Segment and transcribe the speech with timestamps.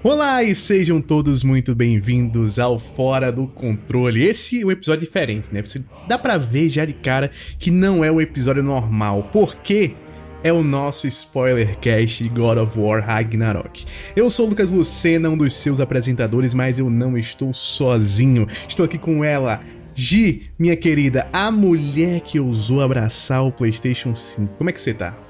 [0.00, 4.22] Olá e sejam todos muito bem-vindos ao Fora do Controle.
[4.22, 5.60] Esse é um episódio diferente, né?
[5.60, 9.96] Você dá pra ver já de cara que não é o episódio normal, porque
[10.44, 13.84] é o nosso spoiler cast de God of War Ragnarok.
[14.14, 18.46] Eu sou o Lucas Lucena, um dos seus apresentadores, mas eu não estou sozinho.
[18.68, 19.60] Estou aqui com ela,
[19.96, 24.54] Gi, minha querida, a mulher que ousou abraçar o PlayStation 5.
[24.58, 25.27] Como é que você tá?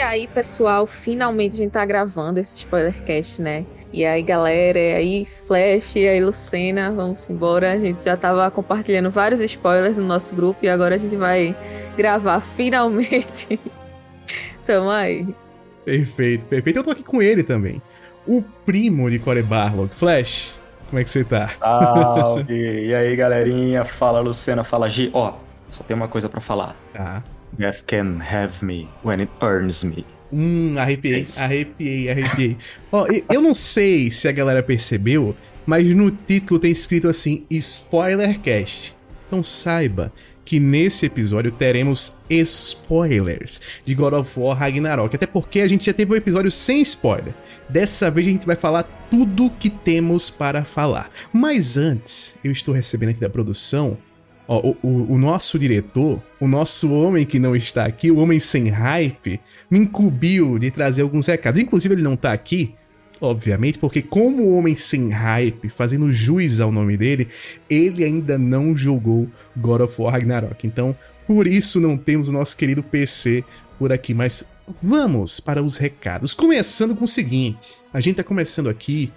[0.00, 3.66] E aí, pessoal, finalmente a gente tá gravando esse spoilercast, né?
[3.92, 7.72] E aí, galera, e aí, Flash, e aí, Lucena, vamos embora.
[7.72, 11.54] A gente já tava compartilhando vários spoilers no nosso grupo e agora a gente vai
[11.98, 13.60] gravar finalmente.
[14.64, 15.28] Tamo aí.
[15.84, 16.78] Perfeito, perfeito.
[16.78, 17.82] Eu tô aqui com ele também.
[18.26, 19.94] O primo de Core Barlog.
[19.94, 21.50] Flash, como é que você tá?
[21.58, 22.86] Salve!
[22.86, 23.84] e aí, galerinha?
[23.84, 25.10] Fala, Lucena, fala, Gi.
[25.12, 25.34] Ó,
[25.68, 26.74] só tem uma coisa para falar.
[26.94, 27.22] Tá.
[27.58, 30.04] Death can have me when it earns me.
[30.32, 32.56] Hum, arrepiei, é arrepiei, arrepiei.
[32.92, 35.34] Ó, eu não sei se a galera percebeu,
[35.66, 38.94] mas no título tem escrito assim: Spoilercast.
[39.26, 40.12] Então saiba
[40.44, 45.14] que nesse episódio teremos spoilers de God of War Ragnarok.
[45.14, 47.32] Até porque a gente já teve um episódio sem spoiler.
[47.68, 51.08] Dessa vez a gente vai falar tudo que temos para falar.
[51.32, 53.96] Mas antes, eu estou recebendo aqui da produção
[54.52, 58.40] Ó, o, o, o, nosso diretor, o nosso homem que não está aqui, o homem
[58.40, 59.38] sem hype,
[59.70, 61.60] me incumbiu de trazer alguns recados.
[61.60, 62.74] Inclusive, ele não está aqui,
[63.20, 67.28] obviamente, porque como o homem sem hype, fazendo juiz ao nome dele,
[67.70, 70.66] ele ainda não jogou God of War Ragnarok.
[70.66, 70.96] Então,
[71.28, 73.44] por isso não temos o nosso querido PC
[73.78, 74.12] por aqui.
[74.12, 76.34] Mas vamos para os recados.
[76.34, 79.12] Começando com o seguinte: a gente está começando aqui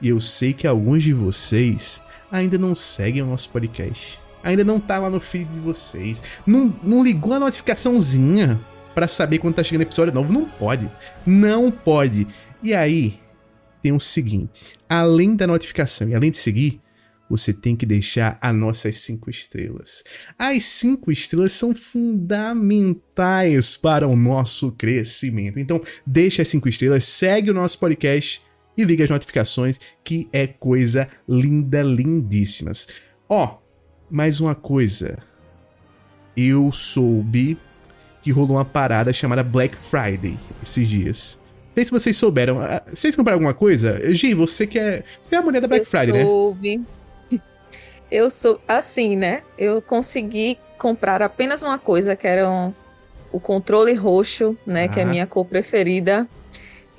[0.00, 4.78] e eu sei que alguns de vocês ainda não seguem o nosso podcast ainda não
[4.78, 8.60] tá lá no feed de vocês, não, não ligou a notificaçãozinha
[8.94, 10.90] para saber quando tá chegando episódio novo, não pode.
[11.26, 12.26] Não pode.
[12.62, 13.20] E aí,
[13.82, 16.80] tem o seguinte: além da notificação e além de seguir,
[17.28, 20.04] você tem que deixar as nossas cinco estrelas.
[20.38, 25.58] As cinco estrelas são fundamentais para o nosso crescimento.
[25.58, 28.40] Então, deixa as cinco estrelas, segue o nosso podcast
[28.78, 32.86] e liga as notificações, que é coisa linda, lindíssimas.
[33.28, 33.65] Ó,
[34.10, 35.18] mais uma coisa.
[36.36, 37.58] Eu soube
[38.22, 41.40] que rolou uma parada chamada Black Friday esses dias.
[41.68, 42.60] Não sei se vocês souberam.
[42.60, 44.00] Ah, vocês compraram alguma coisa?
[44.14, 45.04] Gi, você que é.
[45.22, 46.78] Você é a mulher da Black eu Friday, soube.
[46.78, 47.40] né?
[48.10, 48.60] Eu sou.
[48.68, 49.42] Assim, né?
[49.58, 52.72] Eu consegui comprar apenas uma coisa, que era um,
[53.32, 54.84] o controle roxo, né?
[54.84, 54.88] Ah.
[54.88, 56.26] Que é a minha cor preferida.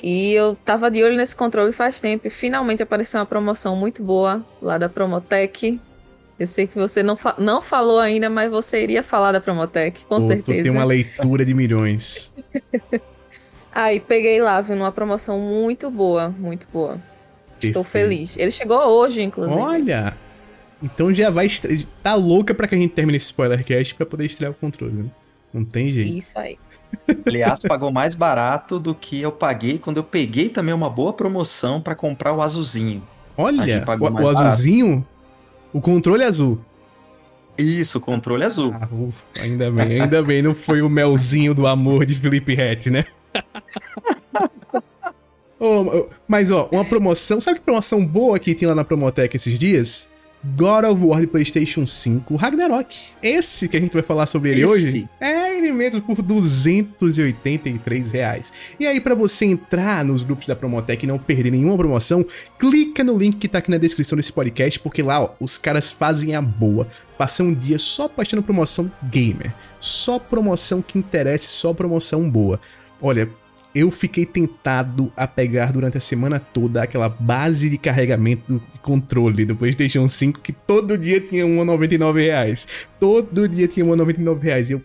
[0.03, 2.27] E eu tava de olho nesse controle faz tempo.
[2.27, 5.79] E finalmente apareceu uma promoção muito boa lá da Promotec.
[6.39, 10.05] Eu sei que você não, fa não falou ainda, mas você iria falar da Promotec,
[10.05, 10.63] com Pô, certeza.
[10.63, 12.33] Tem uma leitura de milhões.
[13.73, 16.99] Aí peguei lá, viu, numa promoção muito boa, muito boa.
[17.53, 17.67] Perfeito.
[17.67, 18.37] Estou feliz.
[18.37, 19.59] Ele chegou hoje, inclusive.
[19.59, 20.15] Olha!
[20.81, 21.47] Então já vai.
[22.03, 25.09] Tá louca pra que a gente termine esse spoilercast pra poder estrear o controle, né?
[25.51, 26.17] Não tem jeito.
[26.17, 26.57] Isso aí.
[27.25, 31.81] Aliás, pagou mais barato do que eu paguei quando eu peguei também uma boa promoção
[31.81, 33.05] para comprar o azulzinho.
[33.35, 35.05] Olha, o, o azulzinho?
[35.73, 36.59] O controle azul.
[37.57, 38.73] Isso, controle azul.
[38.79, 42.91] Ah, ufa, ainda bem, ainda bem, não foi o melzinho do amor de Felipe Rett,
[42.91, 43.03] né?
[45.59, 49.57] oh, mas ó, uma promoção, sabe que promoção boa que tem lá na Promotec esses
[49.57, 50.11] dias?
[50.43, 52.95] God of War de PlayStation 5 Ragnarok.
[53.21, 54.71] Esse que a gente vai falar sobre ele Esse?
[54.71, 58.53] hoje é ele mesmo por 283 reais.
[58.79, 62.25] E aí, para você entrar nos grupos da Promotec e não perder nenhuma promoção,
[62.59, 65.91] clica no link que tá aqui na descrição desse podcast, porque lá, ó, os caras
[65.91, 66.87] fazem a boa.
[67.17, 69.53] Passam um dia só postando promoção gamer.
[69.79, 72.59] Só promoção que interessa, só promoção boa.
[73.01, 73.29] Olha,
[73.77, 79.45] eu fiquei tentado a pegar durante a semana toda aquela base de carregamento do controle
[79.45, 82.67] do PlayStation 5 que todo dia tinha R$ 1,99.
[82.99, 84.69] Todo dia tinha R$ 1,99.
[84.69, 84.81] E eu,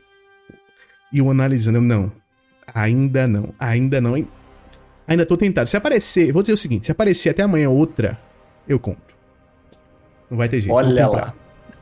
[1.11, 2.13] e eu analisando, eu, não.
[2.75, 4.29] Ainda não, ainda não.
[5.09, 5.69] Ainda tô tentado.
[5.71, 8.21] Se aparecer, vou dizer o seguinte: se aparecer até amanhã outra,
[8.69, 9.15] eu compro.
[10.31, 10.75] Não vai ter jeito.
[10.75, 11.35] Olha lá.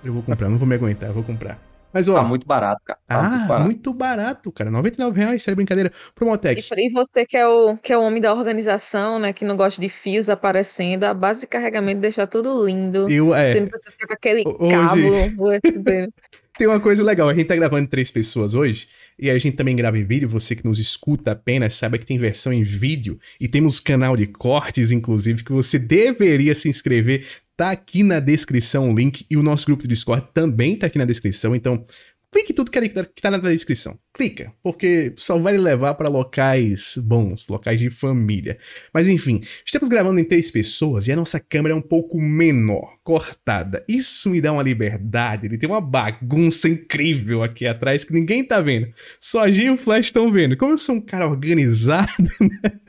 [0.04, 1.60] Eu vou comprar, não vou me aguentar, eu vou comprar.
[1.92, 2.14] Mas, ó.
[2.14, 3.00] Tá muito barato, cara.
[3.06, 3.64] Tá ah, muito barato.
[3.64, 4.70] muito barato, cara.
[4.70, 5.92] 99 reais, sério, brincadeira.
[6.14, 6.60] Promotec.
[6.60, 9.32] E, e você que é, o, que é o homem da organização, né?
[9.32, 13.10] Que não gosta de fios aparecendo, a base de carregamento deixa tudo lindo.
[13.10, 13.48] Eu, é.
[13.48, 14.70] Você não precisa ficar com aquele hoje...
[14.70, 16.10] cabo.
[16.60, 18.86] Tem uma coisa legal, a gente tá gravando três pessoas hoje,
[19.18, 22.18] e a gente também grava em vídeo, você que nos escuta apenas, saiba que tem
[22.18, 27.24] versão em vídeo, e temos canal de cortes, inclusive, que você deveria se inscrever,
[27.60, 30.96] tá aqui na descrição o link, e o nosso grupo do Discord também tá aqui
[30.96, 31.84] na descrição, então
[32.32, 33.98] clique tudo que está na descrição.
[34.14, 38.56] Clica, porque só vai levar para locais bons, locais de família.
[38.94, 42.96] Mas enfim, estamos gravando em três pessoas e a nossa câmera é um pouco menor,
[43.04, 43.84] cortada.
[43.86, 48.62] Isso me dá uma liberdade Ele tem uma bagunça incrível aqui atrás que ninguém tá
[48.62, 48.90] vendo.
[49.18, 50.56] Só a G e o Flash estão vendo.
[50.56, 52.10] Como eu sou um cara organizado,
[52.40, 52.80] né?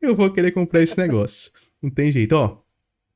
[0.00, 1.52] eu vou querer comprar esse negócio.
[1.82, 2.63] Não tem jeito, ó.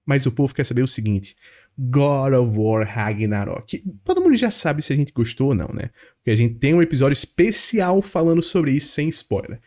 [0.08, 1.36] Mas o povo quer saber o seguinte:
[1.78, 3.84] God of War Ragnarok.
[4.02, 5.90] Todo mundo já sabe se a gente gostou ou não, né?
[6.16, 9.60] Porque a gente tem um episódio especial falando sobre isso sem spoiler.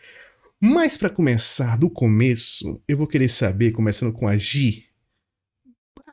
[0.60, 4.90] Mas para começar do começo, eu vou querer saber, começando com a Gi,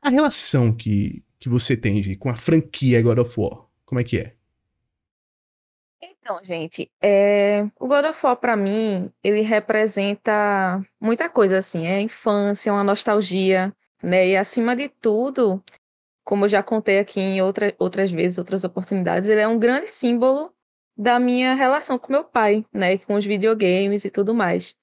[0.03, 3.67] a relação que, que você tem, com a franquia God of War.
[3.87, 4.35] Como é que é?
[6.03, 7.67] Então, gente, é...
[7.81, 13.75] o God of War para mim, ele representa muita coisa assim, é infância, uma nostalgia,
[14.03, 14.29] né?
[14.29, 15.63] E acima de tudo,
[16.25, 19.89] como eu já contei aqui em outra, outras vezes, outras oportunidades, ele é um grande
[19.89, 20.53] símbolo
[20.97, 24.77] da minha relação com meu pai, né, com os videogames e tudo mais.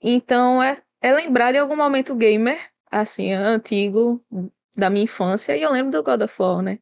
[0.00, 2.60] Então é, é lembrar de algum momento gamer,
[2.90, 4.22] assim, antigo
[4.76, 6.78] da minha infância, e eu lembro do God of War, né,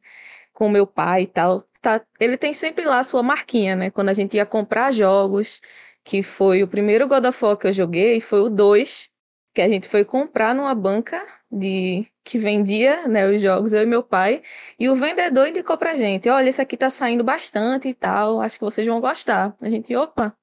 [0.53, 1.63] com meu pai e tal.
[1.81, 5.61] Tá, ele tem sempre lá a sua marquinha, né, quando a gente ia comprar jogos,
[6.03, 9.09] que foi o primeiro God of War que eu joguei, foi o 2,
[9.53, 13.85] que a gente foi comprar numa banca de que vendia né, os jogos, eu e
[13.85, 14.41] meu pai,
[14.79, 18.57] e o vendedor indicou pra gente, olha, esse aqui tá saindo bastante e tal, acho
[18.57, 19.55] que vocês vão gostar.
[19.61, 20.35] A gente, opa,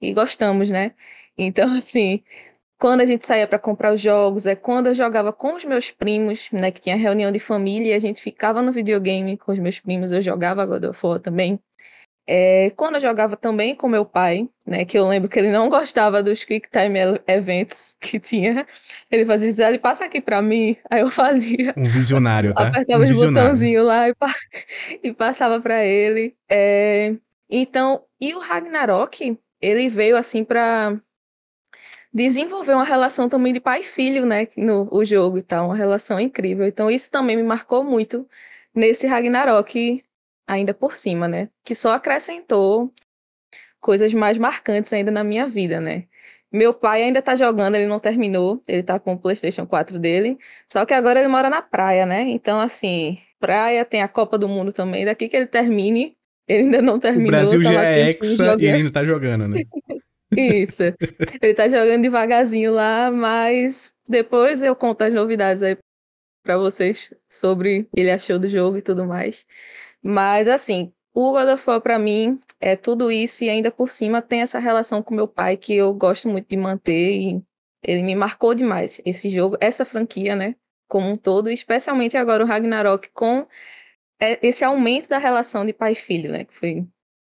[0.00, 0.94] e gostamos, né?
[1.36, 2.22] Então, assim,
[2.78, 5.90] quando a gente saía para comprar os jogos, é quando eu jogava com os meus
[5.90, 9.58] primos, né, que tinha reunião de família, e a gente ficava no videogame com os
[9.58, 11.60] meus primos, eu jogava God of War também.
[12.30, 15.70] É, quando eu jogava também com meu pai, né, que eu lembro que ele não
[15.70, 18.66] gostava dos Quick Time Events que tinha,
[19.10, 21.72] ele fazia, ele passa aqui para mim, aí eu fazia.
[21.74, 22.68] Um visionário, tá?
[22.68, 24.14] Apertava um os botãozinhos lá e,
[25.02, 26.36] e passava para ele.
[26.50, 27.14] É,
[27.48, 31.00] então, e o Ragnarok, ele veio assim para
[32.12, 35.76] desenvolver uma relação também de pai e filho, né, no o jogo e tal, uma
[35.76, 36.66] relação incrível.
[36.66, 38.28] Então, isso também me marcou muito
[38.74, 40.04] nesse Ragnarok
[40.48, 41.48] ainda por cima, né?
[41.62, 42.92] Que só acrescentou
[43.78, 46.04] coisas mais marcantes ainda na minha vida, né?
[46.50, 50.38] Meu pai ainda tá jogando, ele não terminou, ele tá com o PlayStation 4 dele,
[50.66, 52.22] só que agora ele mora na praia, né?
[52.22, 56.16] Então, assim, praia tem a Copa do Mundo também, daqui que ele termine,
[56.48, 57.28] ele ainda não terminou.
[57.28, 59.62] O Brasil tá já é hexa e ele ainda tá jogando, né?
[60.36, 60.82] Isso.
[61.40, 65.76] Ele tá jogando devagarzinho lá, mas depois eu conto as novidades aí
[66.42, 69.46] para vocês sobre o que ele achou do jogo e tudo mais.
[70.10, 74.22] Mas assim, o God of War para mim é tudo isso e ainda por cima
[74.22, 77.42] tem essa relação com meu pai que eu gosto muito de manter e
[77.82, 80.56] ele me marcou demais esse jogo, essa franquia, né,
[80.88, 83.46] como um todo, especialmente agora o Ragnarok com
[84.18, 86.86] é, esse aumento da relação de pai e filho, né, que foi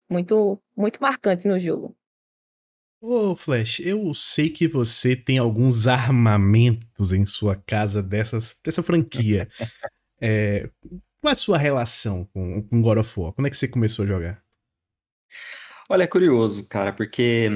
[0.10, 1.94] muito muito marcante no jogo.
[3.02, 9.50] Ô, Flash, eu sei que você tem alguns armamentos em sua casa dessas, dessa franquia.
[10.22, 10.70] É,
[11.21, 13.33] qual é a sua relação com, com God of War?
[13.33, 14.44] Quando é que você começou a jogar?
[15.89, 17.50] Olha, é curioso, cara, porque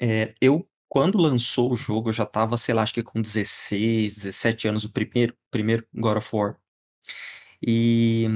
[0.00, 4.16] é, eu, quando lançou o jogo, eu já tava, sei lá, acho que com 16,
[4.16, 6.56] 17 anos, o primeiro, primeiro God of War.
[7.66, 8.26] E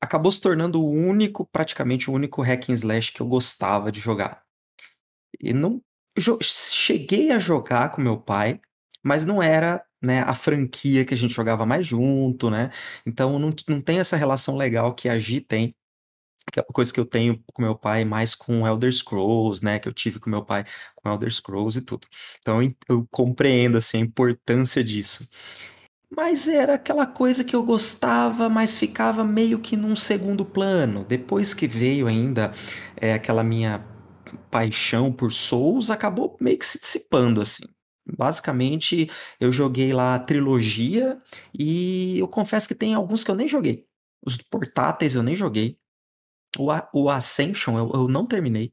[0.00, 4.00] acabou se tornando o único, praticamente o único hack and slash que eu gostava de
[4.00, 4.42] jogar.
[5.40, 5.82] E não
[6.40, 8.60] cheguei a jogar com meu pai,
[9.02, 12.70] mas não era né, a franquia que a gente jogava mais junto, né?
[13.06, 15.74] Então não, não tem essa relação legal que a Gi tem,
[16.52, 19.78] que é uma coisa que eu tenho com meu pai mais com Elder Scrolls, né?
[19.78, 22.06] Que eu tive com meu pai com Elder Scrolls e tudo.
[22.40, 25.28] Então eu, compreendo assim, a importância disso.
[26.16, 31.04] Mas era aquela coisa que eu gostava, mas ficava meio que num segundo plano.
[31.04, 32.52] Depois que veio ainda
[32.96, 33.84] é, aquela minha
[34.50, 37.64] paixão por Souls, acabou meio que se dissipando assim.
[38.06, 39.08] Basicamente,
[39.40, 41.20] eu joguei lá a trilogia
[41.58, 43.86] e eu confesso que tem alguns que eu nem joguei.
[44.24, 45.78] Os portáteis eu nem joguei.
[46.58, 48.72] O, o Ascension eu, eu não terminei.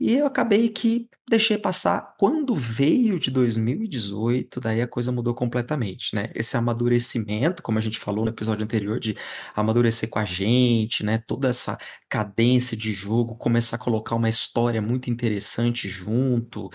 [0.00, 2.14] E eu acabei que deixei passar.
[2.18, 6.30] Quando veio de 2018, daí a coisa mudou completamente, né?
[6.34, 9.14] Esse amadurecimento, como a gente falou no episódio anterior, de
[9.54, 11.18] amadurecer com a gente, né?
[11.18, 11.78] Toda essa
[12.08, 16.70] cadência de jogo, começar a colocar uma história muito interessante junto,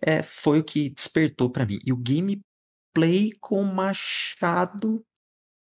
[0.00, 1.80] é, foi o que despertou para mim.
[1.84, 5.04] E o gameplay com machado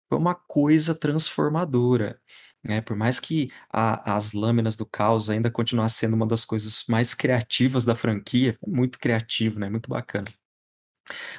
[0.10, 2.20] foi uma coisa transformadora.
[2.64, 2.82] Né?
[2.82, 7.14] Por mais que a, as lâminas do caos ainda continuassem sendo uma das coisas mais
[7.14, 9.70] criativas da franquia, é muito criativo, né?
[9.70, 10.28] Muito bacana.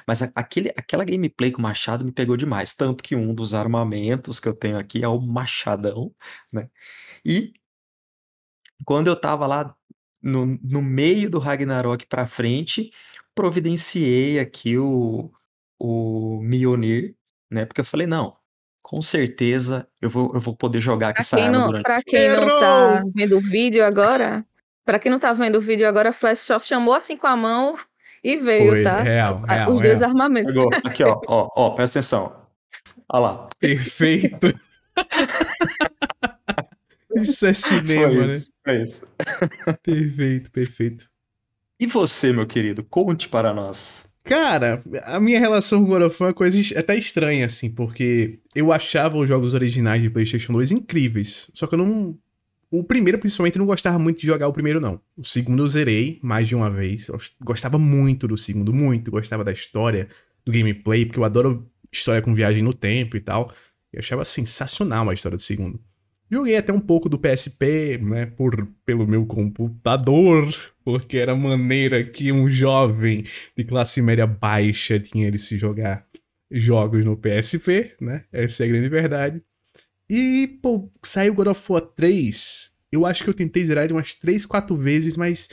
[0.07, 2.73] Mas aquele, aquela gameplay com o machado me pegou demais.
[2.75, 6.13] Tanto que um dos armamentos que eu tenho aqui é o machadão,
[6.51, 6.69] né?
[7.25, 7.53] E
[8.85, 9.75] Quando eu tava lá
[10.21, 12.91] no, no meio do Ragnarok pra frente,
[13.35, 15.31] providenciei aqui o,
[15.79, 17.15] o Mjolnir,
[17.51, 17.65] né?
[17.65, 18.37] Porque eu falei, não,
[18.83, 21.83] com certeza eu vou, eu vou poder jogar com Pra essa quem arma não, durante.
[21.83, 24.45] pra quem não tá vendo o vídeo agora,
[24.85, 27.35] pra quem não tá vendo o vídeo agora, a Flash só chamou assim com a
[27.35, 27.75] mão
[28.23, 29.01] e veio, Foi, tá?
[29.01, 30.11] real, A- real, Os dois real.
[30.11, 30.51] armamentos.
[30.53, 30.69] Pegou.
[30.83, 32.43] Aqui, ó, ó, ó, presta atenção.
[33.09, 33.49] Olha lá.
[33.57, 34.53] Perfeito.
[37.15, 38.27] Isso é cinema, Foi né?
[38.33, 39.07] isso, foi isso.
[39.83, 41.05] Perfeito, perfeito.
[41.79, 44.07] E você, meu querido, conte para nós.
[44.23, 48.71] Cara, a minha relação com God of War é coisa até estranha, assim, porque eu
[48.71, 51.51] achava os jogos originais de PlayStation 2 incríveis.
[51.53, 52.17] Só que eu não.
[52.71, 54.99] O primeiro, principalmente, não gostava muito de jogar o primeiro, não.
[55.15, 57.09] O segundo eu zerei mais de uma vez.
[57.09, 59.11] Eu gostava muito do segundo, muito.
[59.11, 60.07] Gostava da história,
[60.45, 63.53] do gameplay, porque eu adoro história com viagem no tempo e tal.
[63.91, 65.79] Eu achava sensacional a história do segundo.
[66.31, 70.49] Joguei até um pouco do PSP, né, por, pelo meu computador,
[70.83, 73.25] porque era a maneira que um jovem
[73.57, 76.05] de classe média baixa tinha de se jogar
[76.51, 78.25] jogos no PSP, né?
[78.31, 79.41] Essa é a grande verdade.
[80.09, 82.73] E, pô, saiu God of War 3.
[82.91, 85.49] Eu acho que eu tentei zerar ele umas 3, 4 vezes, mas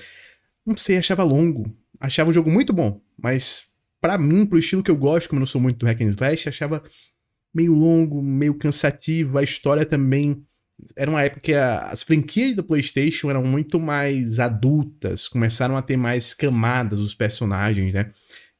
[0.66, 1.74] não sei, achava longo.
[1.98, 3.70] Achava o jogo muito bom, mas
[4.00, 6.10] pra mim, pro estilo que eu gosto, como eu não sou muito do hack and
[6.10, 6.82] slash, achava
[7.54, 9.38] meio longo, meio cansativo.
[9.38, 10.44] A história também
[10.96, 15.82] era uma época que a- as franquias da PlayStation eram muito mais adultas, começaram a
[15.82, 18.10] ter mais camadas os personagens, né?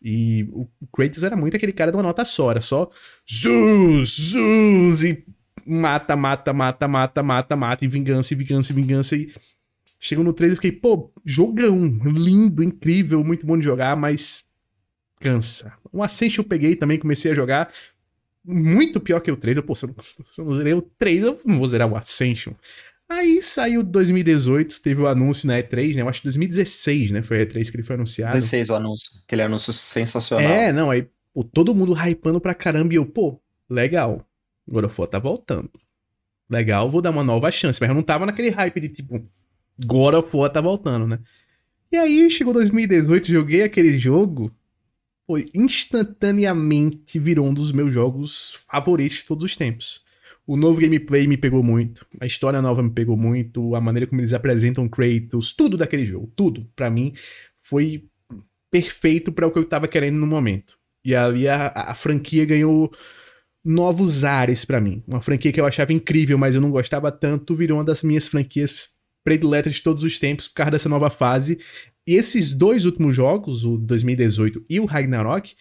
[0.03, 2.91] E o Kratos era muito aquele cara de uma nota só, era só
[3.31, 5.25] Zeus, Zeus, e
[5.67, 9.33] mata, mata, mata, mata, mata, mata, e vingança, e vingança, e vingança, e
[10.00, 14.45] chegou no 3 eu fiquei, pô, jogão, lindo, incrível, muito bom de jogar, mas
[15.21, 15.75] cansa.
[15.93, 17.71] O Ascension eu peguei também, comecei a jogar,
[18.45, 19.59] muito pior que o 3.
[19.59, 21.89] Eu, pô, se eu não, se eu não zerei o 3, eu não vou zerar
[21.89, 22.53] o Ascension.
[23.09, 26.03] Aí saiu 2018, teve o anúncio na E3, né?
[26.03, 27.23] Eu acho que 2016, né?
[27.25, 28.35] Foi a E3 que ele foi anunciado.
[28.35, 29.11] 16 o anúncio.
[29.27, 30.49] Aquele anúncio sensacional.
[30.49, 34.25] É, não, aí, pô, todo mundo hypando pra caramba e eu, pô, legal.
[34.69, 35.69] God of War tá voltando.
[36.49, 37.81] Legal, vou dar uma nova chance.
[37.81, 39.29] Mas eu não tava naquele hype de tipo,
[39.85, 41.19] God of War tá voltando, né?
[41.91, 44.55] E aí chegou 2018, joguei aquele jogo,
[45.31, 50.05] foi instantaneamente virou um dos meus jogos favoritos de todos os tempos.
[50.45, 54.21] O novo gameplay me pegou muito, a história nova me pegou muito, a maneira como
[54.21, 57.13] eles apresentam Kratos, tudo daquele jogo, tudo, pra mim
[57.55, 58.07] foi
[58.73, 60.77] perfeito para o que eu tava querendo no momento.
[61.05, 62.91] E ali a, a- franquia ganhou
[63.65, 65.01] novos ares pra mim.
[65.07, 68.27] Uma franquia que eu achava incrível, mas eu não gostava tanto, virou uma das minhas
[68.27, 71.61] franquias prediletas de todos os tempos por causa dessa nova fase.
[72.07, 75.54] E esses dois últimos jogos, o 2018 e o Ragnarok,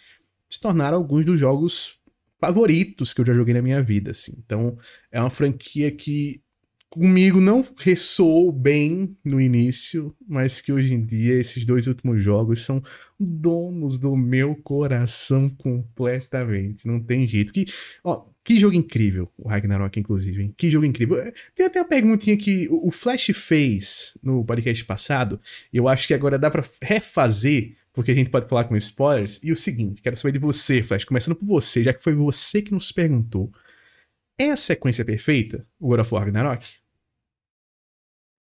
[0.50, 2.00] se tornaram alguns dos jogos
[2.40, 4.34] favoritos que eu já joguei na minha vida, assim.
[4.38, 4.78] Então,
[5.12, 6.42] é uma franquia que
[6.90, 12.62] comigo não ressoou bem no início, mas que hoje em dia esses dois últimos jogos
[12.62, 12.82] são
[13.20, 16.88] donos do meu coração completamente.
[16.88, 17.54] Não tem jeito.
[17.54, 17.68] Que,
[18.04, 20.56] ó, que jogo incrível, o Ragnarok, inclusive, hein?
[20.58, 21.18] Que jogo incrível.
[21.20, 25.40] Eh, Tem até uma perguntinha que o Flash fez no podcast passado,
[25.72, 29.40] eu acho que agora dá pra refazer, porque a gente pode falar com spoilers.
[29.44, 32.60] E o seguinte, quero saber de você, Flash, começando por você, já que foi você
[32.60, 33.52] que nos perguntou.
[34.36, 36.66] É a sequência perfeita, o God of War Ragnarok?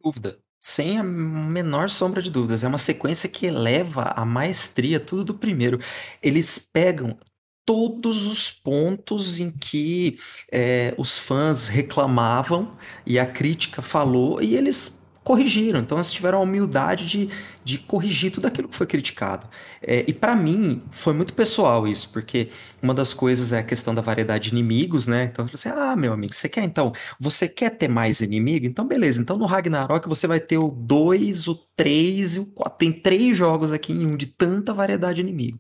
[0.03, 0.39] Dúvida.
[0.59, 2.65] Sem a menor sombra de dúvidas.
[2.65, 5.79] É uma sequência que eleva a maestria tudo do primeiro.
[6.23, 7.19] Eles pegam
[7.69, 10.19] todos os pontos em que
[10.51, 12.73] eh, os fãs reclamavam
[13.05, 14.98] e a crítica falou e eles
[15.29, 15.81] corrigiram.
[15.81, 17.29] Então eles tiveram a humildade de,
[17.63, 19.47] de corrigir tudo aquilo que foi criticado.
[19.83, 22.49] Eh, e para mim foi muito pessoal isso, porque
[22.81, 25.25] uma das coisas é a questão da variedade de inimigos, né?
[25.25, 28.65] Então falei assim: ah, meu amigo, você quer então você quer ter mais inimigo?
[28.65, 29.21] Então, beleza.
[29.21, 32.79] Então, no Ragnarok, você vai ter o 2, o 3 e o 4.
[32.79, 35.59] Tem três jogos aqui em um de tanta variedade de inimigo.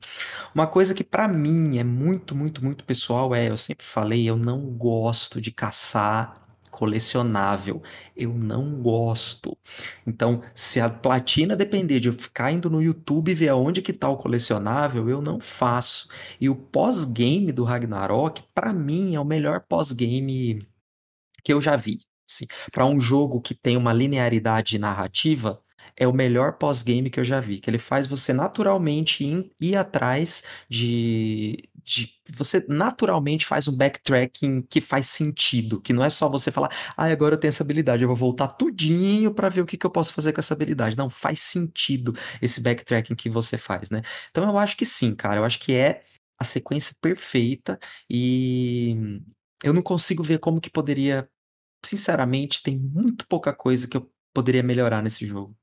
[0.54, 4.36] Uma coisa que pra mim é muito, muito, muito pessoal é, eu sempre falei, eu
[4.36, 6.47] não gosto de caçar
[6.78, 7.82] colecionável.
[8.16, 9.58] Eu não gosto.
[10.06, 14.08] Então, se a platina depender de eu ficar indo no YouTube ver aonde que tá
[14.08, 16.08] o colecionável, eu não faço.
[16.40, 20.64] E o pós-game do Ragnarok, pra mim, é o melhor pós-game
[21.42, 22.00] que eu já vi.
[22.28, 25.60] Assim, para um jogo que tem uma linearidade narrativa,
[25.96, 27.58] é o melhor pós-game que eu já vi.
[27.58, 32.14] Que ele faz você naturalmente ir, ir atrás de, de.
[32.30, 35.80] Você naturalmente faz um backtracking que faz sentido.
[35.80, 38.48] Que não é só você falar, ah, agora eu tenho essa habilidade, eu vou voltar
[38.48, 40.96] tudinho para ver o que, que eu posso fazer com essa habilidade.
[40.96, 44.02] Não, faz sentido esse backtracking que você faz, né?
[44.30, 45.40] Então eu acho que sim, cara.
[45.40, 46.02] Eu acho que é
[46.38, 47.78] a sequência perfeita
[48.08, 48.94] e
[49.64, 51.28] eu não consigo ver como que poderia.
[51.84, 55.56] Sinceramente, tem muito pouca coisa que eu poderia melhorar nesse jogo.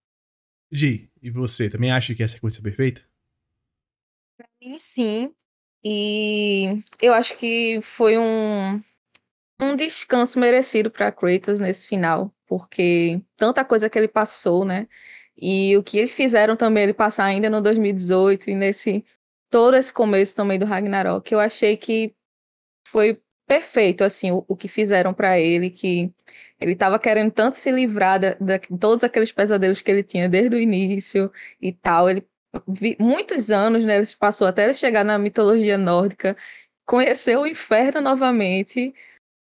[0.72, 3.06] Gi, e você também acha que é a sequência perfeita?
[4.38, 5.34] Pra mim, sim.
[5.88, 8.82] E eu acho que foi um,
[9.62, 14.88] um descanso merecido para Kratos nesse final, porque tanta coisa que ele passou, né?
[15.38, 19.06] E o que eles fizeram também ele passar ainda no 2018 e nesse
[19.50, 22.16] todo esse começo também do Ragnarok, eu achei que
[22.88, 26.12] foi perfeito assim o, o que fizeram para ele, que
[26.60, 28.36] ele estava querendo tanto se livrar de
[28.80, 32.10] todos aqueles pesadelos que ele tinha desde o início e tal.
[32.10, 32.28] Ele
[33.00, 33.98] muitos anos, né?
[33.98, 36.36] Ele se passou até chegar na mitologia nórdica,
[36.86, 38.94] conheceu o inferno novamente,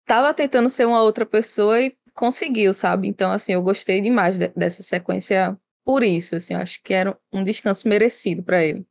[0.01, 3.07] estava tentando ser uma outra pessoa e conseguiu, sabe?
[3.07, 7.43] Então, assim, eu gostei demais de, dessa sequência por isso, assim, acho que era um
[7.43, 8.85] descanso merecido para ele.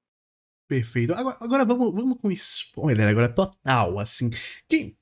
[0.68, 1.14] Perfeito.
[1.14, 4.30] Agora, agora vamos, vamos com spoiler, agora total, assim.
[4.68, 4.96] Quem,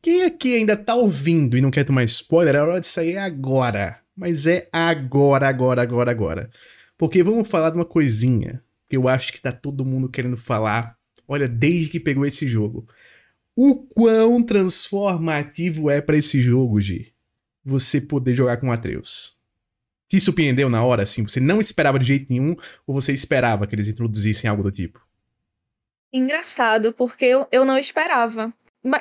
[0.00, 4.00] quem aqui ainda tá ouvindo e não quer tomar spoiler, é hora de sair agora.
[4.16, 6.50] Mas é agora, agora, agora, agora.
[6.98, 10.98] Porque vamos falar de uma coisinha que eu acho que tá todo mundo querendo falar.
[11.28, 12.88] Olha, desde que pegou esse jogo.
[13.56, 17.14] O quão transformativo é para esse jogo, Gi?
[17.64, 19.38] Você poder jogar com Atreus.
[20.08, 21.22] Te surpreendeu na hora, assim?
[21.22, 25.06] Você não esperava de jeito nenhum ou você esperava que eles introduzissem algo do tipo?
[26.12, 28.52] Engraçado, porque eu, eu não esperava.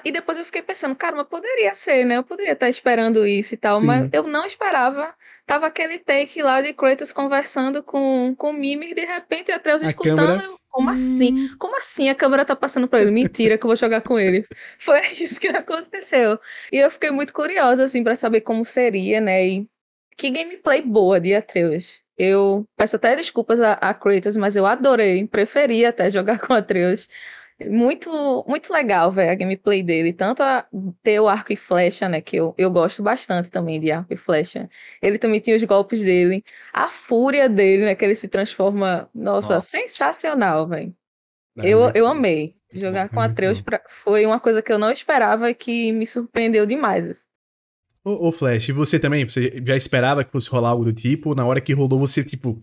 [0.03, 2.17] E depois eu fiquei pensando, cara, mas poderia ser, né?
[2.17, 3.85] Eu poderia estar esperando isso e tal, Sim.
[3.85, 5.13] mas eu não esperava.
[5.47, 10.17] Tava aquele take lá de Kratos conversando com, com Mimir, de repente Atreus a escutando.
[10.17, 10.49] Câmera...
[10.69, 11.33] Como assim?
[11.33, 11.55] Hum.
[11.57, 13.11] Como assim a câmera tá passando pra ele?
[13.11, 14.45] Mentira que eu vou jogar com ele.
[14.77, 16.37] Foi isso que aconteceu.
[16.69, 19.47] E eu fiquei muito curiosa, assim, para saber como seria, né?
[19.47, 19.69] E
[20.17, 22.01] que gameplay boa de Atreus.
[22.17, 27.07] Eu peço até desculpas a, a Kratos, mas eu adorei, preferi até jogar com Atreus.
[27.65, 30.13] Muito, muito legal, velho, a gameplay dele.
[30.13, 30.67] Tanto a,
[31.01, 32.21] ter o arco e flecha, né?
[32.21, 34.69] Que eu, eu gosto bastante também de arco e flecha.
[35.01, 36.43] Ele também tinha os golpes dele.
[36.71, 37.95] A fúria dele, né?
[37.95, 39.09] Que ele se transforma.
[39.13, 39.77] Nossa, Nossa.
[39.77, 40.95] sensacional, velho.
[41.57, 42.55] É eu, eu amei.
[42.71, 46.65] Jogar com Atreus pra, foi uma coisa que eu não esperava e que me surpreendeu
[46.65, 47.27] demais.
[48.03, 49.27] Ô, ô, Flash, e você também?
[49.27, 51.33] Você já esperava que fosse rolar algo do tipo?
[51.33, 52.61] Na hora que rolou, você, tipo.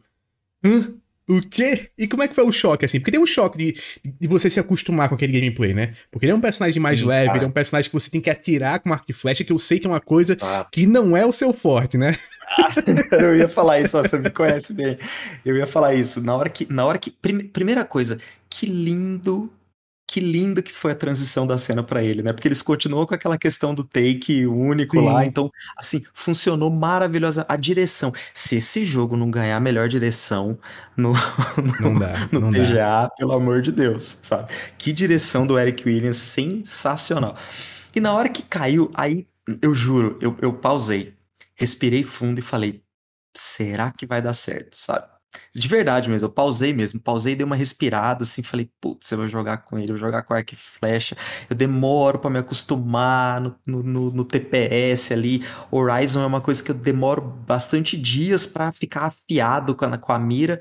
[0.64, 0.94] Hã?
[1.26, 1.88] O quê?
[1.96, 2.98] E como é que foi o choque, assim?
[2.98, 3.76] Porque tem um choque de,
[4.20, 5.94] de você se acostumar com aquele gameplay, né?
[6.10, 7.38] Porque ele é um personagem mais Sim, leve, cara.
[7.38, 9.56] ele é um personagem que você tem que atirar com arco e flecha, que eu
[9.56, 10.66] sei que é uma coisa ah.
[10.70, 12.14] que não é o seu forte, né?
[12.58, 12.68] Ah,
[13.22, 14.98] eu ia falar isso, você me conhece bem.
[15.46, 16.20] Eu ia falar isso.
[16.22, 16.70] Na hora que.
[16.70, 17.10] Na hora que.
[17.10, 18.18] primeira coisa,
[18.50, 19.50] que lindo
[20.06, 22.32] que lindo que foi a transição da cena para ele, né?
[22.32, 25.04] Porque eles continuam com aquela questão do take único Sim.
[25.04, 28.12] lá, então, assim, funcionou maravilhosa a direção.
[28.32, 30.58] Se esse jogo não ganhar a melhor direção
[30.96, 31.12] no,
[31.80, 33.10] no, dá, no TGA, dá.
[33.16, 34.52] pelo amor de Deus, sabe?
[34.78, 37.36] Que direção do Eric Williams sensacional.
[37.94, 39.26] E na hora que caiu, aí
[39.60, 41.14] eu juro, eu, eu pausei,
[41.54, 42.82] respirei fundo e falei:
[43.34, 45.13] será que vai dar certo, sabe?
[45.55, 49.29] De verdade mesmo, eu pausei mesmo, pausei, dei uma respirada, assim, falei, putz, eu vou
[49.29, 51.16] jogar com ele, eu vou jogar com arco e flecha,
[51.49, 56.70] eu demoro para me acostumar no, no, no, TPS ali, Horizon é uma coisa que
[56.70, 60.61] eu demoro bastante dias para ficar afiado com a, com a mira,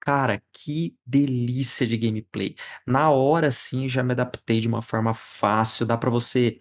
[0.00, 2.54] Cara, que delícia de gameplay.
[2.86, 5.86] Na hora, sim, já me adaptei de uma forma fácil.
[5.86, 6.60] Dá para você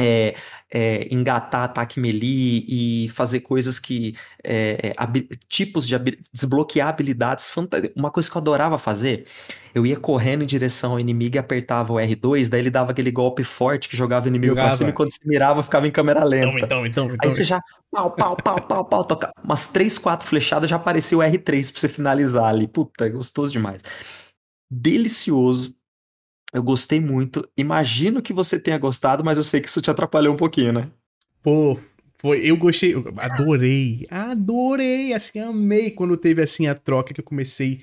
[0.00, 0.34] é,
[0.72, 4.14] é, engatar ataque melee e fazer coisas que.
[4.42, 4.94] É,
[5.48, 5.98] tipos de
[6.32, 7.92] desbloquear habilidades fantásticas.
[7.96, 9.26] Uma coisa que eu adorava fazer,
[9.74, 13.10] eu ia correndo em direção ao inimigo e apertava o R2, daí ele dava aquele
[13.10, 14.68] golpe forte que jogava o inimigo jogava.
[14.68, 16.64] pra cima e quando se mirava ficava em câmera lenta.
[16.64, 17.60] Então, então, então, Aí você já
[17.90, 21.80] pau, pau, pau, pau, pau, toca umas 3, 4 flechadas já aparecia o R3 pra
[21.80, 22.66] você finalizar ali.
[22.68, 23.82] Puta, gostoso demais.
[24.70, 25.74] Delicioso
[26.52, 27.48] eu gostei muito.
[27.56, 30.90] Imagino que você tenha gostado, mas eu sei que isso te atrapalhou um pouquinho, né?
[31.42, 31.78] Pô,
[32.18, 37.24] foi, eu gostei, eu adorei, adorei, assim, amei quando teve assim a troca que eu
[37.24, 37.80] comecei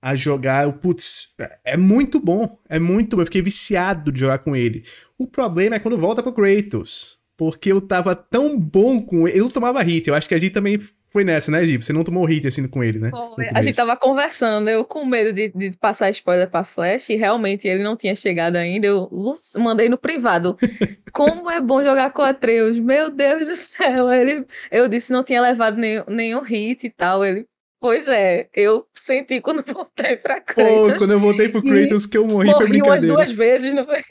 [0.00, 0.64] a jogar.
[0.64, 3.22] Eu, putz, é muito bom, é muito bom.
[3.22, 4.84] Eu fiquei viciado de jogar com ele.
[5.18, 7.18] O problema é quando volta pro Kratos.
[7.36, 9.38] Porque eu tava tão bom com ele.
[9.38, 10.08] Eu tomava hit.
[10.08, 11.76] Eu acho que a gente também foi nessa, né, Gi?
[11.76, 13.10] Você não tomou hit assim com ele, né?
[13.54, 17.66] A gente tava conversando, eu com medo de, de passar spoiler pra Flash, e realmente
[17.66, 18.86] ele não tinha chegado ainda.
[18.86, 19.08] Eu
[19.56, 20.56] mandei no privado.
[21.12, 24.10] Como é bom jogar com Atreus, meu Deus do céu.
[24.10, 27.24] Ele, eu disse não tinha levado nenhum, nenhum hit e tal.
[27.24, 27.46] Ele,
[27.80, 30.92] Pois é, eu senti quando voltei pra Kratos.
[30.92, 33.14] Pô, quando eu voltei pro Kratos que eu morri, morri foi brincadeira.
[33.14, 34.02] umas duas vezes, não foi?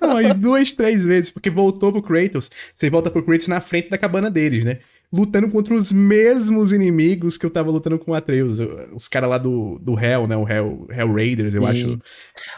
[0.00, 3.98] Não, duas, três vezes, porque voltou pro Kratos, você volta pro Kratos na frente da
[3.98, 4.78] cabana deles, né?
[5.12, 8.58] Lutando contra os mesmos inimigos que eu tava lutando com o Atreus.
[8.94, 10.36] Os caras lá do, do Hell, né?
[10.36, 11.98] O Hell, Hell Raiders, eu acho.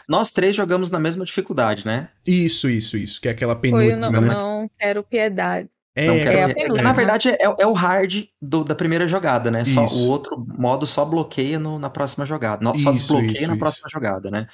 [0.09, 2.09] Nós três jogamos na mesma dificuldade, né?
[2.27, 3.21] Isso, isso, isso.
[3.21, 4.35] Que é aquela penúltima, Foi, eu não, né?
[4.35, 5.69] não quero piedade.
[5.99, 6.61] É, não quero...
[6.61, 9.65] é, é na verdade, é, é o hard do, da primeira jogada, né?
[9.65, 12.63] Só, o outro modo só bloqueia no, na próxima jogada.
[12.63, 13.59] Não, só desbloqueia isso, na isso.
[13.59, 14.47] próxima jogada, né?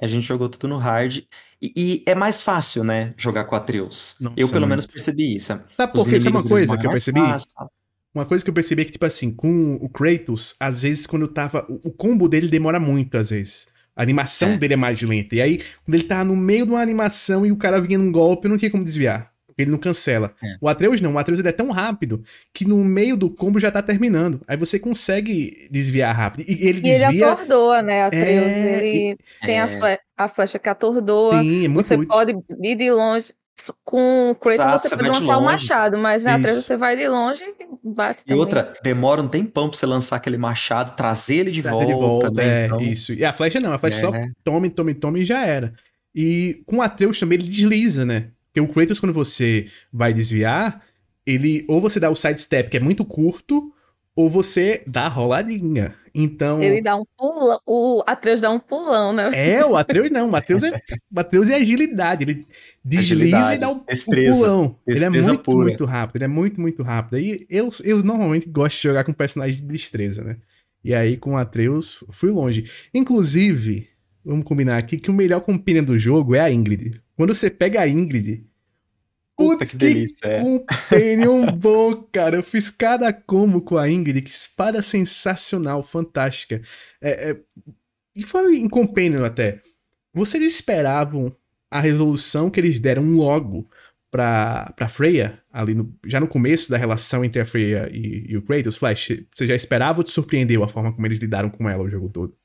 [0.00, 1.22] A gente jogou tudo no hard.
[1.64, 3.14] E, e é mais fácil, né?
[3.16, 4.16] Jogar com Atreus.
[4.20, 4.70] Nossa, eu, pelo muito.
[4.70, 5.46] menos, percebi isso.
[5.46, 6.20] Sabe por quê?
[6.20, 7.20] Sabe uma coisa que eu percebi?
[7.20, 7.48] Fácil,
[8.14, 11.22] uma coisa que eu percebi é que, tipo assim, com o Kratos, às vezes, quando
[11.22, 11.66] eu tava.
[11.68, 13.68] O combo dele demora muito, às vezes.
[13.96, 14.56] A animação é.
[14.56, 15.34] dele é mais lenta.
[15.36, 18.12] E aí, quando ele tava no meio de uma animação e o cara vinha num
[18.12, 19.33] golpe, não tinha como desviar.
[19.56, 20.34] Ele não cancela.
[20.42, 20.56] É.
[20.60, 21.14] O Atreus não.
[21.14, 24.40] O Atreus ele é tão rápido que no meio do combo já tá terminando.
[24.46, 26.44] Aí você consegue desviar rápido.
[26.48, 27.08] E ele e desvia...
[27.08, 28.26] ele atordoa, né, Atreus?
[28.26, 28.78] É...
[28.78, 29.46] Ele e...
[29.46, 29.78] tem a, é.
[29.78, 29.98] fle...
[30.16, 31.40] a flecha que atordoa.
[31.40, 33.32] Sim, é muito Você pode ir de longe.
[33.82, 37.42] Com o Kratos você pode lançar o machado, mas na Atreus você vai de longe
[37.44, 38.38] e bate E também.
[38.38, 41.90] outra, demora um tempão pra você lançar aquele machado, trazer ele de trazer volta.
[41.90, 42.62] Ele volta né?
[42.62, 42.80] É, então...
[42.80, 43.14] isso.
[43.14, 44.28] E a flecha não, a flecha só é.
[44.42, 45.72] tome, tome, tome e já era.
[46.14, 48.28] E com o Atreus também ele desliza, né?
[48.54, 50.80] Porque o Kratos, quando você vai desviar,
[51.26, 53.72] ele ou você dá o sidestep, que é muito curto,
[54.14, 55.96] ou você dá a roladinha.
[56.14, 56.62] Então.
[56.62, 57.58] Ele dá um pulão.
[57.66, 59.28] O Atreus dá um pulão, né?
[59.34, 60.30] É, o Atreus não.
[60.30, 60.80] O Atreus é,
[61.12, 62.22] o Atreus é agilidade.
[62.22, 62.46] Ele
[62.84, 64.78] desliza agilidade, e dá o, o pulão.
[64.86, 65.64] Ele é muito, pura.
[65.64, 66.16] muito rápido.
[66.18, 67.18] Ele é muito, muito rápido.
[67.18, 70.36] E eu, eu normalmente gosto de jogar com personagens de destreza, né?
[70.84, 72.70] E aí, com o Atreus, fui longe.
[72.94, 73.88] Inclusive,
[74.24, 76.94] vamos combinar aqui que o melhor companion do jogo é a Ingrid.
[77.16, 78.46] Quando você pega a Ingrid.
[79.36, 80.40] Puta putz, que delícia, que é.
[80.40, 82.36] companion bom, cara.
[82.36, 86.62] Eu fiz cada combo com a Ingrid, que espada sensacional, fantástica.
[87.00, 87.40] É, é...
[88.16, 89.60] E foi em companion até.
[90.12, 91.34] Vocês esperavam
[91.68, 93.68] a resolução que eles deram logo
[94.08, 98.36] pra, pra Freya, ali no, já no começo da relação entre a Freya e, e
[98.36, 98.76] o Kratos?
[98.76, 101.90] Flash, você já esperava ou te surpreendeu a forma como eles lidaram com ela o
[101.90, 102.36] jogo todo?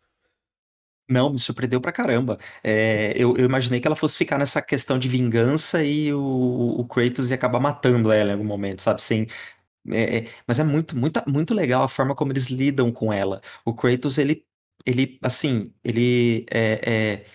[1.10, 2.38] Não, me surpreendeu pra caramba.
[2.63, 6.86] É, eu, eu, imaginei que ela fosse ficar nessa questão de vingança e o, o
[6.88, 9.02] Kratos ia acabar matando ela em algum momento, sabe?
[9.02, 9.28] Sem,
[9.91, 13.41] é, é, mas é muito, muito, muito legal a forma como eles lidam com ela.
[13.65, 14.45] O Kratos, ele,
[14.86, 16.82] ele assim, ele é,
[17.24, 17.26] é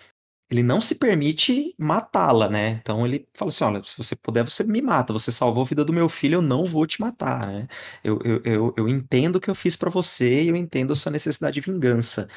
[0.51, 2.71] ele não se permite matá-la, né?
[2.83, 5.13] Então ele fala assim: olha, se você puder, você me mata.
[5.13, 7.67] Você salvou a vida do meu filho, eu não vou te matar, né?
[8.05, 10.97] Eu, eu, eu, eu entendo o que eu fiz para você e eu entendo a
[10.97, 12.29] sua necessidade de vingança.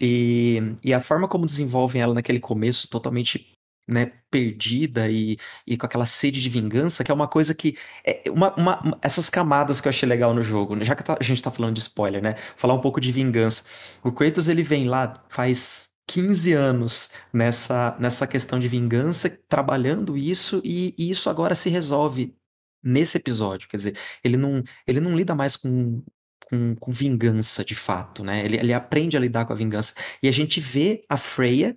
[0.00, 3.52] E, e a forma como desenvolvem ela naquele começo, totalmente
[3.88, 7.76] né, perdida e, e com aquela sede de vingança, que é uma coisa que.
[8.04, 11.16] É uma, uma, essas camadas que eu achei legal no jogo, né, já que tá,
[11.18, 12.34] a gente tá falando de spoiler, né?
[12.56, 13.64] Falar um pouco de vingança.
[14.04, 20.60] O Kratos ele vem lá, faz 15 anos nessa, nessa questão de vingança, trabalhando isso,
[20.64, 22.34] e, e isso agora se resolve
[22.82, 23.68] nesse episódio.
[23.68, 26.02] Quer dizer, ele não, ele não lida mais com
[26.48, 28.44] com, com vingança, de fato, né?
[28.44, 29.94] Ele, ele aprende a lidar com a vingança.
[30.22, 31.76] E a gente vê a Freya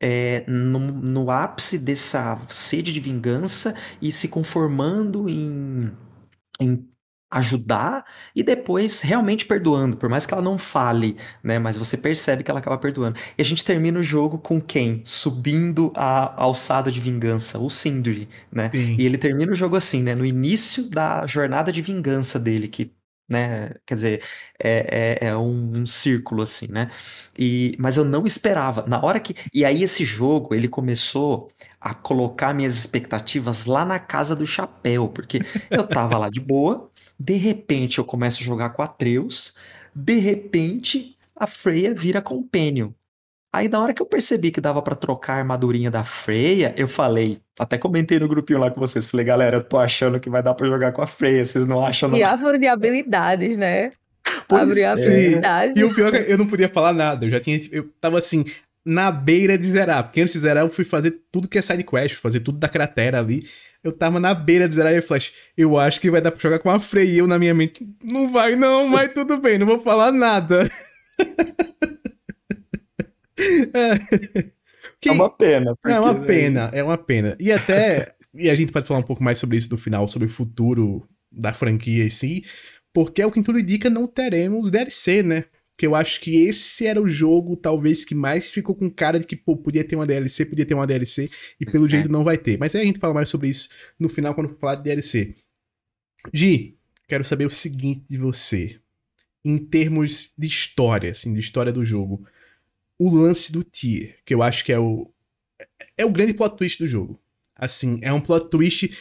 [0.00, 5.92] é, no, no ápice dessa sede de vingança e se conformando em,
[6.60, 6.88] em
[7.30, 11.58] ajudar e depois realmente perdoando, por mais que ela não fale, né?
[11.58, 13.18] Mas você percebe que ela acaba perdoando.
[13.36, 15.02] E a gente termina o jogo com quem?
[15.04, 18.70] Subindo a alçada de vingança, o Sindri, né?
[18.72, 18.96] Sim.
[18.98, 20.14] E ele termina o jogo assim, né?
[20.14, 22.95] No início da jornada de vingança dele, que
[23.28, 23.74] né?
[23.84, 24.22] Quer dizer,
[24.62, 26.90] é, é, é um, um, círculo assim, né?
[27.38, 28.84] E, mas eu não esperava.
[28.86, 29.34] Na hora que.
[29.52, 35.08] E aí, esse jogo, ele começou a colocar minhas expectativas lá na casa do chapéu,
[35.08, 39.54] porque eu tava lá de boa, de repente eu começo a jogar com Atreus,
[39.94, 42.90] de repente a Freya vira companion.
[43.56, 46.86] Aí na hora que eu percebi que dava para trocar a armadurinha da Freya, eu
[46.86, 50.42] falei, até comentei no grupinho lá com vocês, falei, galera, eu tô achando que vai
[50.42, 52.18] dar para jogar com a Freya, vocês não acham não?
[52.18, 53.88] E árvore de habilidades, né?
[54.46, 54.88] Pois Abrir é.
[54.88, 55.74] habilidades.
[55.74, 58.18] E o pior é que eu não podia falar nada, eu já tinha, eu tava
[58.18, 58.44] assim,
[58.84, 61.82] na beira de zerar, porque antes de zerar eu fui fazer tudo que é side
[61.82, 63.42] quest, fazer tudo da cratera ali.
[63.82, 66.58] Eu tava na beira de zerar e Flash, eu acho que vai dar pra jogar
[66.58, 69.66] com a Freya, e eu na minha mente, não vai não, mas tudo bem, não
[69.66, 70.70] vou falar nada.
[75.00, 75.08] que...
[75.08, 75.76] É uma pena.
[75.76, 77.36] Porque, é uma pena, é uma pena.
[77.38, 78.14] E até.
[78.34, 81.06] e a gente pode falar um pouco mais sobre isso no final, sobre o futuro
[81.30, 82.44] da franquia em si.
[82.92, 85.44] Porque é o que tudo indica, não teremos DLC, né?
[85.76, 89.26] Que eu acho que esse era o jogo, talvez, que mais ficou com cara de
[89.26, 91.28] que, pô, podia ter uma DLC, podia ter uma DLC,
[91.60, 91.88] e pelo é.
[91.90, 92.58] jeito não vai ter.
[92.58, 93.68] Mas aí a gente fala mais sobre isso
[94.00, 95.34] no final, quando for falar de DLC.
[96.32, 98.80] Gi, quero saber o seguinte de você.
[99.44, 102.26] Em termos de história, assim, de história do jogo
[102.98, 105.10] o lance do tier, que eu acho que é o
[105.96, 107.18] é o grande plot twist do jogo.
[107.54, 108.94] Assim, é um plot twist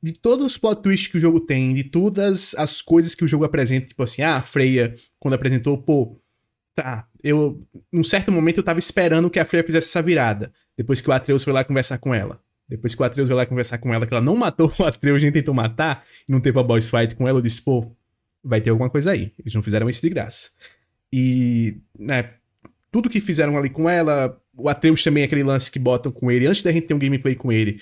[0.00, 3.28] de todos os plot twists que o jogo tem, de todas as coisas que o
[3.28, 6.20] jogo apresenta, tipo assim, ah, a Freya quando apresentou, pô,
[6.76, 7.60] tá, eu
[7.92, 11.12] num certo momento eu tava esperando que a Freya fizesse essa virada, depois que o
[11.12, 12.40] Atreus foi lá conversar com ela.
[12.68, 15.22] Depois que o Atreus vai lá conversar com ela, que ela não matou o Atreus,
[15.22, 17.90] nem tentou matar, e não teve a boss fight com ela, eu disse, pô,
[18.44, 19.32] vai ter alguma coisa aí.
[19.38, 20.50] Eles não fizeram isso de graça.
[21.12, 22.34] E, né,
[22.90, 26.46] tudo que fizeram ali com ela, o Atreus também, aquele lance que botam com ele,
[26.46, 27.80] antes da gente ter um gameplay com ele,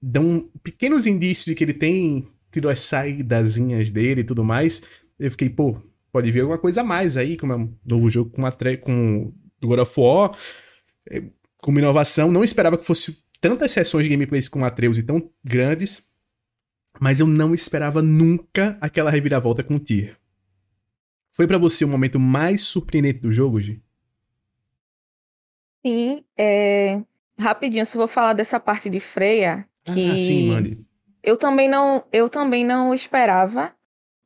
[0.00, 4.82] dão pequenos indícios de que ele tem tido as saídazinhas dele e tudo mais.
[5.18, 5.76] Eu fiquei, pô,
[6.10, 9.32] pode vir alguma coisa a mais aí, como é um novo jogo com, a com
[9.62, 10.36] God of War,
[11.10, 11.22] é,
[11.58, 12.32] com uma inovação.
[12.32, 16.10] Não esperava que fosse tantas sessões de gameplays com Atreus e tão grandes,
[16.98, 20.16] mas eu não esperava nunca aquela reviravolta com o Tyr.
[21.30, 23.80] Foi para você o momento mais surpreendente do jogo, Gi?
[25.84, 27.00] Sim, é...
[27.38, 30.78] rapidinho, só vou falar dessa parte de Freya, que ah, sim, mande.
[31.22, 33.74] Eu também não, eu também não esperava,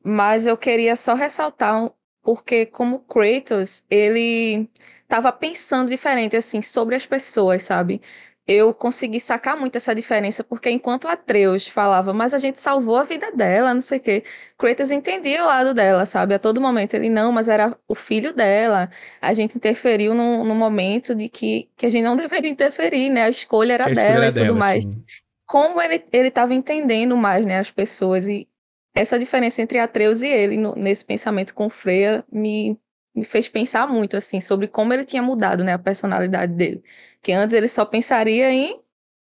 [0.05, 1.91] mas eu queria só ressaltar
[2.23, 4.69] porque como Kratos, ele
[5.03, 8.01] estava pensando diferente assim sobre as pessoas, sabe?
[8.47, 13.05] Eu consegui sacar muito essa diferença, porque enquanto Atreus falava, mas a gente salvou a
[13.05, 14.25] vida dela, não sei o quê,
[14.59, 16.35] Kratos entendia o lado dela, sabe?
[16.35, 20.55] A todo momento ele, não, mas era o filho dela, a gente interferiu no, no
[20.55, 23.25] momento de que, que a gente não deveria interferir, né?
[23.25, 24.85] A escolha era a dela e tudo dela, mais.
[24.85, 25.03] Sim.
[25.47, 28.49] Como ele estava entendendo mais, né, as pessoas, e
[28.95, 32.79] essa diferença entre Atreus e ele, no, nesse pensamento com Freya, me,
[33.15, 36.83] me fez pensar muito, assim, sobre como ele tinha mudado, né, a personalidade dele.
[37.23, 38.81] Que antes ele só pensaria em,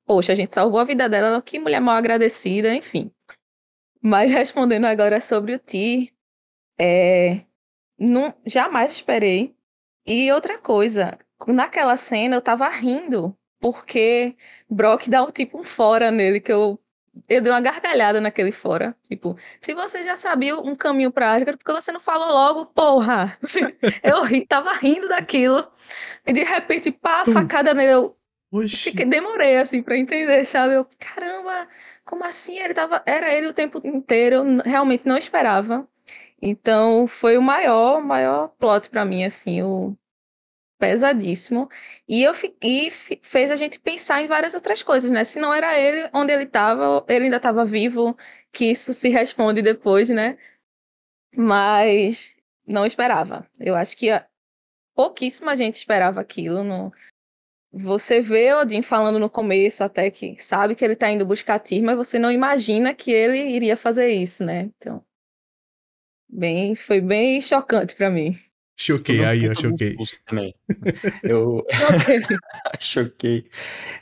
[0.06, 3.12] poxa, a gente salvou a vida dela, que mulher mal agradecida, enfim.
[4.02, 6.13] Mas respondendo agora sobre o Ti,
[6.80, 7.45] é,
[7.98, 9.56] não, jamais esperei.
[10.06, 11.17] E outra coisa,
[11.48, 14.36] naquela cena eu tava rindo, porque
[14.69, 16.80] Brock dá um tipo um fora nele, que eu,
[17.28, 18.95] eu dei uma gargalhada naquele fora.
[19.04, 22.65] Tipo, se você já sabia um caminho pra Asgard, por que você não falou logo,
[22.67, 23.38] porra?
[24.04, 25.65] Eu ri, tava rindo daquilo.
[26.25, 27.91] E de repente, pá, a facada nele.
[27.93, 28.17] Eu
[28.69, 30.75] fiquei, demorei, assim, pra entender, sabe?
[30.75, 31.67] Eu, caramba,
[32.04, 32.58] como assim?
[32.60, 35.88] Ele tava, era ele o tempo inteiro, eu realmente não esperava.
[36.41, 39.95] Então, foi o maior, maior plot para mim, assim, o
[40.78, 41.70] pesadíssimo.
[42.08, 45.24] E eu e fez a gente pensar em várias outras coisas, né?
[45.24, 48.18] Se não era ele onde ele estava, ele ainda estava vivo,
[48.52, 50.38] que isso se responde depois, né?
[51.36, 52.36] Mas
[52.66, 53.50] não esperava.
[53.60, 54.08] Eu acho que
[54.96, 56.64] pouquíssima gente esperava aquilo.
[56.64, 56.92] No...
[57.72, 61.84] Você vê Odin falando no começo, até que sabe que ele tá indo buscar Tyr,
[61.84, 64.72] mas você não imagina que ele iria fazer isso, né?
[64.78, 65.04] Então,
[66.30, 68.40] bem, foi bem chocante para mim.
[68.78, 69.96] Choquei, aí eu choquei.
[70.26, 70.54] Também.
[71.24, 71.66] Eu
[72.80, 73.50] choquei.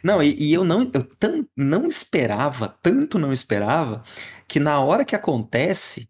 [0.03, 4.03] Não, e, e, eu não eu tan, não esperava, tanto não esperava,
[4.47, 6.09] que na hora que acontece,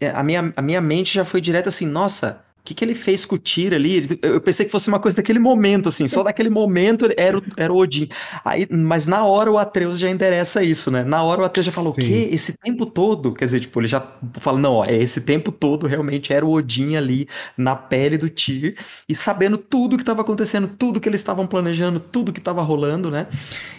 [0.00, 3.24] é, a minha, a minha mente já foi direto assim, nossa, que, que ele fez
[3.24, 4.18] com o Tyr ali?
[4.20, 7.72] Eu pensei que fosse uma coisa daquele momento, assim, só daquele momento era o, era
[7.72, 8.08] o Odin.
[8.44, 11.04] Aí, mas na hora o Atreus já endereça isso, né?
[11.04, 12.28] Na hora o Atreus já falou, o quê?
[12.32, 13.32] Esse tempo todo?
[13.32, 14.04] Quer dizer, tipo, ele já
[14.40, 18.28] fala, não, ó, é esse tempo todo realmente era o Odin ali na pele do
[18.28, 18.76] Tyr
[19.08, 23.10] e sabendo tudo que estava acontecendo, tudo que eles estavam planejando, tudo que estava rolando,
[23.10, 23.28] né?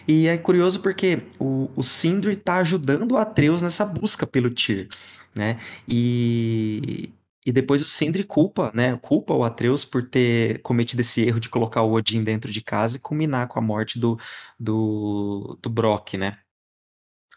[0.08, 4.88] E é curioso porque o, o Sindri tá ajudando o Atreus nessa busca pelo Tyr,
[5.36, 5.58] né?
[5.88, 7.10] E,
[7.48, 9.00] e depois o Sindri culpa, né?
[9.02, 12.98] Culpa o Atreus por ter cometido esse erro de colocar o Odin dentro de casa
[12.98, 14.20] e culminar com a morte do,
[14.60, 16.40] do, do Brock, né?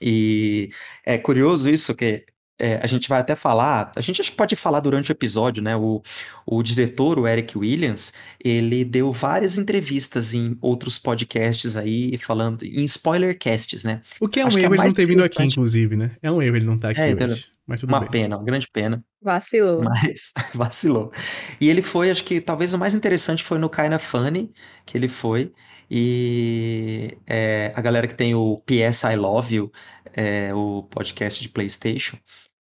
[0.03, 0.70] E
[1.07, 2.25] é curioso isso, que
[2.59, 5.62] é, a gente vai até falar, a gente acho que pode falar durante o episódio,
[5.62, 5.77] né?
[5.77, 6.03] O,
[6.44, 8.12] o diretor, o Eric Williams,
[8.44, 14.03] ele deu várias entrevistas em outros podcasts aí, falando em spoilercasts, né?
[14.20, 16.11] O que é um acho erro é ele não ter vindo aqui, inclusive, né?
[16.20, 17.46] É um erro ele não estar tá aqui é, hoje.
[17.70, 18.11] Mas tudo uma bem.
[18.11, 19.00] pena, uma grande pena.
[19.22, 19.80] Vacilou.
[19.85, 21.12] Mas vacilou.
[21.61, 24.52] E ele foi, acho que talvez o mais interessante foi no Kinda Funny,
[24.85, 25.52] que ele foi.
[25.88, 29.72] E é, a galera que tem o PS I Love You,
[30.12, 32.16] é, o podcast de PlayStation,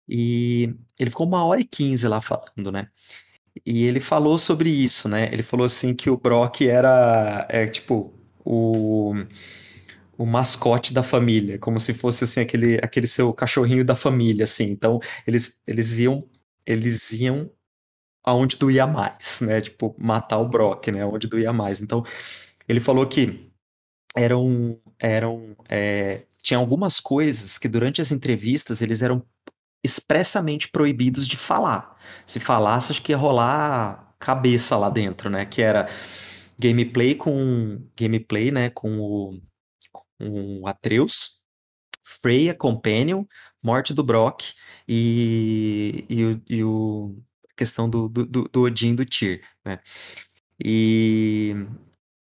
[0.06, 2.88] e ele ficou uma hora e quinze lá falando, né?
[3.64, 5.30] E ele falou sobre isso, né?
[5.32, 8.12] Ele falou assim que o Brock era, é, tipo,
[8.44, 9.14] o,
[10.20, 14.64] o mascote da família, como se fosse assim aquele, aquele seu cachorrinho da família, assim.
[14.64, 16.28] Então eles, eles iam
[16.66, 17.50] eles iam
[18.22, 19.62] aonde doía mais, né?
[19.62, 21.06] Tipo matar o Brock, né?
[21.06, 21.80] Onde doía mais.
[21.80, 22.04] Então
[22.68, 23.50] ele falou que
[24.14, 29.24] eram eram é, tinha algumas coisas que durante as entrevistas eles eram
[29.82, 31.96] expressamente proibidos de falar.
[32.26, 35.46] Se falasse, acho que ia rolar cabeça lá dentro, né?
[35.46, 35.88] Que era
[36.58, 38.68] gameplay com gameplay, né?
[38.68, 39.40] Com o,
[40.20, 41.42] o Atreus,
[42.02, 43.24] Freya, Companion,
[43.62, 44.54] morte do Brock
[44.88, 47.16] e, e, o, e o
[47.50, 49.80] a questão do, do, do Odin do Tyr, né?
[50.62, 51.54] E,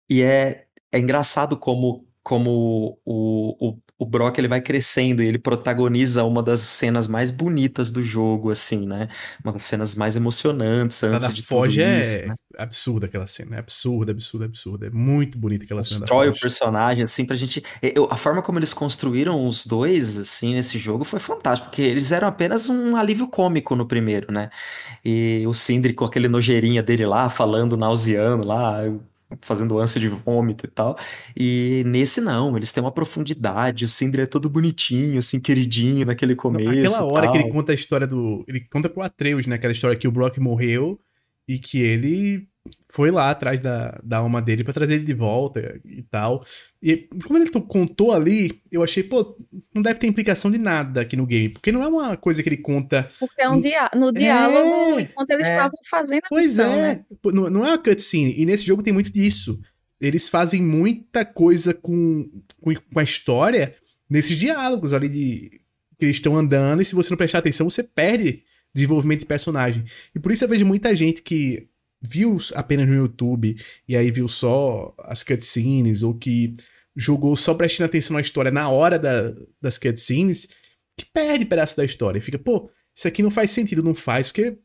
[0.09, 5.38] e é, é engraçado como como o, o, o Brock ele vai crescendo e ele
[5.38, 9.09] protagoniza uma das cenas mais bonitas do jogo, assim, né?
[9.43, 12.35] Uma das cenas mais emocionantes antes da de tudo é isso, né?
[12.57, 14.88] absurda aquela cena, é absurda, absurda, absurda.
[14.88, 17.62] É muito bonita aquela cena da Constrói o personagem, assim, pra gente.
[17.81, 22.13] eu- a forma como eles construíram os dois, assim, nesse jogo foi fantástico, porque eles
[22.13, 24.49] eram apenas um alívio cômico no primeiro, né?
[25.03, 28.81] E o Sindri com aquele nojeirinha dele lá, falando, nauseando lá,
[29.41, 30.97] fazendo ânsia de vômito e tal.
[31.35, 36.35] E nesse não, eles têm uma profundidade, o Sindri é todo bonitinho, assim, queridinho naquele
[36.35, 36.95] começo.
[36.95, 37.33] Aquela hora tal.
[37.33, 38.43] que ele conta a história do.
[38.47, 39.55] Ele conta pro Atreus, né?
[39.55, 40.99] Aquela história que o Brock morreu
[41.47, 42.47] e que ele
[42.91, 46.43] foi lá atrás da, da alma dele pra trazer ele de volta e tal.
[46.82, 49.36] E quando ele to- contou ali, eu achei, pô,
[49.73, 51.49] não deve ter implicação de nada aqui no game.
[51.49, 53.10] Porque não é uma coisa que ele conta.
[53.19, 55.51] Porque é um dia no diálogo, enquanto eles é.
[55.51, 57.05] estavam fazendo a Pois missão, é, né?
[57.25, 58.34] não, não é uma cutscene.
[58.38, 59.60] E nesse jogo tem muito disso.
[60.01, 62.29] Eles fazem muita coisa com,
[62.62, 63.75] com, com a história
[64.10, 65.62] nesses diálogos ali de.
[65.97, 69.84] Que eles estão andando, e se você não prestar atenção, você perde desenvolvimento de personagem.
[70.15, 71.67] E por isso eu vejo muita gente que
[72.01, 73.57] viu apenas no YouTube
[73.88, 76.53] e aí viu só as cutscenes, ou que
[76.95, 80.47] jogou só prestando atenção na história na hora da- das cutscenes,
[80.97, 82.19] que perde pedaço da história.
[82.19, 84.57] E fica, pô, isso aqui não faz sentido, não faz, porque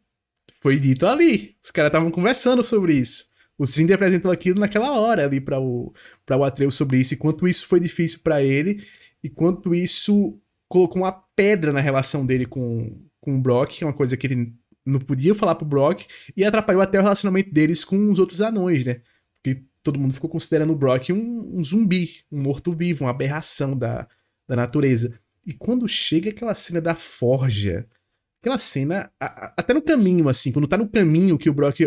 [0.60, 1.56] foi dito ali.
[1.62, 3.26] Os caras estavam conversando sobre isso.
[3.56, 5.92] O Cinder apresentou aquilo naquela hora ali para o,
[6.28, 8.84] o Atreus sobre isso, e quanto isso foi difícil para ele,
[9.22, 13.86] e quanto isso colocou uma pedra na relação dele com, com o Brock, que é
[13.86, 14.52] uma coisa que ele
[14.84, 16.02] não podia falar pro Brock,
[16.36, 19.00] e atrapalhou até o relacionamento deles com os outros anões, né?
[19.42, 24.06] Porque todo mundo ficou considerando o Brock um, um zumbi, um morto-vivo, uma aberração da,
[24.48, 25.18] da natureza.
[25.46, 27.86] E quando chega aquela cena da forja,
[28.40, 31.80] aquela cena, a- a- até no caminho, assim, quando tá no caminho que o Brock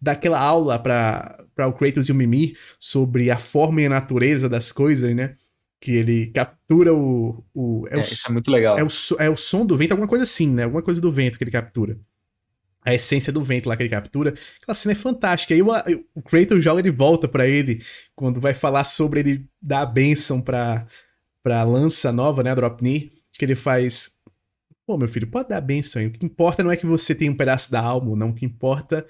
[0.00, 3.90] dá aquela aula pra, pra o Kratos e o Mimir sobre a forma e a
[3.90, 5.36] natureza das coisas, né?
[5.80, 7.44] Que ele captura o.
[7.52, 8.78] o é, É, o, isso é muito legal.
[8.78, 8.88] é, o,
[9.18, 10.64] é o som do vento, alguma coisa assim, né?
[10.64, 11.98] Alguma coisa do vento que ele captura.
[12.84, 14.34] A essência do vento lá que ele captura.
[14.60, 15.54] Aquela cena é fantástica.
[15.54, 15.68] Aí o,
[16.14, 17.82] o Kratos joga de volta pra ele
[18.14, 20.86] quando vai falar sobre ele dar a bênção pra,
[21.42, 22.50] pra lança nova, né?
[22.50, 23.12] A Dropnir.
[23.36, 24.18] Que ele faz.
[24.86, 26.08] Pô, meu filho, pode dar a bênção aí.
[26.08, 28.28] O que importa não é que você tem um pedaço da alma, não.
[28.30, 29.06] O que importa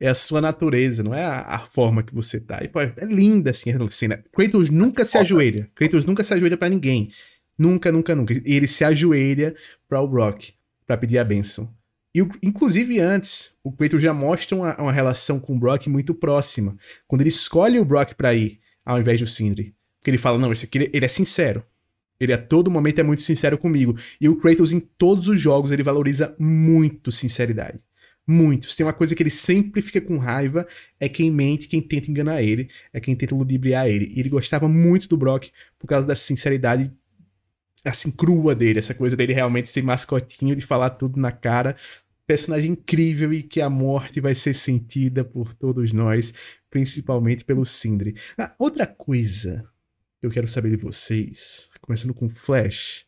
[0.00, 2.60] é a sua natureza, não é a, a forma que você tá.
[2.62, 4.24] E, pô, é linda assim a cena.
[4.32, 5.70] Kratos nunca se ajoelha.
[5.74, 7.12] Kratos nunca se ajoelha pra ninguém.
[7.58, 8.32] Nunca, nunca, nunca.
[8.32, 9.54] E ele se ajoelha
[9.88, 10.52] pra o Brock,
[10.86, 11.72] pra pedir a bênção.
[12.18, 16.76] E, inclusive, antes, o Kratos já mostra uma, uma relação com o Brock muito próxima.
[17.06, 19.74] Quando ele escolhe o Brock pra ir, ao invés do Sindri.
[20.00, 21.62] Porque ele fala, não, esse aqui, ele- é sincero.
[22.18, 23.96] Ele a todo momento é muito sincero comigo.
[24.20, 27.78] E o Kratos, em todos os jogos, ele valoriza muito sinceridade.
[28.26, 28.68] Muito.
[28.68, 30.66] Se tem uma coisa que ele sempre fica com raiva,
[30.98, 34.12] é quem mente, quem tenta enganar ele, é quem tenta ludibriar ele.
[34.14, 36.92] E ele gostava muito do Brock por causa dessa sinceridade
[37.84, 41.76] assim, crua dele, essa coisa dele realmente ser mascotinho, de falar tudo na cara.
[42.28, 46.34] Personagem incrível e que a morte vai ser sentida por todos nós,
[46.68, 48.14] principalmente pelo Sindri.
[48.38, 49.64] Ah, outra coisa
[50.20, 53.06] que eu quero saber de vocês, começando com Flash,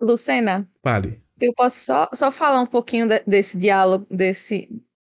[0.00, 1.20] Lucena, fale.
[1.40, 4.68] eu posso só, só falar um pouquinho de- desse diálogo, desse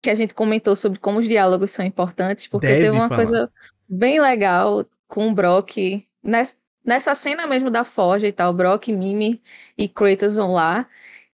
[0.02, 3.22] que a gente comentou sobre como os diálogos são importantes, porque Deve teve uma falar.
[3.24, 3.52] coisa
[3.90, 5.76] bem legal com o Brock
[6.24, 6.56] nessa,
[6.86, 8.54] nessa cena mesmo da Forja e tal.
[8.54, 9.42] Brock, Mimi
[9.78, 10.88] e Kratos vão lá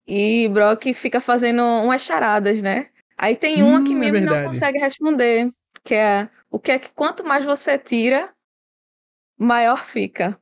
[0.06, 2.90] e Brock fica fazendo umas charadas, né?
[3.16, 4.40] Aí tem uma que Hum, é Mimi não verdade.
[4.40, 5.52] consegue responder,
[5.84, 8.34] que é o que é que quanto mais você tira,
[9.38, 10.40] maior fica.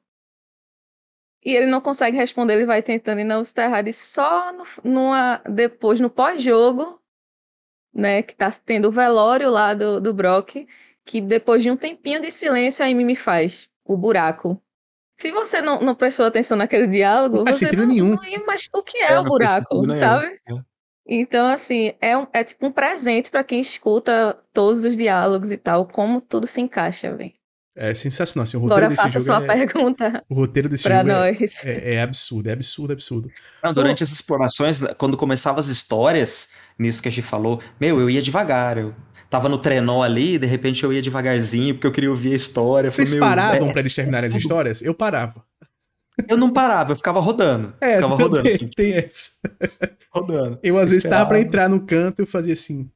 [1.45, 3.89] E ele não consegue responder, ele vai tentando e não está errado.
[3.89, 7.01] E só no, numa, depois, no pós-jogo,
[7.95, 10.67] né, que tá tendo o velório lá do, do Brock,
[11.05, 14.63] que depois de um tempinho de silêncio, a me faz o buraco.
[15.21, 18.15] Se você não, não prestou atenção naquele diálogo, Não faz você sentido não, nenhum.
[18.17, 19.95] não ia, mas o que é, É, o buraco, nenhum.
[19.95, 20.27] sabe?
[20.49, 20.55] É.
[21.07, 25.57] Então, assim, é, um, é tipo um presente para quem escuta todos os diálogos e
[25.57, 27.33] tal, como tudo se encaixa, velho.
[27.77, 28.45] É sensacional.
[28.45, 31.11] Assim, o roteiro Agora desse faça jogo sua é, pergunta o roteiro desse para jogo
[31.11, 31.65] é, nós.
[31.65, 33.31] é, é absurdo, é absurdo, é absurdo.
[33.63, 38.11] Não, durante essas explorações, quando começavam as histórias, nisso que a gente falou, meu, eu
[38.11, 38.95] ia devagar, eu
[39.31, 42.91] tava no trenó ali, de repente eu ia devagarzinho, porque eu queria ouvir a história.
[42.91, 44.83] Falei, Vocês paravam é, pra eles terminarem as histórias?
[44.83, 45.45] Eu parava.
[46.29, 47.73] Eu não parava, eu ficava rodando.
[47.81, 49.31] É, ficava rodando, tem, assim, tem essa.
[50.13, 50.59] rodando.
[50.63, 51.47] Eu às vezes tava pra Esperava.
[51.47, 52.91] entrar no canto, eu fazia assim.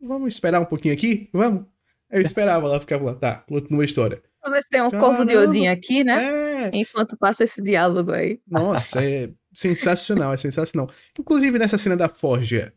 [0.00, 1.28] Vamos esperar um pouquinho aqui?
[1.32, 1.64] Vamos?
[2.10, 4.22] Eu esperava lá, ficava lá, tá, continua a história.
[4.42, 5.50] Vamos ver se tem um corvo de Caramba.
[5.50, 6.66] Odin aqui, né?
[6.66, 8.40] É, Enquanto passa esse diálogo aí.
[8.48, 10.88] nossa, é sensacional, é sensacional.
[11.18, 12.72] Inclusive nessa cena da Forja,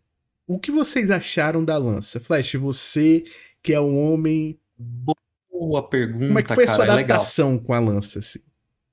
[0.48, 2.20] o que vocês acharam da lança?
[2.20, 3.24] Flash, você
[3.62, 4.60] que é um homem.
[4.78, 6.28] Boa pergunta.
[6.28, 7.66] Como é que foi cara, a sua é adaptação legal.
[7.66, 8.20] com a lança?
[8.20, 8.40] Assim?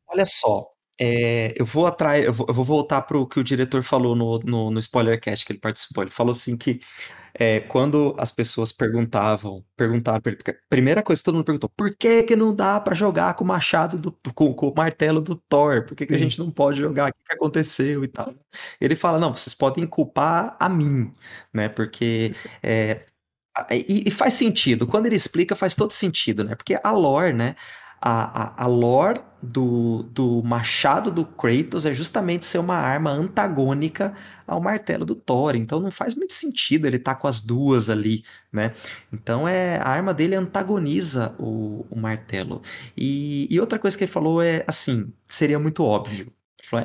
[0.06, 3.44] Olha só, é, eu vou atrás, eu vou, eu vou voltar para o que o
[3.44, 6.04] diretor falou no, no, no Spoilercast que ele participou.
[6.04, 6.80] Ele falou assim que
[7.34, 10.20] é, quando as pessoas perguntavam, perguntaram,
[10.68, 13.46] primeira coisa que todo mundo perguntou, por que que não dá para jogar com o
[13.46, 15.84] machado do, com, com, o martelo do Thor?
[15.84, 17.10] Por que, que a gente não pode jogar?
[17.10, 18.34] O que, que aconteceu e tal?
[18.80, 21.12] Ele fala, não, vocês podem culpar a mim,
[21.52, 21.68] né?
[21.68, 23.04] Porque é,
[23.70, 24.86] e, e, faz sentido.
[24.86, 26.54] Quando ele explica, faz todo sentido, né?
[26.54, 27.56] Porque a lore, né?
[28.00, 34.14] A, a, a lore do, do machado do Kratos é justamente ser uma arma antagônica
[34.46, 35.56] ao martelo do Thor.
[35.56, 38.72] Então não faz muito sentido ele estar tá com as duas ali, né?
[39.12, 42.62] Então é a arma dele antagoniza o, o martelo.
[42.96, 46.32] E, e outra coisa que ele falou é assim: seria muito óbvio.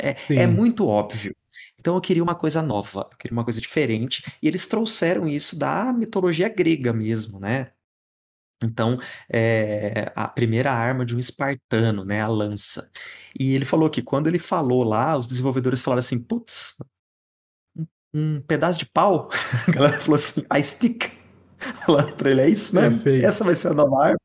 [0.02, 1.36] É, é muito óbvio.
[1.80, 5.56] Então eu queria uma coisa nova, eu queria uma coisa diferente, e eles trouxeram isso
[5.58, 7.68] da mitologia grega mesmo, né?
[8.64, 8.98] Então,
[9.32, 12.90] é a primeira arma de um espartano, né, a lança.
[13.38, 16.76] E ele falou que quando ele falou lá, os desenvolvedores falaram assim, putz,
[17.76, 19.30] um, um pedaço de pau?
[19.68, 21.12] A galera falou assim, a stick.
[21.86, 23.02] Falaram pra ele, é isso mesmo?
[23.22, 24.18] Essa vai ser a nova arma?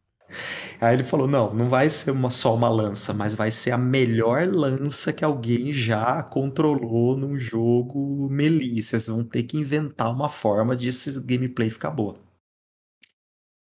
[0.81, 3.78] Aí ele falou: não, não vai ser uma, só uma lança, mas vai ser a
[3.78, 8.83] melhor lança que alguém já controlou num jogo melee.
[8.83, 12.16] Vocês vão ter que inventar uma forma de esse gameplay ficar boa.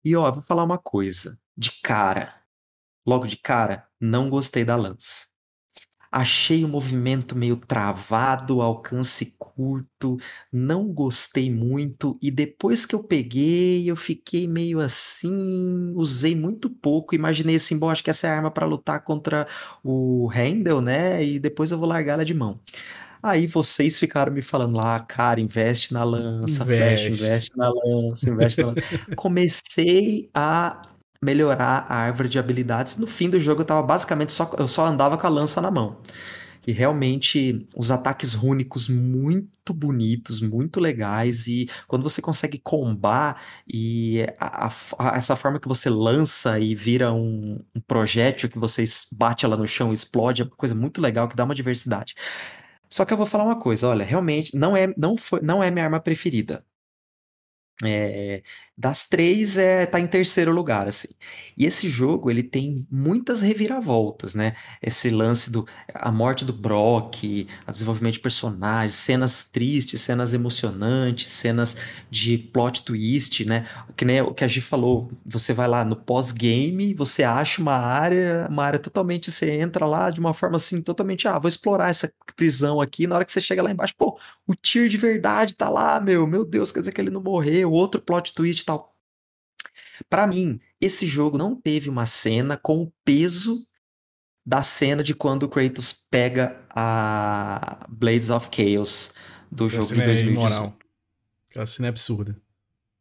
[0.03, 1.37] E ó, vou falar uma coisa.
[1.57, 2.33] De cara,
[3.05, 5.31] logo de cara, não gostei da lança.
[6.13, 10.17] Achei o movimento meio travado, alcance curto,
[10.51, 12.19] não gostei muito.
[12.21, 17.15] E depois que eu peguei, eu fiquei meio assim, usei muito pouco.
[17.15, 19.47] Imaginei assim, bom, acho que essa é a arma para lutar contra
[19.83, 21.23] o Handel, né?
[21.23, 22.59] E depois eu vou largar ela de mão.
[23.23, 27.07] Aí vocês ficaram me falando lá, cara, investe na lança, investe.
[27.07, 28.81] Flash, investe na lança, investe na lança.
[29.15, 30.81] Comecei a
[31.23, 32.97] melhorar a árvore de habilidades.
[32.97, 35.69] No fim do jogo eu tava basicamente só eu só andava com a lança na
[35.69, 35.97] mão.
[36.65, 44.23] E realmente os ataques rúnicos muito bonitos, muito legais e quando você consegue combar e
[44.39, 49.43] a, a, essa forma que você lança e vira um, um projétil que você bate
[49.45, 52.15] ela no chão e explode é uma coisa muito legal que dá uma diversidade.
[52.93, 55.71] Só que eu vou falar uma coisa, olha, realmente não é não foi não é
[55.71, 56.65] minha arma preferida.
[57.83, 58.43] É,
[58.81, 61.09] das três é tá em terceiro lugar assim.
[61.55, 64.55] E esse jogo ele tem muitas reviravoltas, né?
[64.81, 71.29] Esse lance do a morte do Brock, o desenvolvimento de personagens, cenas tristes, cenas emocionantes,
[71.31, 71.77] cenas
[72.09, 73.67] de plot twist, né?
[73.95, 77.75] Que nem o que a Gi falou, você vai lá no pós-game, você acha uma
[77.75, 81.91] área, uma área totalmente você entra lá de uma forma assim totalmente, ah, vou explorar
[81.91, 84.17] essa prisão aqui, na hora que você chega lá embaixo, pô,
[84.47, 87.71] o Tyr de verdade tá lá, meu, meu Deus, quer dizer que ele não morreu,
[87.71, 88.70] outro plot twist.
[90.09, 93.65] Para mim, esse jogo não teve uma cena com o peso
[94.45, 99.13] da cena de quando o Kratos pega a Blades of Chaos
[99.51, 100.53] do jogo de 2018.
[100.53, 100.73] É
[101.51, 102.41] Aquela cena é absurda.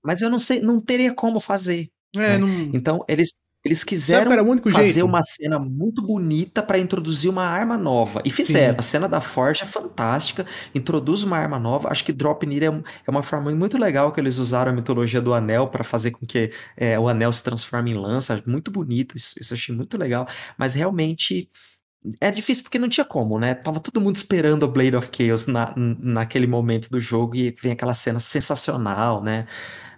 [0.02, 1.90] Mas eu não sei, não teria como fazer.
[2.14, 2.38] É, né?
[2.38, 2.48] não...
[2.74, 3.32] Então, eles
[3.62, 4.30] eles quiseram
[4.70, 5.06] fazer jeito?
[5.06, 8.22] uma cena muito bonita para introduzir uma arma nova.
[8.24, 8.74] E fizeram.
[8.74, 8.78] Sim.
[8.78, 11.90] A cena da Forge é fantástica, introduz uma arma nova.
[11.90, 15.20] Acho que Drop Near é, é uma forma muito legal que eles usaram a mitologia
[15.20, 18.42] do anel para fazer com que é, o anel se transforme em lança.
[18.46, 20.26] Muito bonito, isso, isso eu achei muito legal.
[20.56, 21.50] Mas realmente
[22.18, 23.54] é difícil porque não tinha como, né?
[23.54, 27.72] Tava todo mundo esperando a Blade of Chaos na, naquele momento do jogo e vem
[27.72, 29.46] aquela cena sensacional, né?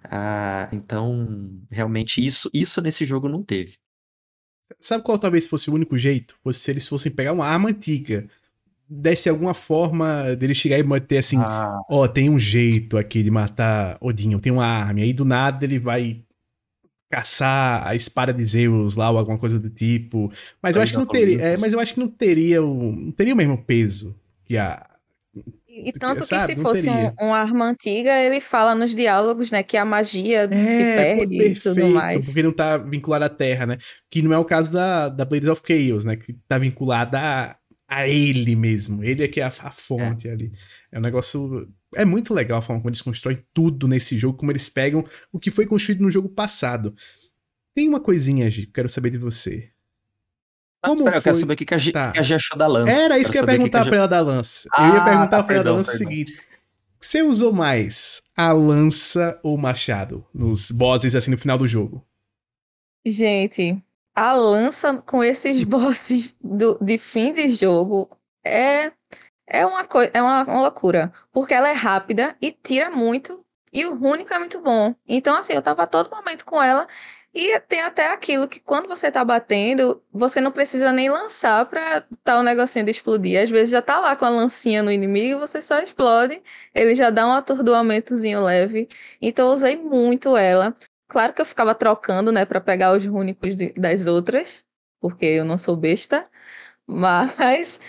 [0.04, 3.74] Ah, então, realmente, isso, isso nesse jogo não teve.
[4.80, 6.34] Sabe qual talvez fosse o único jeito?
[6.42, 8.26] Fosse se eles fossem pegar uma arma antiga,
[8.88, 11.80] desse alguma forma dele chegar e manter assim: ah.
[11.90, 15.00] ó, oh, tem um jeito aqui de matar Odinho, tem uma arma.
[15.00, 16.22] E aí do nada ele vai
[17.10, 20.32] caçar a espada de Zeus lá ou alguma coisa do tipo.
[20.62, 23.12] Mas eu acho que não teria, é, mas eu acho que não teria o, não
[23.12, 24.86] teria o mesmo peso que a
[25.84, 29.76] e tanto que se fosse um, uma arma antiga, ele fala nos diálogos, né, que
[29.76, 32.24] a magia é, se perde perfeito, e tudo mais.
[32.24, 33.78] Porque não tá vinculada à Terra, né?
[34.10, 36.16] Que não é o caso da, da Blades of Chaos, né?
[36.16, 37.56] Que tá vinculada a,
[37.88, 39.02] a ele mesmo.
[39.02, 40.32] Ele é que é a, a fonte é.
[40.32, 40.52] ali.
[40.90, 41.68] É um negócio...
[41.94, 45.38] É muito legal a forma como eles constroem tudo nesse jogo, como eles pegam o
[45.38, 46.94] que foi construído no jogo passado.
[47.74, 49.71] Tem uma coisinha, Gi, que eu quero saber de você.
[50.82, 51.18] Como espera, foi?
[51.18, 52.12] eu quero saber o que, a, G, tá.
[52.12, 52.92] que a G achou da lança.
[52.92, 54.68] Era isso que eu ia perguntar que pra ela da lança.
[54.72, 56.40] Ah, eu ia perguntar tá, pra ela da lança o seguinte.
[56.98, 62.04] Você usou mais a lança ou o machado nos bosses, assim, no final do jogo?
[63.04, 63.82] Gente,
[64.14, 68.10] a lança com esses bosses do, de fim de jogo
[68.44, 68.92] é,
[69.46, 71.12] é, uma, coisa, é uma, uma loucura.
[71.32, 73.44] Porque ela é rápida e tira muito.
[73.72, 74.94] E o único é muito bom.
[75.06, 76.86] Então, assim, eu tava todo momento com ela
[77.34, 82.02] E tem até aquilo que quando você tá batendo, você não precisa nem lançar pra
[82.22, 83.42] tá o negocinho de explodir.
[83.42, 86.42] Às vezes já tá lá com a lancinha no inimigo, você só explode,
[86.74, 88.86] ele já dá um atordoamentozinho leve.
[89.20, 90.76] Então eu usei muito ela.
[91.08, 94.66] Claro que eu ficava trocando, né, para pegar os únicos de, das outras,
[95.00, 96.28] porque eu não sou besta.
[96.86, 97.80] Mas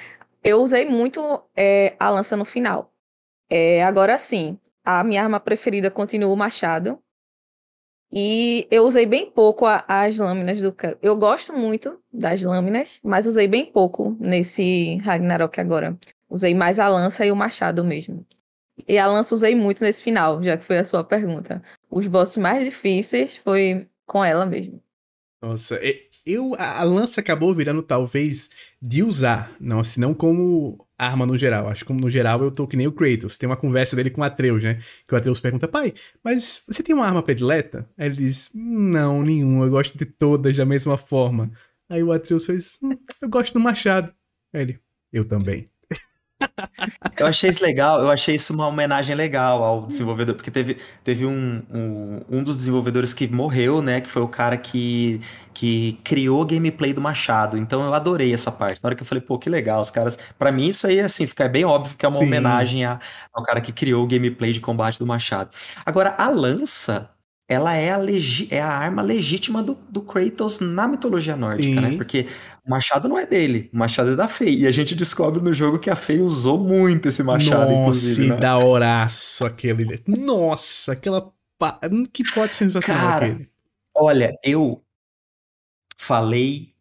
[0.43, 1.21] eu usei muito
[1.55, 2.93] é, a lança no final.
[3.49, 6.99] É, agora sim, a minha arma preferida continua o machado.
[8.15, 10.75] E eu usei bem pouco a, as lâminas do.
[11.01, 15.97] Eu gosto muito das lâminas, mas usei bem pouco nesse Ragnarok agora.
[16.29, 18.23] Usei mais a lança e o machado mesmo.
[18.87, 21.63] E a lança usei muito nesse final, já que foi a sua pergunta.
[21.89, 24.79] Os bosses mais difíceis foi com ela mesmo.
[25.41, 25.79] Nossa,
[26.25, 28.49] eu a, lança acabou virando talvez
[28.81, 31.67] de usar, não assim, não como arma no geral.
[31.67, 33.37] Acho que no geral eu tô que nem o Kratos.
[33.37, 34.81] Tem uma conversa dele com o Atreus, né?
[35.07, 35.93] Que o Atreus pergunta: "Pai,
[36.23, 39.65] mas você tem uma arma predileta?" Aí ele diz: "Não, nenhuma.
[39.65, 41.51] Eu gosto de todas da mesma forma."
[41.89, 44.13] Aí o Atreus fez: hum, "Eu gosto do machado."
[44.53, 44.79] Aí ele:
[45.11, 45.72] "Eu também."
[47.17, 51.25] Eu achei isso legal, eu achei isso uma homenagem legal ao desenvolvedor, porque teve, teve
[51.25, 54.01] um, um, um dos desenvolvedores que morreu, né?
[54.01, 55.19] Que foi o cara que,
[55.53, 57.57] que criou o gameplay do Machado.
[57.57, 58.81] Então eu adorei essa parte.
[58.83, 60.17] Na hora que eu falei, pô, que legal, os caras.
[60.37, 62.25] para mim, isso aí, assim, fica bem óbvio que é uma Sim.
[62.25, 62.99] homenagem a,
[63.33, 65.49] ao cara que criou o gameplay de combate do Machado.
[65.85, 67.09] Agora, a lança,
[67.47, 71.97] ela é a, legi é a arma legítima do, do Kratos na mitologia nórdica, né?
[71.97, 72.27] Porque
[72.65, 74.59] o machado não é dele, o machado é da Fei.
[74.59, 78.27] E a gente descobre no jogo que a Fei usou muito esse machado, Nossa, inclusive.
[78.29, 78.39] Nossa, né?
[78.39, 80.03] da horaço aquele.
[80.07, 81.31] Nossa, aquela.
[82.11, 83.49] Que pode sensacional Cara, aquele.
[83.95, 84.81] Olha, eu
[85.97, 86.73] falei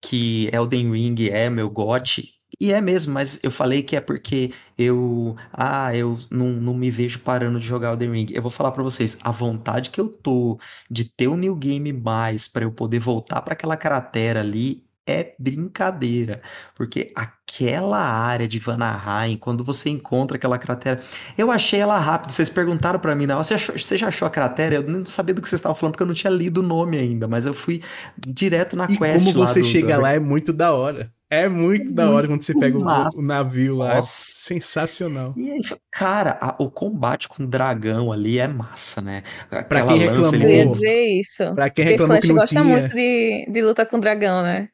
[0.00, 2.31] que Elden Ring é meu gote
[2.62, 5.34] e é mesmo, mas eu falei que é porque eu.
[5.52, 8.26] Ah, eu não, não me vejo parando de jogar Elden Ring.
[8.32, 11.92] Eu vou falar para vocês, a vontade que eu tô de ter o New Game
[11.92, 16.40] mais para eu poder voltar para aquela cratera ali é brincadeira,
[16.76, 21.02] porque aquela área de Vanaheim, quando você encontra aquela cratera,
[21.36, 22.30] eu achei ela rápido.
[22.30, 24.76] Vocês perguntaram para mim, não, você, achou, você já achou a cratera?
[24.76, 26.96] Eu não sabia do que vocês estavam falando porque eu não tinha lido o nome
[26.96, 27.82] ainda, mas eu fui
[28.16, 29.26] direto na e quest.
[29.32, 30.02] Como você do, chega do...
[30.02, 31.12] lá é muito da hora.
[31.32, 33.94] É muito da hora quando você pega o, o, navio lá.
[33.94, 34.12] Nossa.
[34.12, 35.32] Sensacional.
[35.34, 39.22] E aí, cara, a, o combate com o dragão ali é massa, né?
[39.46, 40.34] Aquela pra quem reclamou.
[40.34, 41.54] Eu ia dizer isso.
[41.54, 42.64] Pra quem reclamou Porque Flash que gosta tinha...
[42.64, 44.68] muito de, de luta com dragão, né?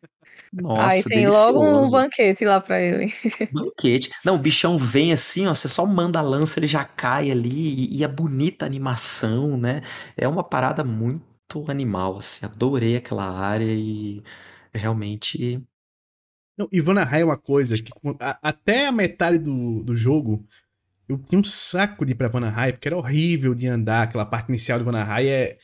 [0.52, 1.52] Nossa, Aí tem delicioso.
[1.52, 3.12] logo um banquete lá pra ele.
[3.54, 4.10] Banquete.
[4.24, 7.48] Não, o bichão vem assim, ó, você só manda a lança, ele já cai ali,
[7.48, 9.80] e, e é bonita a animação, né?
[10.16, 11.22] É uma parada muito
[11.68, 14.24] animal, assim, adorei aquela área e
[14.74, 15.62] realmente...
[16.58, 20.44] Não, e Vanaheim é uma coisa que a, até a metade do, do jogo
[21.08, 24.48] eu tinha um saco de ir pra Vanaheim, porque era horrível de andar, aquela parte
[24.48, 25.58] inicial de Vanaheim é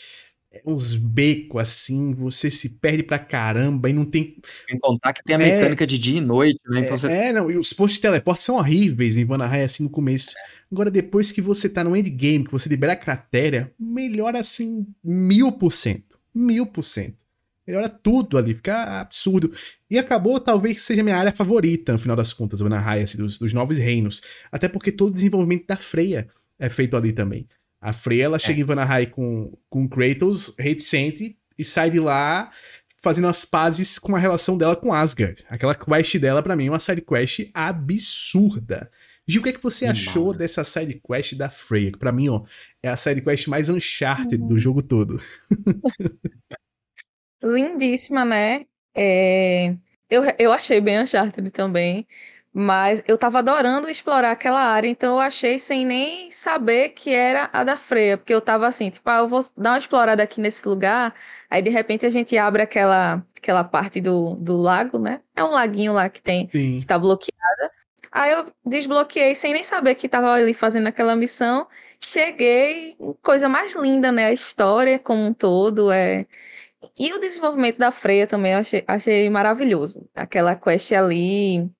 [0.64, 4.36] uns becos assim, você se perde pra caramba e não tem.
[4.68, 5.56] Sem contar que tem a é.
[5.56, 6.80] mecânica é, de dia e noite, né?
[6.80, 7.12] Então é, você...
[7.12, 10.30] é, não, e os postos de teleporte são horríveis em Vanaheim assim no começo.
[10.70, 15.52] Agora, depois que você tá no endgame, que você libera a cratera, melhora assim mil
[15.52, 16.18] por cento.
[16.34, 17.23] Mil por cento.
[17.66, 19.52] Melhora tudo ali, fica absurdo.
[19.90, 23.52] E acabou, talvez seja minha área favorita, no final das contas, Vanaheim, assim, dos, dos
[23.52, 24.22] novos reinos.
[24.52, 27.48] Até porque todo o desenvolvimento da Freya é feito ali também.
[27.80, 28.38] A Freya, ela é.
[28.38, 32.50] chega em Vanaheim com, com Kratos, reticente, e sai de lá
[32.96, 35.44] fazendo as pazes com a relação dela com Asgard.
[35.48, 38.90] Aquela quest dela, para mim, é uma side quest absurda.
[39.28, 40.38] Gil, o que, é que você achou né?
[40.38, 41.92] dessa side quest da Freya?
[41.92, 42.44] Que pra mim, ó,
[42.82, 44.48] é a side quest mais Uncharted uhum.
[44.48, 45.20] do jogo todo.
[47.44, 48.66] Lindíssima, né?
[48.94, 49.74] É...
[50.10, 52.06] Eu, eu achei bem Uncharted também.
[52.56, 57.50] Mas eu tava adorando explorar aquela área, então eu achei sem nem saber que era
[57.52, 60.40] a da Freia, porque eu tava assim, tipo, ah, eu vou dar uma explorada aqui
[60.40, 61.12] nesse lugar,
[61.50, 65.20] aí de repente a gente abre aquela, aquela parte do, do lago, né?
[65.34, 66.78] É um laguinho lá que tem, Sim.
[66.78, 67.72] que tá bloqueada.
[68.12, 71.66] Aí eu desbloqueei sem nem saber que tava ali fazendo aquela missão.
[71.98, 74.26] Cheguei, coisa mais linda, né?
[74.26, 76.24] A história como um todo é.
[76.98, 80.08] E o desenvolvimento da Freia também eu achei, achei maravilhoso.
[80.14, 81.70] Aquela quest ali,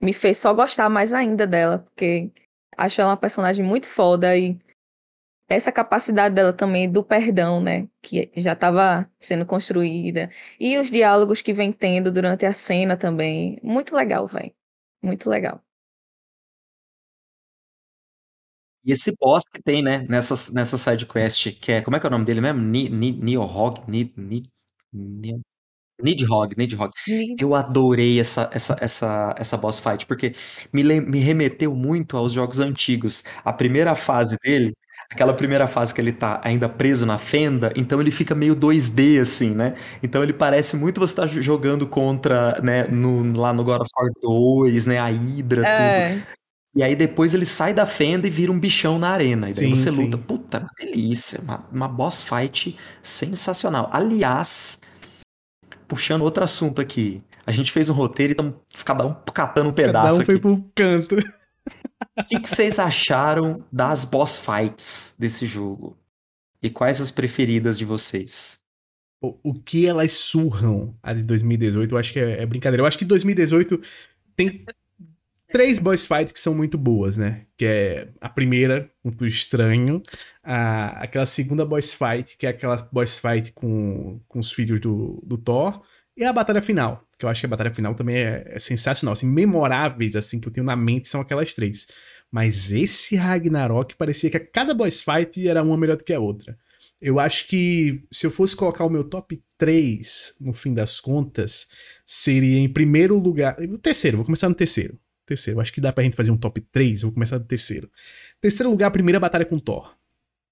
[0.00, 2.30] me fez só gostar mais ainda dela, porque
[2.76, 4.58] acho ela uma personagem muito foda e
[5.48, 11.42] essa capacidade dela também do perdão, né, que já estava sendo construída, e os diálogos
[11.42, 14.52] que vem tendo durante a cena também, muito legal, velho.
[15.02, 15.62] Muito legal.
[18.84, 22.06] E esse boss que tem, né, nessa, nessa side quest, que é, como é que
[22.06, 22.60] é o nome dele mesmo?
[22.60, 23.82] Niohog?
[23.88, 24.42] Ni, Ni,
[24.92, 25.40] Ni,
[26.02, 26.92] Nidhogg, Nidhogg.
[27.38, 30.34] Eu adorei essa, essa, essa, essa boss fight, porque
[30.72, 33.24] me, me remeteu muito aos jogos antigos.
[33.44, 34.72] A primeira fase dele,
[35.10, 39.20] aquela primeira fase que ele tá ainda preso na fenda, então ele fica meio 2D,
[39.20, 39.74] assim, né?
[40.02, 44.10] Então ele parece muito você tá jogando contra, né, no, lá no God of War
[44.20, 46.08] 2, né, a Hydra, é.
[46.16, 46.41] tudo.
[46.74, 49.50] E aí depois ele sai da fenda e vira um bichão na arena.
[49.50, 50.04] E daí sim, você sim.
[50.04, 50.18] luta.
[50.18, 51.40] Puta, uma delícia.
[51.40, 53.90] Uma, uma boss fight sensacional.
[53.92, 54.80] Aliás,
[55.86, 57.22] puxando outro assunto aqui.
[57.46, 58.54] A gente fez um roteiro e estamos
[58.84, 60.08] cada um catando um pedaço.
[60.08, 61.16] Cada um foi pro canto.
[62.18, 65.98] O que, que vocês acharam das boss fights desse jogo?
[66.62, 68.60] E quais as preferidas de vocês?
[69.20, 72.82] O, o que elas surram a de 2018, eu acho que é, é brincadeira.
[72.82, 73.80] Eu acho que 2018
[74.34, 74.64] tem
[75.52, 77.42] três boss fights que são muito boas, né?
[77.56, 80.02] Que é a primeira, contra o estranho,
[80.42, 85.22] a, aquela segunda boss fight, que é aquela boss fight com, com os filhos do,
[85.24, 85.82] do Thor,
[86.16, 89.12] e a batalha final, que eu acho que a batalha final também é, é sensacional.
[89.12, 91.86] Assim, memoráveis, assim, que eu tenho na mente são aquelas três.
[92.30, 96.20] Mas esse Ragnarok parecia que a cada boss fight era uma melhor do que a
[96.20, 96.58] outra.
[97.00, 101.68] Eu acho que se eu fosse colocar o meu top 3, no fim das contas,
[102.06, 103.56] seria em primeiro lugar.
[103.60, 104.98] O terceiro, vou começar no terceiro.
[105.32, 107.90] Terceiro, acho que dá pra gente fazer um top 3, vou começar do terceiro.
[108.40, 109.94] Terceiro lugar, a primeira batalha com Thor.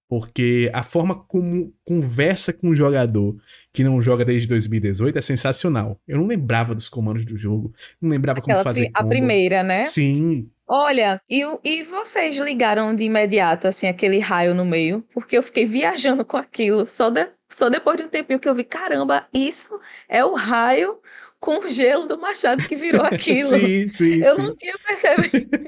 [0.09, 3.37] Porque a forma como conversa com um jogador
[3.73, 6.01] que não joga desde 2018 é sensacional.
[6.09, 8.87] Eu não lembrava dos comandos do jogo, não lembrava Aquela como fazer.
[8.87, 8.99] Combo.
[8.99, 9.85] A primeira, né?
[9.85, 10.51] Sim.
[10.67, 15.05] Olha, e, e vocês ligaram de imediato, assim, aquele raio no meio?
[15.13, 16.87] Porque eu fiquei viajando com aquilo.
[16.87, 19.79] Só, de, só depois de um tempinho que eu vi, caramba, isso
[20.09, 20.99] é o raio
[21.41, 23.49] com o gelo do machado que virou aquilo.
[23.49, 24.23] sim, sim.
[24.23, 24.43] Eu sim.
[24.43, 25.59] não tinha percebido.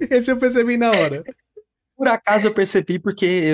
[0.10, 1.22] Esse eu percebi na hora.
[1.96, 3.52] Por acaso eu percebi porque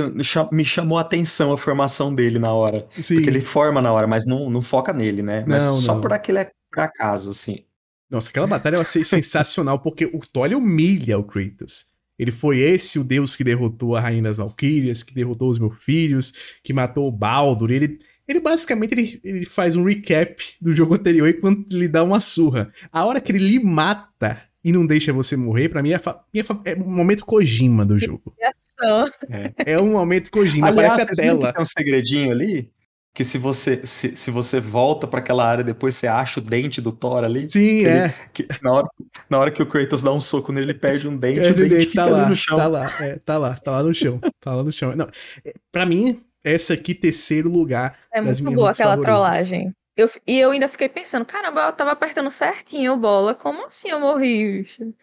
[0.51, 2.87] me chamou a atenção a formação dele na hora.
[2.99, 3.17] Sim.
[3.17, 5.45] Porque ele forma na hora, mas não, não foca nele, né?
[5.47, 6.01] Mas não, só não.
[6.01, 7.65] por aquele por acaso, assim.
[8.11, 11.91] Nossa, aquela batalha eu achei sensacional, porque o Thor humilha o Kratos.
[12.19, 15.83] Ele foi esse o deus que derrotou a Rainha das Valquírias, que derrotou os meus
[15.83, 17.71] filhos, que matou o Baldur.
[17.71, 17.99] Ele,
[18.31, 22.21] ele basicamente ele, ele faz um recap do jogo anterior e quando lhe dá uma
[22.21, 22.71] surra.
[22.93, 26.01] A hora que ele lhe mata, e não deixa você morrer, para mim é,
[26.33, 28.35] minha, é um momento Kojima do jogo.
[29.29, 31.53] É, é um momento Kojima, Aliás, aparece a tela.
[31.53, 32.71] tem um segredinho ali?
[33.13, 36.81] Que se você se, se você volta para aquela área depois você acha o dente
[36.81, 37.47] do Thor ali.
[37.47, 38.05] Sim, é.
[38.05, 38.89] Ele, que, na, hora,
[39.29, 41.87] na hora que o Kratos dá um soco nele, ele perde um dente, o dente,
[41.89, 42.57] fica tá lá, no chão.
[42.57, 44.19] Tá lá, é, tá lá, tá lá no chão.
[44.41, 44.97] Tá lá no chão.
[44.97, 45.11] Não,
[45.45, 47.99] é, pra mim, essa aqui, terceiro lugar.
[48.13, 49.03] É muito boa aquela favoritas.
[49.03, 49.75] trollagem.
[49.97, 53.91] Eu, e eu ainda fiquei pensando, caramba, eu tava apertando certinho o bola, como assim
[53.91, 54.95] eu morri, bicho?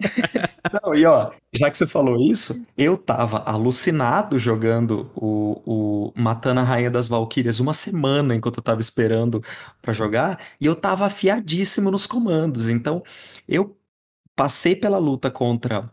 [0.82, 6.60] Não, e ó, já que você falou isso, eu tava alucinado jogando o, o Matando
[6.60, 9.42] a Rainha das Valquírias uma semana enquanto eu tava esperando
[9.80, 12.68] para jogar, e eu tava afiadíssimo nos comandos.
[12.68, 13.02] Então,
[13.48, 13.76] eu
[14.34, 15.90] passei pela luta contra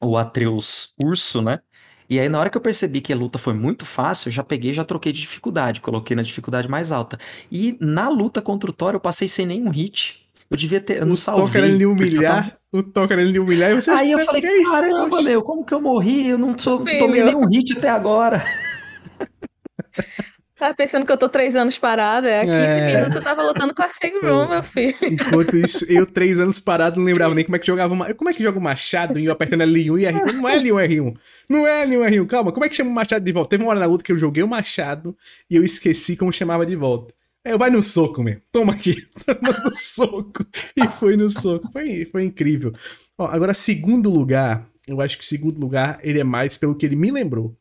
[0.00, 1.60] o Atreus Urso, né?
[2.08, 4.42] E aí, na hora que eu percebi que a luta foi muito fácil, eu já
[4.42, 7.18] peguei e já troquei de dificuldade, coloquei na dificuldade mais alta.
[7.50, 10.22] E na luta contra o Thor, eu passei sem nenhum hit.
[10.50, 10.98] Eu devia ter.
[10.98, 11.44] Eu não salvei.
[11.44, 12.44] O Thor querendo lhe humilhar.
[12.44, 12.58] Tava...
[12.72, 13.90] O Thor querendo lhe humilhar e você.
[13.90, 16.28] Aí eu falei, caramba, meu, como que eu morri?
[16.28, 18.44] Eu não sou, tomei nenhum hit até agora.
[20.56, 22.86] Tava pensando que eu tô três anos parada, é 15 é...
[22.94, 24.94] minutos eu tava lutando com a Sigrun, meu filho.
[25.02, 28.14] Enquanto isso, eu três anos parado não lembrava nem como é que jogava uma...
[28.14, 30.32] Como é que joga o machado e eu apertando L1 e R1?
[30.32, 31.16] Não é L1 R1.
[31.50, 32.52] Não é L1 R1, calma.
[32.52, 33.50] Como é que chama o machado de volta?
[33.50, 35.16] Teve uma hora na luta que eu joguei o machado
[35.50, 37.12] e eu esqueci como chamava de volta.
[37.44, 38.40] Aí eu vai no soco, meu.
[38.52, 39.06] Toma aqui.
[39.26, 40.46] Toma no soco.
[40.76, 41.68] E foi no soco.
[41.72, 42.72] Foi, foi incrível.
[43.18, 46.86] Ó, agora, segundo lugar, eu acho que o segundo lugar ele é mais pelo que
[46.86, 47.54] ele me lembrou.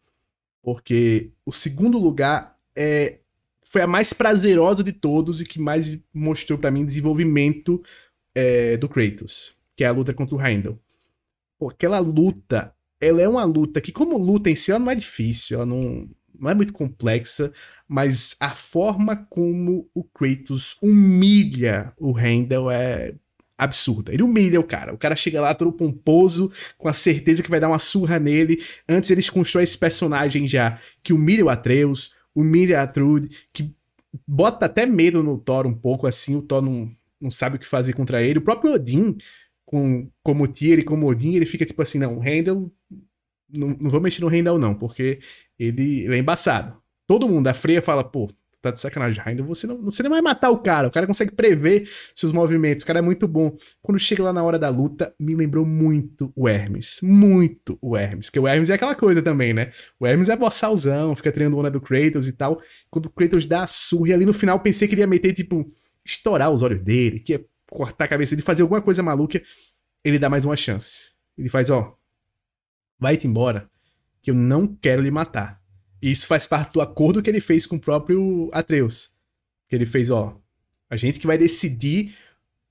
[0.62, 3.20] Porque o segundo lugar é,
[3.62, 7.82] foi a mais prazerosa de todos e que mais mostrou para mim desenvolvimento
[8.36, 10.80] é, do Kratos, que é a luta contra o Heimdall.
[11.58, 14.96] Pô, aquela luta, ela é uma luta que, como luta em si, ela não é
[14.96, 17.54] difícil, ela não, não é muito complexa,
[17.88, 23.14] mas a forma como o Kratos humilha o Heimdall é
[23.58, 24.14] absurda.
[24.14, 24.94] Ele humilha o cara.
[24.94, 28.62] O cara chega lá todo pomposo, com a certeza que vai dar uma surra nele.
[28.90, 33.74] Antes eles constroem esse personagem já que humilha o Atreus, o Miriatrud, que
[34.28, 36.88] bota até medo no Thor um pouco, assim, o Thor não,
[37.20, 38.40] não sabe o que fazer contra ele.
[38.40, 39.18] O próprio Odin,
[39.66, 42.72] com, como Tyr e como Odin, ele fica tipo assim, não, Handel,
[43.50, 45.20] não, não vou mexer no Handel não, porque
[45.58, 46.82] ele, ele é embaçado.
[47.08, 48.28] Todo mundo, a Freya fala, pô,
[48.64, 49.46] tá de sacanagem, Rainer.
[49.46, 50.88] Você não, você não vai matar o cara.
[50.88, 52.84] O cara consegue prever seus movimentos.
[52.84, 53.54] O cara é muito bom.
[53.82, 57.00] Quando chega lá na hora da luta, me lembrou muito o Hermes.
[57.04, 58.30] Muito o Hermes.
[58.30, 59.74] Que o Hermes é aquela coisa também, né?
[60.00, 62.62] O Hermes é bossalzão, fica treinando onda do Kratos e tal.
[62.90, 65.34] Quando o Kratos dá a surra, e ali no final pensei que ele ia meter,
[65.34, 65.70] tipo,
[66.06, 69.42] estourar os olhos dele, que ia cortar a cabeça dele, fazer alguma coisa maluca.
[70.06, 71.12] Ele dá mais uma chance.
[71.38, 71.98] Ele faz, ó,
[72.98, 73.70] vai-te embora
[74.22, 75.63] que eu não quero lhe matar.
[76.04, 79.14] E isso faz parte do acordo que ele fez com o próprio Atreus.
[79.70, 80.38] Que ele fez, ó,
[80.90, 82.14] a gente que vai decidir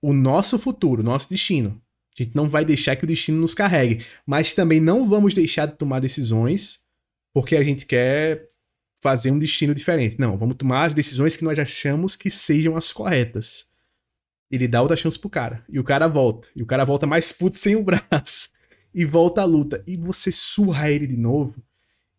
[0.02, 1.80] o nosso futuro, o nosso destino.
[2.14, 5.64] A gente não vai deixar que o destino nos carregue, mas também não vamos deixar
[5.64, 6.84] de tomar decisões
[7.32, 8.50] porque a gente quer
[9.02, 10.20] fazer um destino diferente.
[10.20, 13.64] Não, vamos tomar as decisões que nós achamos que sejam as corretas.
[14.50, 15.64] Ele dá outra chance pro cara.
[15.70, 16.48] E o cara volta.
[16.54, 18.50] E o cara volta mais puto sem o braço.
[18.94, 19.82] E volta à luta.
[19.86, 21.54] E você surra ele de novo.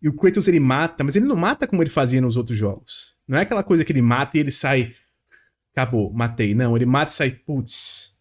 [0.03, 3.15] E o Kratos ele mata, mas ele não mata como ele fazia nos outros jogos.
[3.25, 4.93] Não é aquela coisa que ele mata e ele sai.
[5.71, 6.53] Acabou, matei.
[6.53, 7.31] Não, ele mata e sai.
[7.31, 8.17] Putz.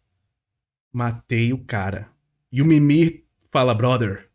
[0.93, 2.09] Matei o cara.
[2.53, 4.29] E o Mimir fala, brother,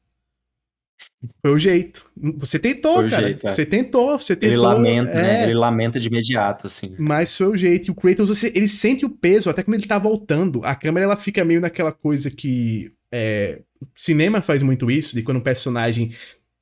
[1.42, 2.10] foi o jeito.
[2.38, 3.28] Você tentou, foi cara.
[3.28, 3.50] Jeito, é.
[3.50, 4.56] Você tentou, você tentou.
[4.56, 5.20] Ele lamenta, né?
[5.20, 5.22] é.
[5.22, 5.44] né?
[5.44, 6.96] Ele lamenta de imediato, assim.
[7.00, 7.88] Mas foi o jeito.
[7.88, 10.66] E o Kratos, ele sente o peso, até quando ele tá voltando.
[10.66, 12.92] A câmera, ela fica meio naquela coisa que...
[13.10, 13.62] É,
[13.96, 16.12] cinema faz muito isso, de quando um personagem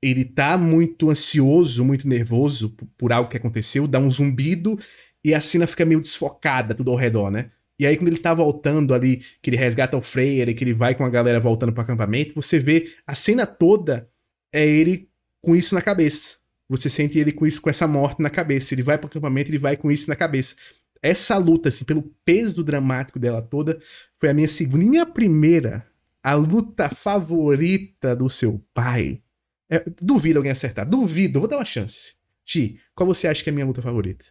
[0.10, 4.78] ele tá muito ansioso, muito nervoso por, algo que aconteceu, dá um zumbido
[5.24, 7.50] e a cena fica meio desfocada tudo ao redor, né?
[7.80, 10.74] E aí, quando ele tá voltando ali, que ele resgata o Freyr e que ele
[10.74, 14.08] vai com a galera voltando pro acampamento, você vê a cena toda
[14.54, 15.10] é ele
[15.42, 16.38] com isso na cabeça.
[16.70, 18.74] Você sente ele com isso, com essa morte na cabeça.
[18.74, 20.56] Ele vai pro acampamento, ele vai com isso na cabeça.
[21.02, 23.78] Essa luta, assim, pelo peso dramático dela toda,
[24.16, 24.84] foi a minha segunda.
[24.84, 25.86] E minha primeira,
[26.24, 29.22] a luta favorita do seu pai.
[29.70, 30.88] É, duvido alguém acertar.
[30.88, 32.16] Duvido, vou dar uma chance.
[32.46, 34.26] Gi, qual você acha que é a minha luta favorita?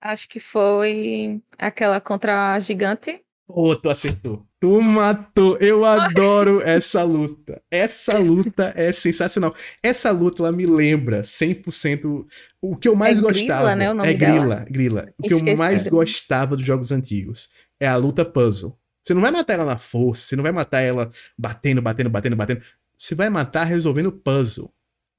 [0.00, 3.20] Acho que foi aquela contra a gigante.
[3.48, 4.46] Ô, oh, tu acertou.
[4.60, 5.56] Tu matou.
[5.58, 7.62] Eu adoro essa luta.
[7.70, 9.54] Essa luta é sensacional.
[9.82, 12.26] Essa luta, ela me lembra 100%
[12.60, 13.60] o que eu mais é gostava.
[13.60, 14.66] Grila, né, o nome é Grila, dela.
[14.68, 15.14] Grila.
[15.18, 15.50] O que Esqueci.
[15.50, 17.50] eu mais gostava dos jogos antigos
[17.80, 18.76] é a luta puzzle.
[19.02, 22.34] Você não vai matar ela na força, você não vai matar ela batendo, batendo, batendo,
[22.34, 22.62] batendo.
[22.96, 24.72] Você vai matar resolvendo puzzle.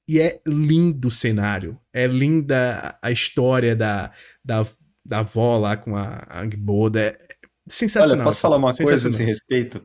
[0.08, 1.78] E é lindo o cenário.
[1.92, 4.10] É linda a história da,
[4.42, 4.66] da,
[5.04, 7.00] da avó lá com a Angboda.
[7.00, 7.18] É,
[7.68, 8.20] Sensacional.
[8.20, 9.82] Olha, posso falar uma coisa a esse respeito?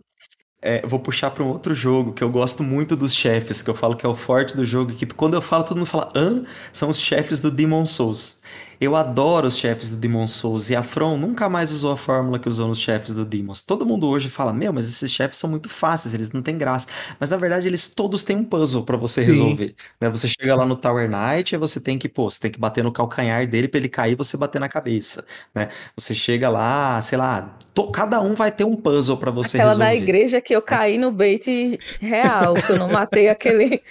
[0.61, 3.73] É, vou puxar para um outro jogo que eu gosto muito dos chefes, que eu
[3.73, 6.45] falo que é o forte do jogo, que quando eu falo, todo mundo fala, hã?
[6.71, 8.41] São os chefes do Demon Souls.
[8.83, 12.37] Eu adoro os chefes do Demon Souls e a From nunca mais usou a fórmula
[12.37, 13.63] que usou nos chefes do Demons.
[13.63, 16.89] Todo mundo hoje fala: Meu, mas esses chefes são muito fáceis, eles não têm graça.
[17.17, 19.27] Mas na verdade, eles todos têm um puzzle para você Sim.
[19.27, 19.75] resolver.
[20.01, 20.09] Né?
[20.09, 22.83] Você chega lá no Tower Knight e você tem que, pô, você tem que bater
[22.83, 25.25] no calcanhar dele para ele cair e você bater na cabeça.
[25.55, 25.69] Né?
[25.95, 27.89] Você chega lá, sei lá, to...
[27.89, 29.91] cada um vai ter um puzzle para você Aquela resolver.
[29.91, 33.81] da igreja que eu caí no bait real, que eu não matei aquele,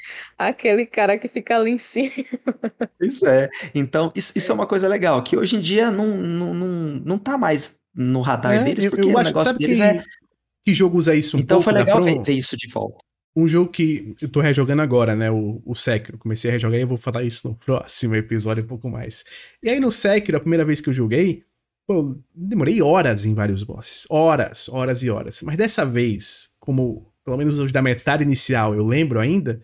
[0.48, 2.10] aquele cara que fica ali em cima.
[3.00, 3.48] Isso é.
[3.74, 6.68] Então, isso, isso é uma coisa legal, que hoje em dia não, não, não,
[7.04, 10.04] não tá mais no radar é, deles, porque eu, eu o negócio deles que, é.
[10.64, 11.70] Que jogo usa isso um então pouco?
[11.70, 12.98] Então foi legal ver, ver, isso de volta.
[13.34, 15.30] Um jogo que eu tô rejogando agora, né?
[15.30, 16.18] O, o Sekiro.
[16.18, 19.24] Comecei a rejogar e eu vou falar isso no próximo episódio um pouco mais.
[19.62, 21.42] E aí no Sekiro, a primeira vez que eu joguei,
[21.86, 24.06] pô, demorei horas em vários bosses.
[24.08, 25.42] Horas, horas e horas.
[25.42, 29.62] Mas dessa vez, como pelo menos os da metade inicial eu lembro ainda,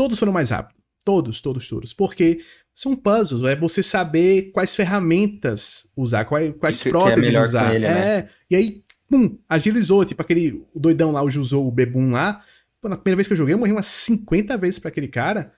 [0.00, 0.82] todos foram mais rápidos.
[1.04, 1.92] Todos, todos, todos.
[1.92, 2.40] Porque
[2.72, 7.74] são puzzles, é você saber quais ferramentas usar, quais, quais que, próteses que é usar.
[7.74, 8.08] Ele, né?
[8.08, 12.42] é, e aí, pum, agilizou, tipo aquele doidão lá, o usou o Bebum lá.
[12.80, 15.52] Pô, na primeira vez que eu joguei, eu morri umas 50 vezes para aquele cara.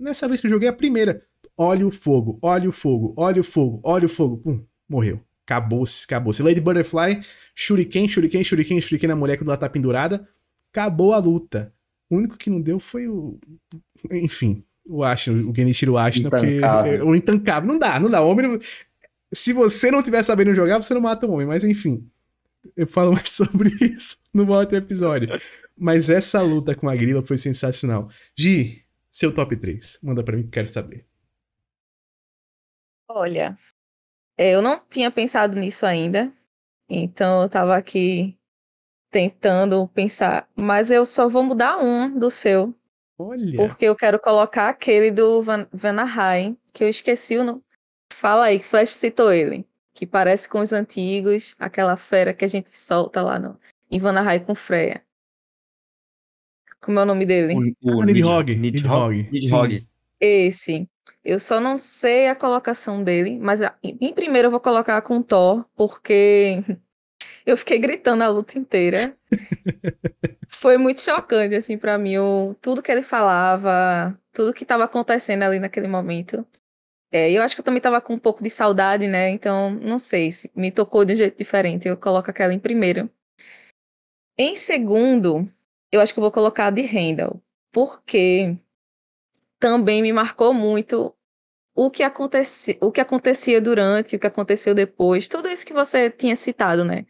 [0.00, 1.22] Nessa vez que eu joguei a primeira,
[1.54, 5.20] olha o fogo, olha o fogo, olha o fogo, olha o fogo, pum, morreu.
[5.44, 6.42] Acabou-se, acabou-se.
[6.42, 7.20] Lady Butterfly,
[7.54, 10.26] shuriken, shuriken, shuriken, shuriken na mulher quando ela tá pendurada.
[10.70, 11.74] Acabou a luta.
[12.12, 13.40] O único que não deu foi o.
[14.10, 16.60] Enfim, o Ashton, o Genichiro Ashton, porque
[17.02, 17.66] o intancável.
[17.66, 18.20] Não dá, não dá.
[18.20, 18.60] O homem.
[19.32, 22.06] Se você não tiver sabendo jogar, você não mata o homem, mas enfim.
[22.76, 25.40] Eu falo mais sobre isso no outro episódio.
[25.74, 28.10] Mas essa luta com a grila foi sensacional.
[28.38, 30.00] Gi, seu top 3.
[30.02, 31.06] Manda para mim que quero saber.
[33.08, 33.58] Olha,
[34.36, 36.30] eu não tinha pensado nisso ainda.
[36.90, 38.38] Então eu tava aqui
[39.12, 42.74] tentando pensar, mas eu só vou mudar um do seu.
[43.18, 43.58] Olha.
[43.58, 47.62] Porque eu quero colocar aquele do Van Vanaheim, que eu esqueci o nome.
[48.12, 49.66] Fala aí, que Flash citou ele.
[49.94, 53.58] Que parece com os antigos, aquela fera que a gente solta lá no,
[53.90, 55.02] em Vanaheim com Freya.
[56.80, 57.54] Como é o nome dele?
[57.54, 58.56] O, o ah, Nidhogg.
[58.56, 59.28] Nidhogg.
[59.30, 59.86] Nidhogg.
[60.18, 60.88] Esse.
[61.22, 65.64] Eu só não sei a colocação dele, mas em primeiro eu vou colocar com Thor,
[65.76, 66.64] porque
[67.44, 69.16] eu fiquei gritando a luta inteira.
[70.48, 72.12] Foi muito chocante, assim, para mim.
[72.12, 76.46] Eu, tudo que ele falava, tudo que estava acontecendo ali naquele momento.
[77.10, 79.28] É, eu acho que eu também estava com um pouco de saudade, né?
[79.30, 81.88] Então, não sei se me tocou de um jeito diferente.
[81.88, 83.10] Eu coloco aquela em primeiro.
[84.38, 85.50] Em segundo,
[85.90, 87.42] eu acho que eu vou colocar a de Randall.
[87.70, 88.56] porque
[89.58, 91.14] também me marcou muito
[91.74, 96.10] o que, acontecia, o que acontecia durante, o que aconteceu depois, tudo isso que você
[96.10, 97.06] tinha citado, né?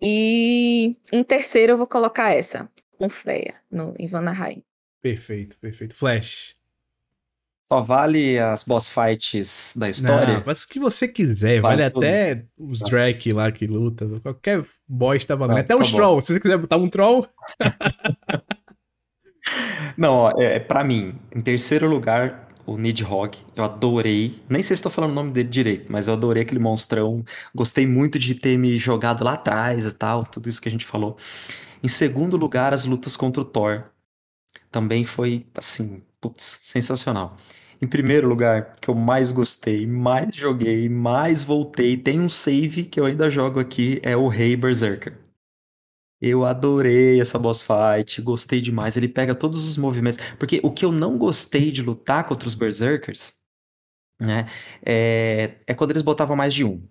[0.00, 4.62] E em terceiro eu vou colocar essa, com Freya, no Ivanaheim.
[5.02, 5.94] Perfeito, perfeito.
[5.94, 6.54] Flash.
[7.72, 10.34] Só vale as boss fights da história?
[10.34, 11.60] Não, mas o que você quiser.
[11.60, 14.08] Vale, vale até os Drake lá que luta.
[14.20, 15.54] Qualquer boss tá valendo.
[15.54, 16.26] Não, até tá os trolls.
[16.26, 17.28] Se você quiser botar um troll.
[19.96, 23.36] Não, ó, é, é, pra mim, em terceiro lugar, o Nidhogg.
[23.56, 24.40] Eu adorei.
[24.48, 27.24] Nem sei se estou falando o nome dele direito, mas eu adorei aquele monstrão.
[27.54, 30.86] Gostei muito de ter me jogado lá atrás e tal, tudo isso que a gente
[30.86, 31.16] falou.
[31.82, 33.84] Em segundo lugar, as lutas contra o Thor.
[34.70, 37.36] Também foi, assim, putz, sensacional.
[37.82, 43.00] Em primeiro lugar, que eu mais gostei, mais joguei, mais voltei, tem um save que
[43.00, 45.29] eu ainda jogo aqui, é o Rei Berserker.
[46.20, 48.96] Eu adorei essa boss fight, gostei demais.
[48.96, 50.18] Ele pega todos os movimentos.
[50.38, 53.34] Porque o que eu não gostei de lutar contra os Berserkers,
[54.20, 54.46] né,
[54.84, 56.82] é, é quando eles botavam mais de um.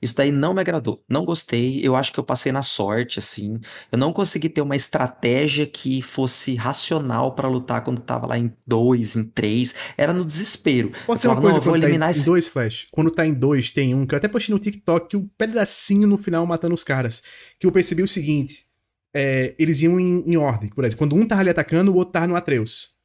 [0.00, 1.04] Isso daí não me agradou.
[1.08, 1.80] Não gostei.
[1.82, 3.60] Eu acho que eu passei na sorte, assim.
[3.92, 8.52] Eu não consegui ter uma estratégia que fosse racional para lutar quando tava lá em
[8.66, 9.74] dois, em três.
[9.96, 10.92] Era no desespero.
[11.06, 12.24] Pode ser uma coisa quando tá em, esse...
[12.24, 12.88] dois Flash.
[12.90, 16.08] Quando tá em dois, tem um, que eu até postei no TikTok, o um pedacinho
[16.08, 17.22] no final matando os caras.
[17.60, 18.67] Que eu percebi o seguinte
[19.14, 20.70] é, eles iam em, em, ordem.
[20.70, 22.96] Por exemplo, quando um tava ali atacando, o outro tava no Atreus.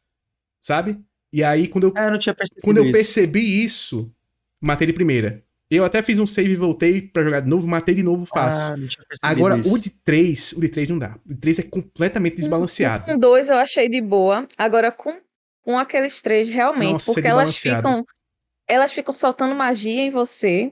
[0.62, 1.00] Sabe?
[1.32, 4.14] E aí, quando eu, ah, eu não tinha percebido quando eu percebi isso,
[4.62, 5.44] matei de primeira.
[5.70, 8.88] Eu até fiz um save e voltei para jogar de novo, matei de novo fácil.
[9.24, 9.74] Ah, Agora, isso.
[9.74, 11.18] o de 3, o de 3 não dá.
[11.26, 13.06] O de 3 é completamente desbalanceado.
[13.06, 14.48] Com 2 eu achei de boa.
[14.56, 15.20] Agora, com,
[15.64, 18.06] com aqueles três, realmente, Nossa, porque é elas ficam.
[18.68, 20.72] Elas ficam soltando magia em você.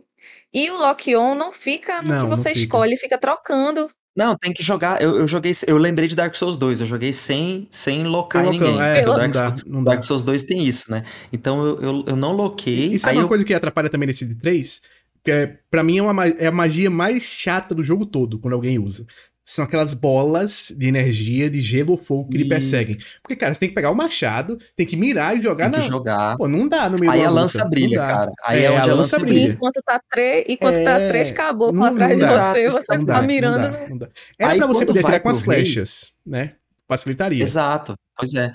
[0.53, 3.89] E o lock-on não fica no não, que você escolhe, fica trocando.
[4.15, 5.01] Não, tem que jogar.
[5.01, 5.53] Eu, eu joguei.
[5.65, 6.81] Eu lembrei de Dark Souls 2.
[6.81, 8.81] Eu joguei sem, sem locar sem ninguém.
[8.81, 9.91] É, não Dark, dá, Souls, não dá.
[9.91, 11.03] Dark Souls 2 tem isso, né?
[11.31, 12.89] Então eu, eu, eu não loquei.
[12.89, 13.27] E sabe uma eu...
[13.27, 14.81] coisa que atrapalha também nesse de 3?
[15.27, 18.79] É, pra mim é, uma, é a magia mais chata do jogo todo, quando alguém
[18.79, 19.05] usa
[19.43, 22.43] são aquelas bolas de energia de gelo ou fogo que Isso.
[22.43, 22.97] lhe perseguem.
[23.21, 25.85] Porque, cara, você tem que pegar o machado, tem que mirar e jogar tem que
[25.85, 25.91] na.
[25.91, 26.37] jogar.
[26.37, 28.31] Pô, não dá no meio Aí a lança brilha, cara.
[28.45, 29.53] Aí é, é onde a lança brilha.
[29.53, 30.99] Enquanto tá, três, enquanto tá é...
[30.99, 33.61] tá três caboclos atrás de você, você não tá mirando.
[33.63, 34.09] Não dá, não dá.
[34.37, 36.53] Era Aí, pra você poder tirar com as flechas, né?
[36.87, 37.43] Facilitaria.
[37.43, 37.95] Exato.
[38.15, 38.53] Pois é.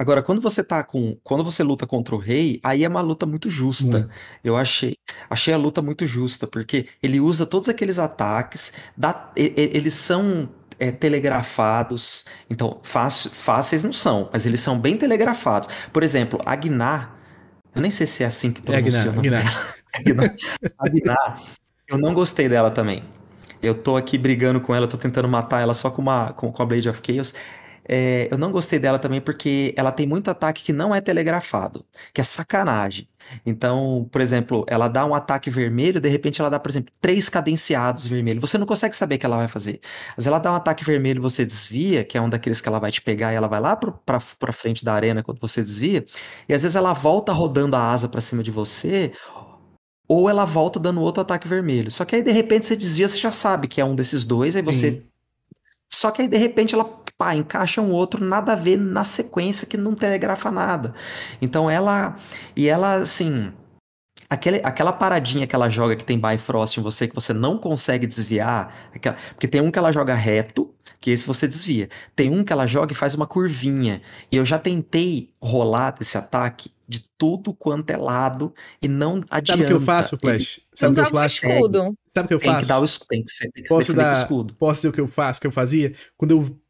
[0.00, 1.14] Agora, quando você tá com.
[1.22, 4.08] Quando você luta contra o rei, aí é uma luta muito justa.
[4.42, 4.96] Eu achei.
[5.28, 10.48] Achei a luta muito justa, porque ele usa todos aqueles ataques, dá, eles são
[10.78, 12.24] é, telegrafados.
[12.48, 15.68] Então, fácil, fáceis não são, mas eles são bem telegrafados.
[15.92, 17.14] Por exemplo, Agnar.
[17.74, 20.36] Eu nem sei se é assim que pronuncia é Agnar, Agnar.
[20.80, 21.42] Agnar.
[21.86, 23.04] Eu não gostei dela também.
[23.62, 26.62] Eu tô aqui brigando com ela, tô tentando matar ela só com, uma, com, com
[26.62, 27.34] a Blade of Chaos.
[27.92, 31.84] É, eu não gostei dela também porque ela tem muito ataque que não é telegrafado,
[32.14, 33.08] que é sacanagem.
[33.44, 37.28] Então, por exemplo, ela dá um ataque vermelho, de repente ela dá, por exemplo, três
[37.28, 38.40] cadenciados vermelho.
[38.40, 39.80] Você não consegue saber o que ela vai fazer.
[40.16, 42.92] Mas ela dá um ataque vermelho, você desvia, que é um daqueles que ela vai
[42.92, 46.04] te pegar e ela vai lá pro, pra, pra frente da arena quando você desvia.
[46.48, 49.12] E às vezes ela volta rodando a asa para cima de você,
[50.08, 51.90] ou ela volta dando outro ataque vermelho.
[51.90, 54.54] Só que aí de repente você desvia, você já sabe que é um desses dois,
[54.54, 55.09] aí você.
[55.92, 56.84] Só que aí de repente ela
[57.20, 60.94] pá, encaixa um outro, nada a ver na sequência que não telegrafa nada.
[61.42, 62.16] Então ela.
[62.56, 63.52] E ela, assim.
[64.28, 68.06] Aquele, aquela paradinha que ela joga que tem Bifrost em você, que você não consegue
[68.06, 68.72] desviar.
[68.94, 71.90] Aquela, porque tem um que ela joga reto, que esse você desvia.
[72.14, 74.00] Tem um que ela joga e faz uma curvinha.
[74.30, 79.52] E eu já tentei rolar desse ataque de tudo quanto é lado e não adianta.
[79.52, 80.60] Sabe o que eu faço, Flash?
[80.74, 81.46] Sabe o que eu faço?
[81.46, 81.98] Escudo.
[82.08, 82.52] Sabe o que eu faço?
[82.52, 83.08] Tem que dar o escudo.
[83.08, 84.54] Tem que ser, tem que posso dar, escudo.
[84.54, 85.94] Posso dizer o que eu faço, o que eu fazia?
[86.16, 86.60] Quando eu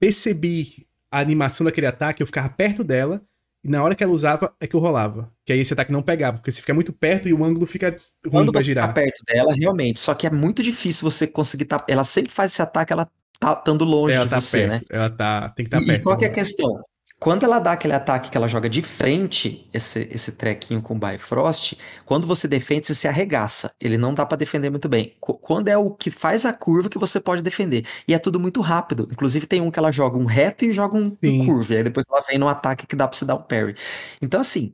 [0.00, 3.22] percebi a animação daquele ataque, eu ficava perto dela,
[3.62, 5.32] e na hora que ela usava é que eu rolava.
[5.46, 7.90] Que aí esse ataque não pegava, porque se fica muito perto e o ângulo fica
[7.90, 8.88] ruim Quando pra você girar.
[8.88, 10.00] Tá perto dela, realmente.
[10.00, 13.08] Só que é muito difícil você conseguir tá, Ela sempre faz esse ataque, ela
[13.38, 14.72] tá estando longe ela de tá você, perto.
[14.72, 14.80] né?
[14.90, 15.48] Ela tá.
[15.50, 16.00] Tem que estar tá e, perto.
[16.00, 16.84] E qual que é a questão?
[17.20, 21.76] Quando ela dá aquele ataque que ela joga de frente, esse, esse trequinho com Bifrost,
[22.04, 23.72] quando você defende, você se arregaça.
[23.80, 25.16] Ele não dá para defender muito bem.
[25.20, 27.84] Quando é o que faz a curva que você pode defender.
[28.06, 29.08] E é tudo muito rápido.
[29.10, 31.74] Inclusive tem um que ela joga um reto e joga um, um curva.
[31.74, 33.74] E aí depois ela vem no ataque que dá pra você dar um parry.
[34.22, 34.72] Então assim,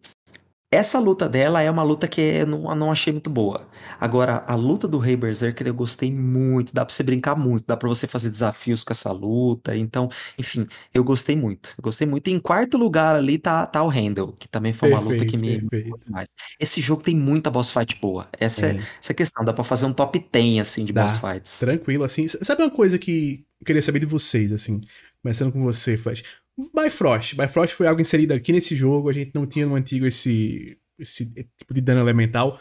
[0.74, 3.68] essa luta dela é uma luta que eu não, não achei muito boa.
[4.00, 6.74] Agora, a luta do Rei Berserker eu gostei muito.
[6.74, 9.76] Dá pra você brincar muito, dá pra você fazer desafios com essa luta.
[9.76, 10.08] Então,
[10.38, 11.70] enfim, eu gostei muito.
[11.78, 12.28] Eu gostei muito.
[12.28, 15.30] E em quarto lugar ali tá, tá o Handle, que também foi uma perfeito, luta
[15.30, 15.62] que me
[16.08, 16.28] mais.
[16.58, 18.28] Esse jogo tem muita boss fight boa.
[18.32, 19.44] Essa é, é essa é questão.
[19.44, 21.58] Dá pra fazer um top 10, assim, de dá, boss fights.
[21.58, 22.26] Tranquilo, assim.
[22.28, 24.80] Sabe uma coisa que eu queria saber de vocês, assim?
[25.22, 26.22] Começando com você, Flash.
[26.74, 27.36] Bifrost.
[27.36, 29.08] Bifrost foi algo inserido aqui nesse jogo.
[29.08, 32.58] A gente não tinha no antigo esse, esse tipo de dano elemental.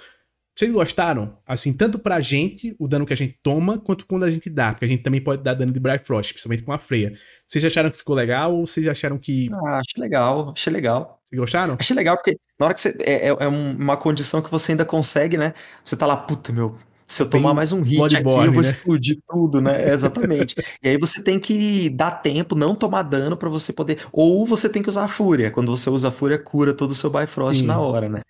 [0.55, 1.35] Vocês gostaram?
[1.47, 4.71] Assim, tanto pra gente, o dano que a gente toma, quanto quando a gente dá.
[4.71, 7.13] Porque a gente também pode dar dano de Bifrost, principalmente com a Freya.
[7.47, 9.49] Vocês acharam que ficou legal ou vocês acharam que.
[9.51, 11.19] Ah, achei legal, achei legal.
[11.25, 11.75] Vocês gostaram?
[11.79, 12.95] Achei legal porque na hora que você.
[12.99, 15.53] É, é, é uma condição que você ainda consegue, né?
[15.83, 16.77] Você tá lá, puta, meu,
[17.13, 18.69] se eu tomar mais um hit aqui, eu vou né?
[18.69, 19.91] explodir tudo, né?
[19.91, 20.55] exatamente.
[20.81, 23.99] e aí você tem que dar tempo, não tomar dano para você poder.
[24.11, 25.51] Ou você tem que usar a fúria.
[25.51, 27.67] Quando você usa a fúria, cura todo o seu Bifrost Sim.
[27.67, 28.21] na hora, né?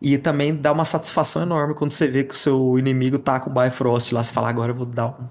[0.00, 3.50] E também dá uma satisfação enorme quando você vê que o seu inimigo tá com
[3.50, 5.26] o Bifrost lá, você fala, agora eu vou dar um.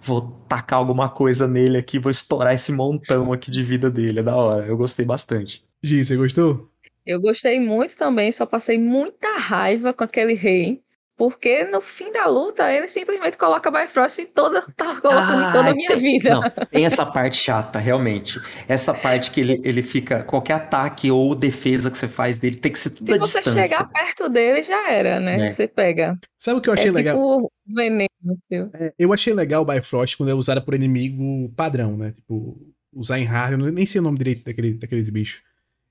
[0.00, 4.18] Vou tacar alguma coisa nele aqui, vou estourar esse montão aqui de vida dele.
[4.18, 4.66] É da hora.
[4.66, 5.64] Eu gostei bastante.
[5.82, 6.68] Gi, você gostou?
[7.06, 10.82] Eu gostei muito também, só passei muita raiva com aquele rei.
[11.20, 15.52] Porque no fim da luta, ele simplesmente coloca Bifrost em toda, tá colocando ah, em
[15.52, 16.30] toda a minha tem, vida.
[16.30, 16.40] Não,
[16.72, 18.40] tem essa parte chata, realmente.
[18.66, 20.22] Essa parte que ele, ele fica.
[20.22, 23.62] Qualquer ataque ou defesa que você faz dele tem que ser tudo Se você distância.
[23.64, 25.48] chegar perto dele, já era, né?
[25.48, 25.50] É.
[25.50, 26.18] Você pega.
[26.38, 27.14] Sabe o que eu achei é legal?
[27.16, 28.08] Tipo veneno,
[28.48, 28.70] filho.
[28.72, 32.12] É, eu achei legal o Bifrost quando é usada por inimigo padrão, né?
[32.12, 32.58] Tipo,
[32.94, 35.42] usar em hard, eu nem sei o nome direito daquele, daqueles bichos.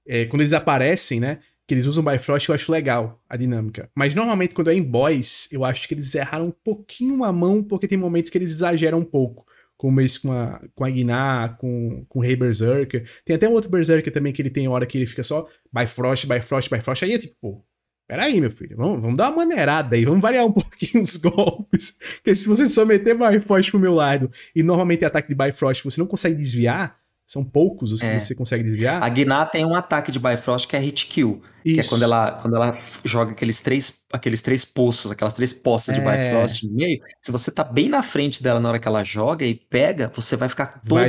[0.08, 1.38] É, quando eles aparecem, né?
[1.70, 3.92] Que eles usam Bifrost, eu acho legal a dinâmica.
[3.96, 7.62] Mas normalmente quando é em boss, eu acho que eles erraram um pouquinho a mão,
[7.62, 9.46] porque tem momentos que eles exageram um pouco.
[9.78, 13.08] Como esse com a, com a Gná, com, com o Rei Berserker.
[13.24, 16.26] Tem até um outro Berserker também que ele tem hora que ele fica só Bifrost,
[16.26, 17.06] Bifrost, Bifrost.
[17.06, 17.64] Aí é tipo, pô,
[18.08, 22.00] peraí, meu filho, vamos, vamos dar uma maneirada aí, vamos variar um pouquinho os golpes.
[22.16, 26.02] Porque se você só meter Bifrost pro meu lado e normalmente ataque de Bifrost você
[26.02, 26.99] não consegue desviar,
[27.30, 28.20] são poucos os que é.
[28.20, 29.04] você consegue desviar.
[29.04, 31.44] A Gná tem um ataque de Bifrost que é hit kill.
[31.64, 31.76] Isso.
[31.76, 32.76] Que é quando ela, quando ela
[33.06, 36.00] joga aqueles três, aqueles três poços, aquelas três poças é.
[36.00, 37.00] de Bifrost no meio.
[37.22, 40.36] Se você tá bem na frente dela na hora que ela joga e pega, você
[40.36, 41.08] vai ficar todo vai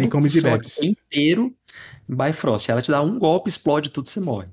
[0.89, 1.57] inteiro
[2.07, 2.71] em Bifrost.
[2.71, 4.49] Ela te dá um golpe, explode tudo, você morre.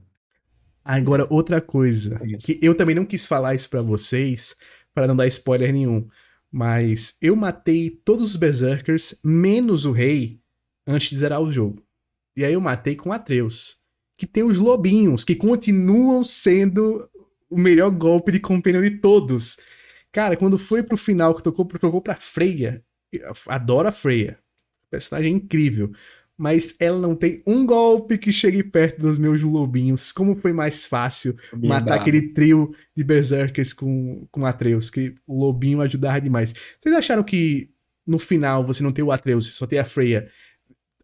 [0.86, 2.18] Agora, outra coisa.
[2.24, 4.56] É que eu também não quis falar isso para vocês,
[4.96, 6.08] para não dar spoiler nenhum.
[6.50, 10.40] Mas eu matei todos os Berserkers, menos o rei,
[10.88, 11.84] antes de zerar o jogo.
[12.36, 13.80] E aí eu matei com Atreus,
[14.18, 17.08] que tem os lobinhos, que continuam sendo
[17.50, 19.60] o melhor golpe de companion de todos.
[20.12, 22.84] Cara, quando foi pro final que tocou, tocou pra Freya,
[23.48, 24.40] adoro a Freya.
[24.90, 25.92] Personagem incrível.
[26.38, 30.12] Mas ela não tem um golpe que chegue perto dos meus lobinhos.
[30.12, 32.02] Como foi mais fácil Bem matar bravo.
[32.02, 36.54] aquele trio de Berserkers com, com Atreus, que o lobinho ajudava demais.
[36.80, 37.72] Vocês acharam que
[38.06, 40.30] no final você não tem o Atreus, só tem a Freya,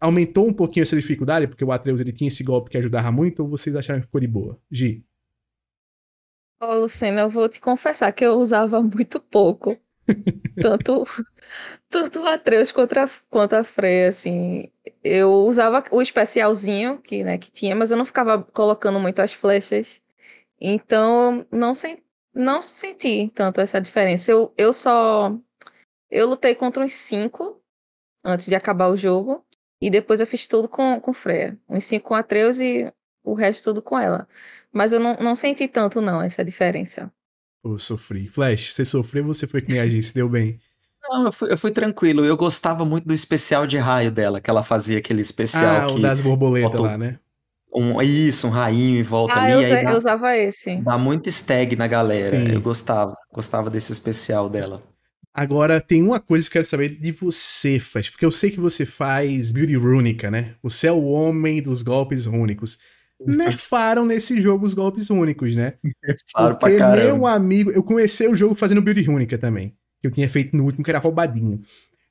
[0.03, 3.41] aumentou um pouquinho essa dificuldade, porque o Atreus ele tinha esse golpe que ajudava muito,
[3.41, 4.59] ou vocês acharam que ficou de boa?
[4.69, 5.05] Gi.
[6.61, 9.79] Ô, oh, Luciana, eu vou te confessar que eu usava muito pouco.
[10.61, 11.05] tanto,
[11.89, 14.69] tanto o Atreus quanto a, quanto a Freya, assim.
[15.01, 19.31] Eu usava o especialzinho que, né, que tinha, mas eu não ficava colocando muito as
[19.31, 20.01] flechas.
[20.59, 24.31] Então, não, sen não senti tanto essa diferença.
[24.31, 25.33] Eu, eu só.
[26.11, 27.61] Eu lutei contra uns cinco
[28.23, 29.45] antes de acabar o jogo.
[29.81, 31.57] E depois eu fiz tudo com, com Freya.
[31.67, 32.91] Uns cinco com Atreus e
[33.23, 34.27] o resto tudo com ela.
[34.71, 37.11] Mas eu não, não senti tanto, não, essa diferença.
[37.63, 38.27] Eu sofri.
[38.27, 40.59] Flash, você sofreu ou você foi que nem a gente, deu bem?
[41.09, 42.25] Não, eu fui, eu fui, tranquilo.
[42.25, 45.85] Eu gostava muito do especial de raio dela, que ela fazia aquele especial.
[45.85, 47.19] Ah, que o das borboletas lá, né?
[47.75, 49.53] Um, isso, um rainho em volta ah, ali.
[49.53, 50.75] Eu, usei, dá, eu usava esse.
[50.77, 52.29] Dá muito stag na galera.
[52.29, 52.53] Sim.
[52.53, 53.15] Eu gostava.
[53.33, 54.81] Gostava desse especial dela.
[55.33, 58.59] Agora, tem uma coisa que eu quero saber de você, Flash, porque eu sei que
[58.59, 60.53] você faz Beauty Rúnica, né?
[60.61, 62.77] Você é o homem dos golpes únicos.
[63.25, 65.73] Nerfaram nesse jogo os golpes únicos, né?
[66.05, 67.03] Nerfaram pra caramba.
[67.03, 67.71] meu amigo...
[67.71, 69.75] Eu comecei o jogo fazendo Beauty Rúnica também.
[69.99, 71.59] Que eu tinha feito no último, que era roubadinho.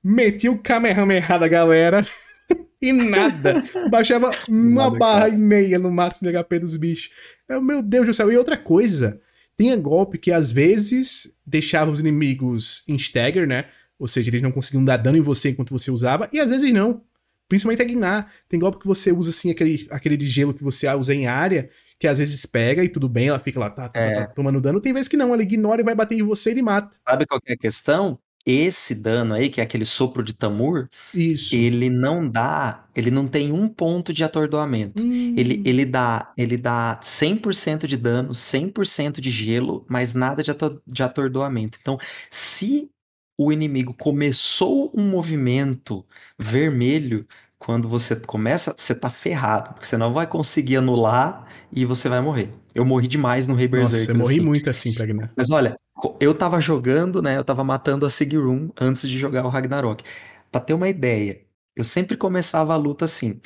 [0.03, 2.05] Meti o Kamehameha da galera
[2.83, 3.62] e nada.
[3.89, 5.35] Baixava uma nada, barra cara.
[5.35, 7.11] e meia no máximo de HP dos bichos.
[7.49, 8.33] Eu, meu Deus do céu.
[8.33, 9.20] E outra coisa...
[9.62, 13.66] Tinha golpe que às vezes deixava os inimigos em stagger, né?
[13.96, 16.72] Ou seja, eles não conseguiam dar dano em você enquanto você usava, e às vezes
[16.72, 17.00] não.
[17.48, 18.26] Principalmente a Gná.
[18.48, 21.70] Tem golpe que você usa assim, aquele, aquele de gelo que você usa em área,
[21.96, 24.14] que às vezes pega e tudo bem, ela fica lá, tá, tá, é.
[24.22, 24.80] tá tomando dano.
[24.80, 26.96] Tem vezes que não, ela ignora e vai bater em você e ele mata.
[27.08, 28.18] Sabe qual é a questão?
[28.45, 31.55] Esse dano aí, que é aquele sopro de Tamur, Isso.
[31.55, 35.01] ele não dá, ele não tem um ponto de atordoamento.
[35.01, 35.34] Hum.
[35.36, 40.82] Ele, ele dá, ele dá 100% de dano, 100% de gelo, mas nada de, ator,
[40.86, 41.78] de atordoamento.
[41.80, 41.99] Então,
[42.30, 42.90] se
[43.38, 46.05] o inimigo começou um movimento
[46.38, 47.26] vermelho,
[47.59, 52.20] quando você começa, você tá ferrado, porque você não vai conseguir anular e você vai
[52.20, 52.51] morrer.
[52.74, 53.99] Eu morri demais no Rei Berserker.
[53.99, 54.45] Nossa, eu morri assim.
[54.45, 55.32] muito assim, Pragna.
[55.36, 55.76] Mas olha,
[56.20, 57.36] eu tava jogando, né?
[57.38, 60.05] Eu tava matando a Sigrun antes de jogar o Ragnarok.
[60.50, 61.40] Pra ter uma ideia,
[61.76, 63.40] eu sempre começava a luta assim.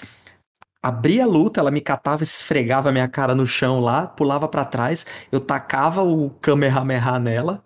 [0.83, 5.07] abria a luta, ela me catava, esfregava minha cara no chão lá, pulava para trás,
[5.33, 7.63] eu tacava o Kamehameha nela.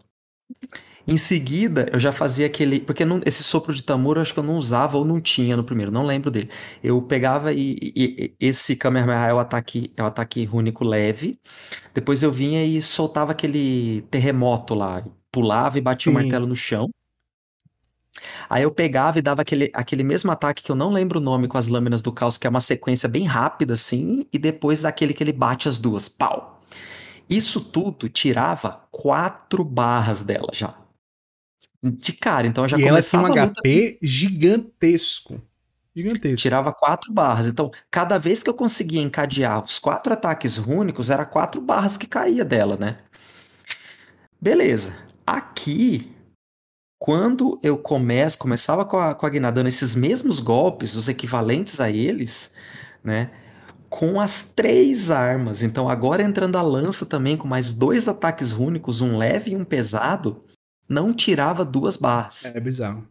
[1.06, 2.80] Em seguida, eu já fazia aquele.
[2.80, 5.56] Porque não, esse sopro de tambor eu acho que eu não usava ou não tinha
[5.56, 6.50] no primeiro, não lembro dele.
[6.82, 11.38] Eu pegava e, e, e esse Kamehameha é o ataque, é o ataque rúnico leve.
[11.94, 15.04] Depois eu vinha e soltava aquele terremoto lá.
[15.32, 16.18] Pulava e batia Sim.
[16.18, 16.90] o martelo no chão.
[18.48, 21.46] Aí eu pegava e dava aquele, aquele mesmo ataque que eu não lembro o nome
[21.46, 25.14] com as lâminas do caos, que é uma sequência bem rápida assim, e depois daquele
[25.14, 26.08] que ele bate as duas.
[26.08, 26.60] Pau!
[27.28, 30.79] Isso tudo tirava quatro barras dela já.
[31.82, 35.40] De cara, então eu já e começava ela tinha um HP gigantesco.
[35.96, 36.36] Gigantesco.
[36.36, 37.48] Tirava quatro barras.
[37.48, 42.06] Então, cada vez que eu conseguia encadear os quatro ataques rúnicos, era quatro barras que
[42.06, 42.98] caía dela, né?
[44.40, 44.94] Beleza.
[45.26, 46.14] Aqui,
[46.98, 51.80] quando eu começo, começava com a, com a Guiná dando esses mesmos golpes, os equivalentes
[51.80, 52.54] a eles,
[53.02, 53.30] né?
[53.88, 55.62] Com as três armas.
[55.62, 59.64] Então, agora entrando a lança também, com mais dois ataques rúnicos, um leve e um
[59.64, 60.44] pesado,
[60.90, 62.44] não tirava duas barras.
[62.46, 63.06] É bizarro.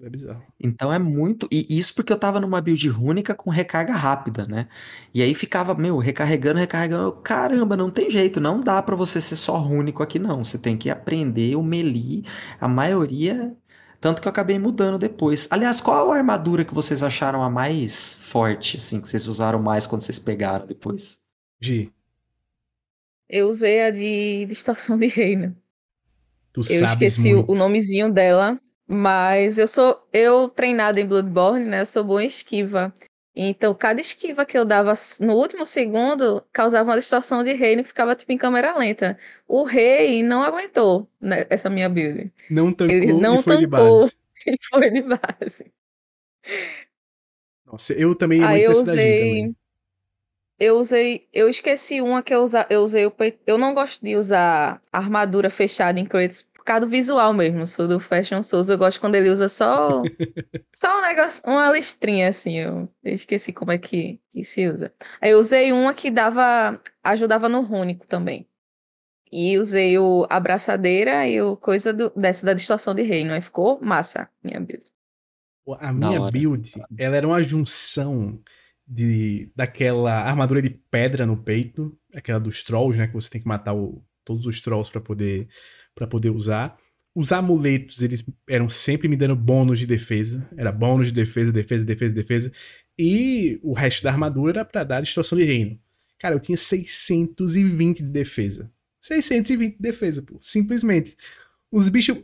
[0.00, 0.42] É bizarro.
[0.58, 1.48] Então é muito.
[1.50, 4.68] E isso porque eu tava numa build única com recarga rápida, né?
[5.12, 7.12] E aí ficava, meu, recarregando, recarregando.
[7.22, 8.40] Caramba, não tem jeito.
[8.40, 10.44] Não dá para você ser só único aqui, não.
[10.44, 12.24] Você tem que aprender o melee.
[12.60, 13.56] A maioria.
[14.00, 15.48] Tanto que eu acabei mudando depois.
[15.50, 19.86] Aliás, qual a armadura que vocês acharam a mais forte, assim, que vocês usaram mais
[19.86, 21.24] quando vocês pegaram depois?
[21.60, 21.92] Gi.
[23.28, 25.56] Eu usei a de distorção de reino.
[26.54, 27.50] Tu eu esqueci muito.
[27.50, 31.80] o nomezinho dela, mas eu sou eu treinada em Bloodborne, né?
[31.80, 32.94] Eu sou boa em esquiva.
[33.34, 37.88] Então, cada esquiva que eu dava no último segundo causava uma distorção de reino que
[37.88, 39.18] ficava tipo em câmera lenta.
[39.48, 42.32] O rei não aguentou né, essa minha build.
[42.48, 44.16] Não tancou Ele não e foi tancou, de base.
[44.46, 45.72] E foi de base.
[47.66, 49.54] Nossa, eu também Aí eu usei.
[50.58, 53.04] Eu usei, eu esqueci uma que eu, usa, eu usei,
[53.46, 57.86] eu não gosto de usar armadura fechada em Kratos por causa do visual mesmo, sou
[57.86, 60.00] do Fashion Souls, eu gosto quando ele usa só
[60.74, 64.90] só um negócio, uma listrinha assim, eu, eu esqueci como é que, que se usa.
[65.20, 68.48] Aí eu usei uma que dava, ajudava no rúnico também.
[69.30, 73.78] E usei o abraçadeira e o coisa do, dessa da distorção de reino, aí ficou
[73.82, 74.84] massa minha build.
[75.80, 78.40] A minha build, ela era uma junção
[78.86, 83.48] de daquela armadura de pedra no peito, aquela dos trolls, né, que você tem que
[83.48, 85.48] matar o, todos os trolls para poder
[85.94, 86.76] para poder usar.
[87.14, 91.84] Os amuletos, eles eram sempre me dando bônus de defesa, era bônus de defesa, defesa,
[91.84, 92.52] defesa, defesa,
[92.98, 95.78] e o resto da armadura era para dar distorção de reino.
[96.18, 98.70] Cara, eu tinha 620 de defesa.
[99.00, 101.16] 620 de defesa, pô, simplesmente.
[101.70, 102.18] Os bichos,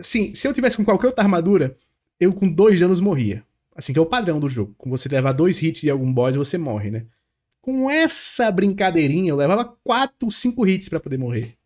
[0.00, 1.76] sim, se eu tivesse com qualquer outra armadura,
[2.18, 3.44] eu com dois danos morria.
[3.74, 4.74] Assim que é o padrão do jogo.
[4.76, 7.06] Com você levar dois hits de algum boss, você morre, né?
[7.60, 11.56] Com essa brincadeirinha, eu levava quatro, cinco hits para poder morrer.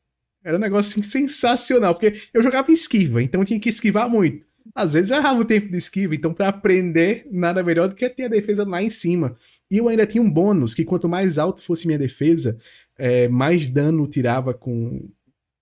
[0.44, 4.08] Era um negócio assim, sensacional, porque eu jogava em esquiva, então eu tinha que esquivar
[4.08, 4.46] muito.
[4.74, 8.08] Às vezes eu errava o tempo de esquiva, então para aprender, nada melhor do que
[8.08, 9.36] ter a defesa lá em cima.
[9.70, 12.58] E eu ainda tinha um bônus, que quanto mais alto fosse minha defesa,
[12.96, 15.08] é, mais dano tirava com,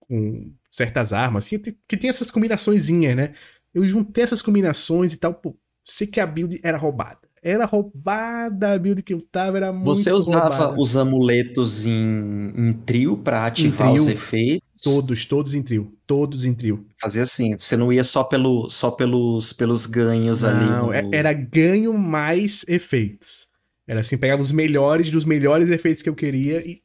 [0.00, 1.48] com certas armas.
[1.48, 3.34] Que, que tem essas combinaçõezinhas, né?
[3.72, 7.20] Eu juntei essas combinações e tal, pô, sei que a build era roubada.
[7.42, 10.80] Era roubada a build que eu tava, era muito Você usava roubada.
[10.80, 14.68] os amuletos em, em trio para ativar trio, os efeitos?
[14.82, 15.92] Todos, todos em trio.
[16.06, 16.86] Todos em trio.
[16.98, 20.64] Fazia assim, você não ia só, pelo, só pelos, pelos ganhos não, ali.
[20.64, 21.14] Não, no...
[21.14, 23.48] era ganho mais efeitos.
[23.86, 26.82] Era assim, pegava os melhores dos melhores efeitos que eu queria e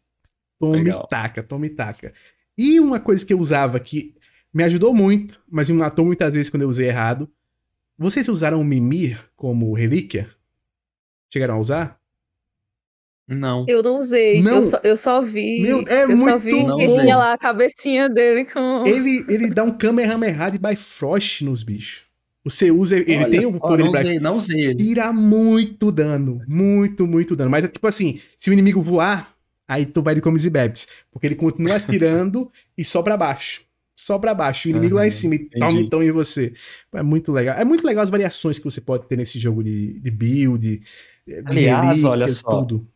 [0.59, 2.13] tome taca, tome taca.
[2.57, 4.13] E uma coisa que eu usava que
[4.53, 7.29] me ajudou muito, mas me matou muitas vezes quando eu usei errado,
[7.99, 10.29] vocês usaram o Mimir como relíquia?
[11.31, 11.99] Chegaram a usar?
[13.27, 13.65] Não.
[13.67, 14.41] Eu não usei.
[14.41, 14.55] Não.
[14.55, 15.61] Eu, só, eu só vi.
[15.61, 18.83] Meu, é eu muito só vi que tinha lá a cabecinha dele com.
[18.87, 22.03] Ele, ele dá um Kamehameha de Bifrost nos bichos.
[22.43, 22.97] Você usa.
[22.97, 24.83] Ele Olha, tem o poder não de usei, não usei ele.
[24.83, 26.41] Tira muito dano.
[26.47, 27.51] Muito, muito dano.
[27.51, 29.35] Mas é tipo assim: se o inimigo voar,
[29.67, 30.87] aí tu vai de comes e bebes.
[31.11, 33.68] Porque ele continua atirando e só pra baixo
[33.99, 34.69] só para baixo.
[34.69, 36.53] O inimigo uhum, lá em cima e toma toma em você.
[36.93, 37.57] É muito legal.
[37.57, 40.81] É muito legal as variações que você pode ter nesse jogo de, de build,
[41.27, 42.61] de Aliás, olha só.
[42.61, 42.87] Tudo.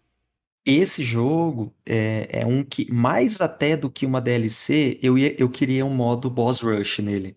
[0.65, 5.49] Esse jogo é, é, um que, mais até do que uma DLC, eu, ia, eu
[5.49, 7.35] queria um modo boss rush nele.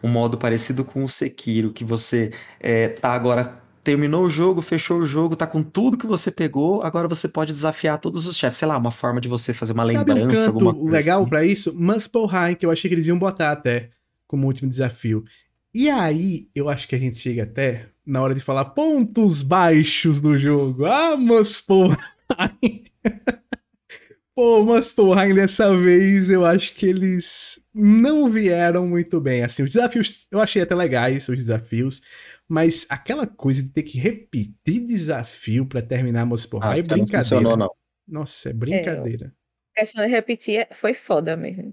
[0.00, 3.60] Um modo parecido com o Sekiro, que você é, tá agora
[3.90, 7.52] terminou o jogo, fechou o jogo, tá com tudo que você pegou, agora você pode
[7.52, 8.60] desafiar todos os chefes.
[8.60, 10.90] Sei lá, uma forma de você fazer uma Sabe lembrança, um canto alguma coisa.
[10.90, 11.28] legal assim.
[11.28, 11.76] para isso?
[11.76, 13.90] Muspelheim, que eu achei que eles iam botar até
[14.28, 15.24] como último desafio.
[15.74, 20.20] E aí, eu acho que a gente chega até na hora de falar pontos baixos
[20.20, 20.84] do jogo.
[20.86, 21.98] Ah, mas porra.
[24.34, 29.42] Pô, mas porra, dessa vez eu acho que eles não vieram muito bem.
[29.42, 32.02] Assim, os desafios, eu achei até legais os desafios,
[32.50, 37.06] mas aquela coisa de ter que repetir desafio para terminar Muspelheim ah, é brincadeira.
[37.12, 37.70] Não funcionou, não.
[38.08, 39.26] Nossa, é brincadeira.
[39.76, 41.72] É, a questão de repetir foi foda mesmo.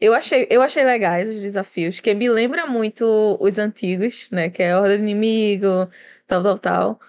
[0.00, 4.50] Eu achei, eu achei legais os desafios, que me lembra muito os antigos, né?
[4.50, 5.88] Que é a Horda do Inimigo,
[6.26, 7.00] tal, tal, tal.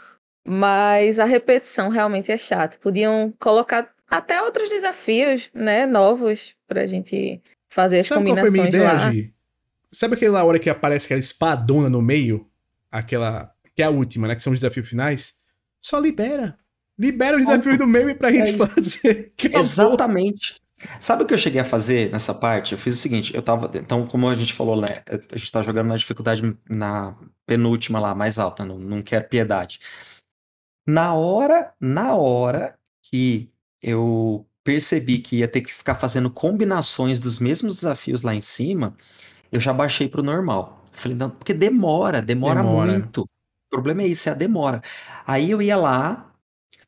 [0.47, 2.77] Mas a repetição realmente é chata.
[2.79, 5.87] Podiam colocar até outros desafios, né?
[5.87, 9.11] Novos pra gente fazer as Sabe combinações qual foi a minha ideia, lá.
[9.11, 9.33] Gi?
[9.87, 12.47] Sabe aquela hora que aparece aquela espadona no meio?
[12.97, 13.53] Aquela.
[13.75, 14.35] Que é a última, né?
[14.35, 15.39] Que são os desafios finais?
[15.79, 16.57] Só libera.
[16.97, 19.33] Libera os desafios do meio pra gente é fazer.
[19.53, 20.59] Exatamente.
[20.99, 22.71] Sabe o que eu cheguei a fazer nessa parte?
[22.71, 23.69] Eu fiz o seguinte, eu tava.
[23.75, 25.03] Então, como a gente falou, né?
[25.31, 27.15] A gente tá jogando na dificuldade na
[27.45, 29.79] penúltima lá, mais alta, não, não quer piedade.
[30.87, 33.51] Na hora, na hora que
[33.81, 38.95] eu percebi que ia ter que ficar fazendo combinações dos mesmos desafios lá em cima,
[39.51, 40.85] eu já baixei pro normal.
[40.97, 42.91] Eu falei, não, porque demora, demora, demora.
[42.91, 43.21] muito.
[43.21, 44.81] O problema é isso, é a demora.
[45.25, 46.33] Aí eu ia lá,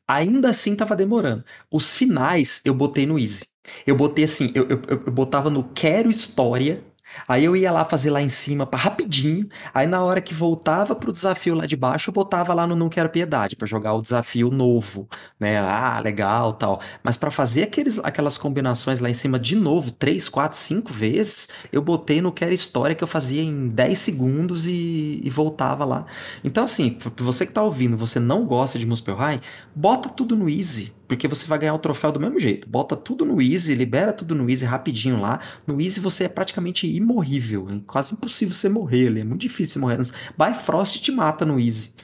[0.08, 1.44] ainda assim tava demorando.
[1.70, 3.46] Os finais eu botei no easy.
[3.86, 6.82] Eu botei assim, eu, eu, eu botava no quero história
[7.26, 9.48] Aí eu ia lá fazer lá em cima para rapidinho.
[9.72, 12.88] Aí na hora que voltava pro desafio lá de baixo, eu botava lá no Não
[12.88, 15.08] Quero Piedade para jogar o desafio novo,
[15.38, 15.58] né?
[15.58, 16.80] Ah, legal, tal.
[17.02, 21.48] Mas para fazer aqueles, aquelas combinações lá em cima de novo, três, quatro, cinco vezes,
[21.72, 26.06] eu botei no Quero História que eu fazia em 10 segundos e, e voltava lá.
[26.44, 29.40] Então assim, você que tá ouvindo, você não gosta de Muspelheim,
[29.74, 32.68] bota tudo no easy porque você vai ganhar o troféu do mesmo jeito.
[32.68, 35.40] Bota tudo no Easy, libera tudo no Easy rapidinho lá.
[35.66, 37.68] No Easy você é praticamente imorrível.
[37.68, 39.20] É quase impossível você morrer ali.
[39.22, 39.98] É muito difícil morrer.
[40.38, 41.94] Bifrost te mata no Easy.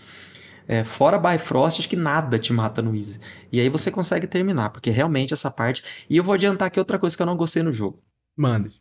[0.66, 3.20] É, fora Bifrost, acho que nada te mata no Easy.
[3.52, 5.84] E aí você consegue terminar, porque realmente essa parte.
[6.10, 8.02] E eu vou adiantar aqui outra coisa que eu não gostei no jogo.
[8.36, 8.80] Mande.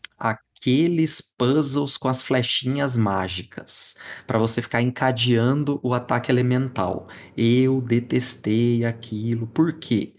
[0.66, 3.98] Aqueles puzzles com as flechinhas mágicas.
[4.26, 7.08] para você ficar encadeando o ataque elemental.
[7.38, 9.46] Eu detestei aquilo.
[9.46, 10.16] Por quê?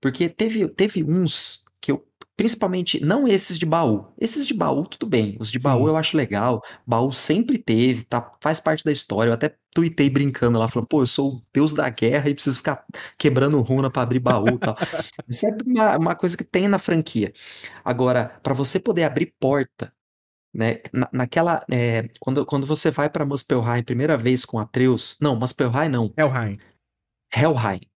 [0.00, 1.64] Porque teve, teve uns.
[2.42, 4.04] Principalmente, não esses de baú.
[4.18, 5.36] Esses de baú, tudo bem.
[5.38, 5.68] Os de Sim.
[5.68, 6.60] baú eu acho legal.
[6.84, 9.30] Baú sempre teve, tá, faz parte da história.
[9.30, 12.56] Eu até tuitei brincando lá, falando, pô, eu sou o deus da guerra e preciso
[12.56, 12.84] ficar
[13.16, 14.76] quebrando runa para abrir baú e tal.
[15.30, 17.32] Isso é uma, uma coisa que tem na franquia.
[17.84, 19.94] Agora, para você poder abrir porta,
[20.52, 25.36] né, na, naquela, é, quando, quando você vai para Muspelheim primeira vez com Atreus, não,
[25.36, 26.12] Muspelheim não.
[26.18, 26.56] Helheim.
[27.32, 27.91] Helheim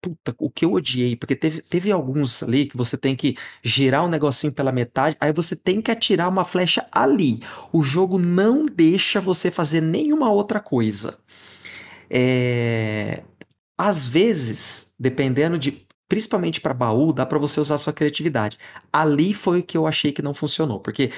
[0.00, 4.04] puta, o que eu odiei, porque teve, teve alguns ali que você tem que girar
[4.04, 7.40] um negocinho pela metade, aí você tem que atirar uma flecha ali.
[7.72, 11.18] O jogo não deixa você fazer nenhuma outra coisa.
[12.08, 13.22] É...
[13.78, 15.86] Às vezes, dependendo de.
[16.08, 18.58] Principalmente para baú, dá para você usar sua criatividade.
[18.92, 21.12] Ali foi o que eu achei que não funcionou, porque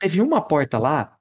[0.00, 1.16] teve uma porta lá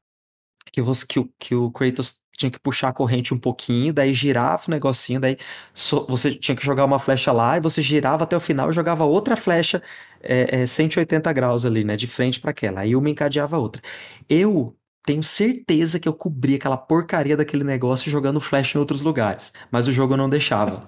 [0.71, 4.13] que, você, que, o, que o Kratos tinha que puxar a corrente um pouquinho, daí
[4.13, 5.37] girava o negocinho, daí
[5.73, 8.73] so, você tinha que jogar uma flecha lá e você girava até o final e
[8.73, 9.81] jogava outra flecha
[10.21, 12.81] é, é, 180 graus ali, né, de frente para aquela.
[12.81, 13.81] Aí uma encadeava a outra.
[14.29, 19.53] Eu tenho certeza que eu cobri aquela porcaria daquele negócio jogando flecha em outros lugares,
[19.69, 20.79] mas o jogo não deixava.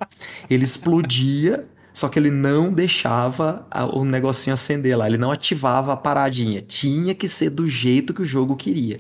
[0.49, 5.93] Ele explodia só que ele não deixava a, o negocinho acender lá, ele não ativava
[5.93, 6.61] a paradinha.
[6.61, 8.99] Tinha que ser do jeito que o jogo queria.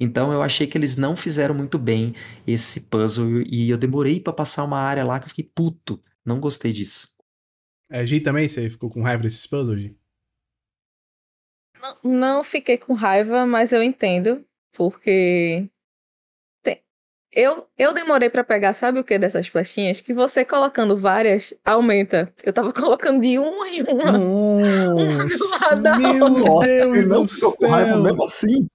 [0.00, 2.14] Então eu achei que eles não fizeram muito bem
[2.46, 6.02] esse puzzle e eu demorei para passar uma área lá que eu fiquei puto.
[6.24, 7.14] Não gostei disso.
[7.90, 8.48] É, Gi também?
[8.48, 9.96] Você ficou com raiva desses puzzles, Gi?
[11.78, 14.42] Não, não fiquei com raiva, mas eu entendo,
[14.72, 15.68] porque
[17.32, 20.00] eu, eu demorei para pegar, sabe o que dessas flechinhas?
[20.00, 22.32] Que você colocando várias aumenta.
[22.42, 24.12] Eu tava colocando de uma em uma.
[24.12, 26.30] Nossa, uma meu
[26.60, 28.66] Deus Deus não ficou com raiva mesmo assim?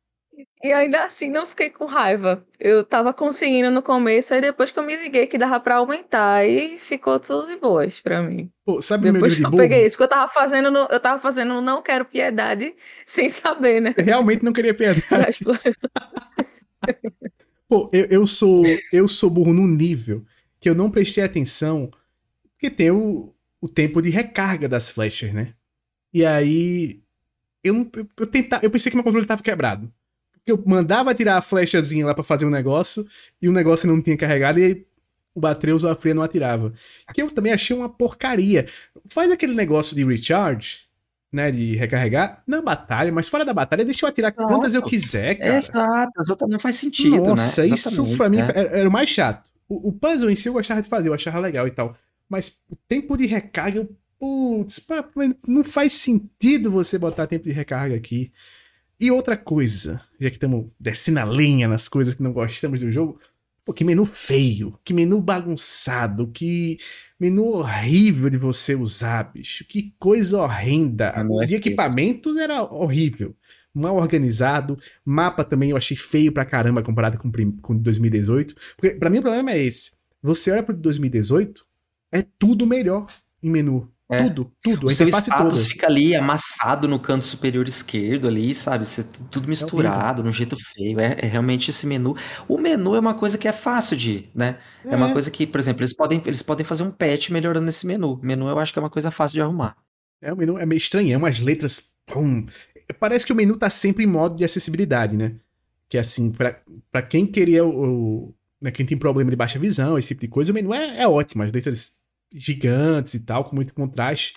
[0.64, 2.44] E ainda assim não fiquei com raiva.
[2.60, 6.38] Eu tava conseguindo no começo, aí depois que eu me liguei que dava pra aumentar,
[6.38, 8.49] aí ficou tudo de boas pra mim.
[8.65, 9.61] Pô, sabe depois meu que eu burro?
[9.61, 12.73] peguei isso, que eu tava fazendo, no, eu tava fazendo não quero piedade,
[13.06, 13.94] sem saber, né?
[13.95, 15.40] Realmente não queria piedade.
[17.67, 18.63] Pô, eu, eu, sou
[18.93, 20.25] eu sou burro num nível
[20.59, 21.91] que eu não prestei atenção,
[22.51, 25.53] porque tem o, o tempo de recarga das flechas, né?
[26.13, 27.01] E aí
[27.63, 29.91] eu, eu, eu, tenta, eu pensei que meu controle tava quebrado.
[30.33, 33.07] Porque eu mandava tirar a flechazinha lá para fazer um negócio
[33.41, 34.85] e o negócio não tinha carregado e
[35.33, 36.73] o Batreus ou a Freya não atirava.
[37.13, 38.67] Que eu também achei uma porcaria.
[39.09, 40.85] Faz aquele negócio de recharge
[41.31, 44.47] né, de recarregar na batalha, mas fora da batalha deixa eu atirar Exato.
[44.47, 45.56] quantas eu quiser, cara.
[45.56, 47.69] Exato, exato, não faz sentido, Nossa, né?
[47.69, 48.80] isso pra mim é.
[48.80, 49.49] era o mais chato.
[49.68, 51.95] O, o, puzzle em si eu gostava de fazer, eu achava legal e tal.
[52.30, 54.85] Mas o tempo de recarga, eu, putz,
[55.47, 58.31] não faz sentido você botar tempo de recarga aqui.
[58.99, 62.91] E outra coisa, já que estamos descendo a linha nas coisas que não gostamos do
[62.91, 63.19] jogo,
[63.65, 66.77] Pô, que menu feio, que menu bagunçado, que
[67.19, 69.65] menu horrível de você usar, bicho.
[69.65, 71.11] Que coisa horrenda.
[71.15, 73.35] Ah, é de equipamentos era horrível.
[73.73, 74.77] Mal organizado.
[75.03, 78.55] Mapa também eu achei feio pra caramba comparado com, com 2018.
[78.77, 79.93] Porque pra mim o problema é esse.
[80.21, 81.65] Você olha pro 2018,
[82.11, 83.07] é tudo melhor
[83.41, 83.91] em menu.
[84.10, 84.23] É.
[84.23, 84.88] Tudo, tudo.
[84.88, 85.69] O seu status toda.
[85.69, 88.86] fica ali amassado no canto superior esquerdo ali, sabe?
[88.86, 90.99] Você, tudo é misturado, é no jeito feio.
[90.99, 92.15] É, é, realmente esse menu.
[92.48, 94.60] O menu é uma coisa que é fácil de, né?
[94.86, 94.94] É.
[94.94, 94.95] é.
[94.95, 98.14] uma coisa que, por exemplo, eles podem, eles podem fazer um patch melhorando esse menu.
[98.14, 99.76] O menu eu acho que é uma coisa fácil de arrumar.
[100.22, 101.95] É, o menu é meio estranho, é umas letras.
[102.06, 102.45] Pum.
[102.99, 105.34] Parece que o menu tá sempre em modo de acessibilidade, né?
[105.90, 107.69] Que assim, para quem queria o.
[107.69, 111.02] o né, quem tem problema de baixa visão, esse tipo de coisa, o menu é,
[111.02, 111.41] é ótimo.
[111.41, 111.99] As letras
[112.36, 114.36] gigantes e tal, com muito contraste.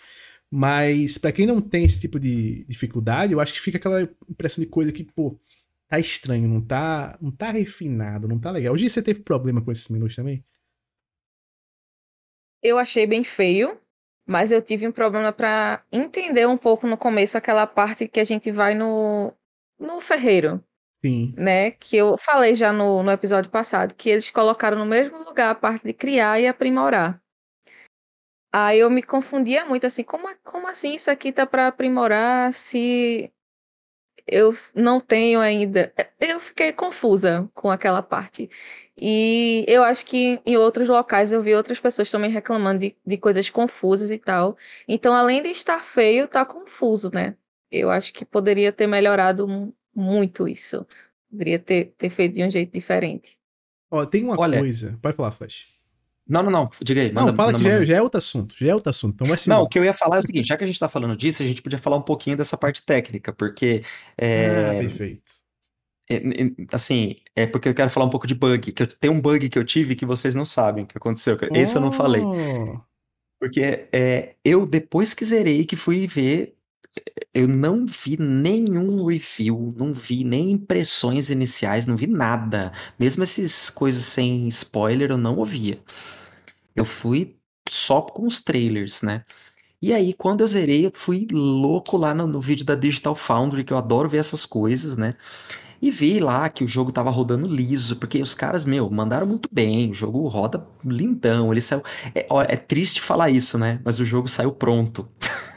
[0.51, 4.65] Mas para quem não tem esse tipo de dificuldade, eu acho que fica aquela impressão
[4.65, 5.39] de coisa que, pô,
[5.89, 8.75] tá estranho, não tá, não tá refinado, não tá legal.
[8.75, 10.45] Hoje você teve problema com esses menus também?
[12.63, 13.79] Eu achei bem feio,
[14.27, 18.25] mas eu tive um problema para entender um pouco no começo aquela parte que a
[18.25, 19.33] gente vai no
[19.79, 20.63] no ferreiro.
[21.01, 21.33] Sim.
[21.37, 21.71] Né?
[21.71, 25.55] Que eu falei já no, no episódio passado, que eles colocaram no mesmo lugar a
[25.55, 27.23] parte de criar e aprimorar.
[28.53, 33.33] Aí eu me confundia muito, assim, como, como assim isso aqui tá para aprimorar se
[34.27, 35.93] eu não tenho ainda?
[36.21, 38.51] Eu fiquei confusa com aquela parte.
[38.97, 43.17] E eu acho que em outros locais eu vi outras pessoas também reclamando de, de
[43.17, 44.57] coisas confusas e tal.
[44.87, 47.37] Então, além de estar feio, tá confuso, né?
[47.71, 50.87] Eu acho que poderia ter melhorado muito isso.
[51.31, 53.39] Poderia ter, ter feito de um jeito diferente.
[53.91, 54.99] Ó, tem uma Olha, coisa.
[55.01, 55.78] Pode falar, Flash.
[56.29, 56.71] Não, não, não.
[56.83, 57.13] Diga aí.
[57.13, 58.55] Manda, não, fala que já, é, já, é outro assunto.
[58.59, 59.15] Já é outro assunto.
[59.15, 59.49] Então vai ser.
[59.49, 61.17] Não, o que eu ia falar é o seguinte: já que a gente tá falando
[61.17, 63.83] disso, a gente podia falar um pouquinho dessa parte técnica, porque.
[64.17, 65.39] É, ah, perfeito.
[66.11, 66.21] É,
[66.73, 68.73] assim, é porque eu quero falar um pouco de bug.
[68.73, 71.39] Que eu, tem um bug que eu tive que vocês não sabem o que aconteceu.
[71.55, 71.79] Esse oh.
[71.79, 72.21] eu não falei.
[72.21, 72.79] Oh.
[73.41, 76.59] Porque é, eu, depois que zerei, que fui ver
[77.35, 82.73] eu não vi nenhum review, não vi nem impressões iniciais, não vi nada.
[82.99, 85.79] Mesmo essas coisas sem spoiler, eu não ouvia.
[86.79, 87.37] Eu fui
[87.69, 89.25] só com os trailers, né?
[89.81, 93.63] E aí, quando eu zerei, eu fui louco lá no, no vídeo da Digital Foundry,
[93.63, 95.15] que eu adoro ver essas coisas, né?
[95.81, 99.49] E vi lá que o jogo tava rodando liso, porque os caras, meu, mandaram muito
[99.53, 101.83] bem, o jogo roda lindão, ele saiu...
[102.13, 103.81] É, é triste falar isso, né?
[103.85, 105.09] Mas o jogo saiu pronto.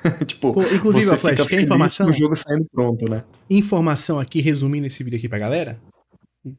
[0.27, 2.07] tipo, Pô, inclusive, você Flash, quer informação?
[2.07, 3.23] o jogo saindo pronto, né?
[3.49, 5.81] Informação aqui, resumindo esse vídeo aqui pra galera.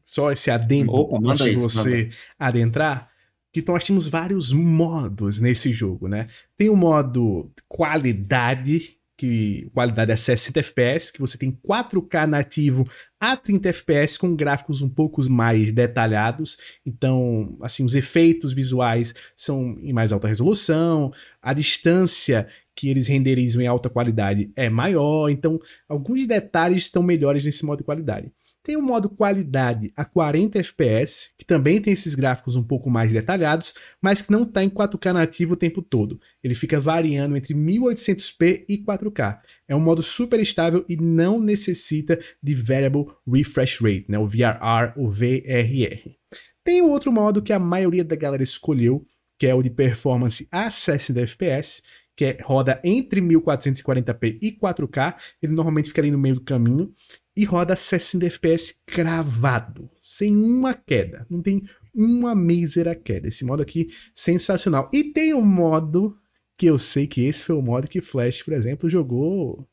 [0.03, 2.15] Só esse adendo Opa, antes de você manda.
[2.37, 3.12] adentrar.
[3.53, 6.27] Que nós temos vários modos nesse jogo, né?
[6.57, 12.89] Tem o modo qualidade, que qualidade é 60 FPS, que você tem 4K nativo
[13.19, 16.57] a 30 FPS com gráficos um pouco mais detalhados.
[16.83, 23.61] Então, assim, os efeitos visuais são em mais alta resolução, a distância que eles renderizam
[23.61, 28.31] em alta qualidade é maior, então alguns detalhes estão melhores nesse modo de qualidade.
[28.63, 33.11] Tem o modo qualidade a 40 FPS, que também tem esses gráficos um pouco mais
[33.11, 36.17] detalhados, mas que não está em 4K nativo o tempo todo.
[36.41, 39.39] Ele fica variando entre 1800p e 4K.
[39.67, 44.17] É um modo super estável e não necessita de Variable Refresh Rate, né?
[44.17, 46.15] o VRR ou VRR.
[46.63, 49.05] Tem o outro modo que a maioria da galera escolheu,
[49.37, 51.83] que é o de performance a 60 FPS,
[52.15, 56.93] que é, roda entre 1440p e 4K, ele normalmente fica ali no meio do caminho,
[57.35, 63.27] e roda 60 FPS cravado, sem uma queda, não tem uma mísera queda.
[63.27, 64.89] Esse modo aqui, sensacional.
[64.93, 66.17] E tem um modo
[66.57, 69.67] que eu sei que esse foi o modo que Flash, por exemplo, jogou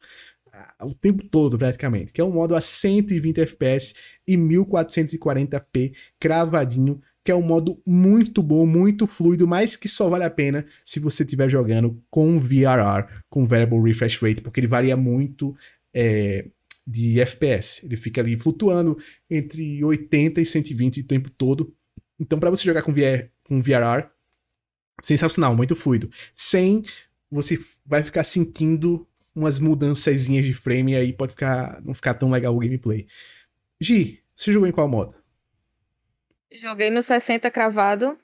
[0.53, 3.95] ah, o tempo todo praticamente, que é um modo a 120 FPS
[4.27, 10.24] e 1440p cravadinho que é um modo muito bom, muito fluido, mas que só vale
[10.24, 14.97] a pena se você estiver jogando com VRR, com Variable Refresh Rate, porque ele varia
[14.97, 15.55] muito
[15.93, 16.47] é,
[16.90, 17.86] de FPS.
[17.86, 18.98] Ele fica ali flutuando
[19.28, 21.72] entre 80 e 120 o tempo todo.
[22.18, 24.08] Então, para você jogar com, VR, com VRR,
[25.00, 26.10] sensacional, muito fluido.
[26.34, 26.82] Sem
[27.30, 27.56] você
[27.86, 32.54] vai ficar sentindo umas mudanças de frame e aí pode ficar não ficar tão legal
[32.54, 33.06] o gameplay.
[33.80, 35.14] Gi, você jogou em qual modo?
[36.52, 38.18] Joguei no 60 cravado.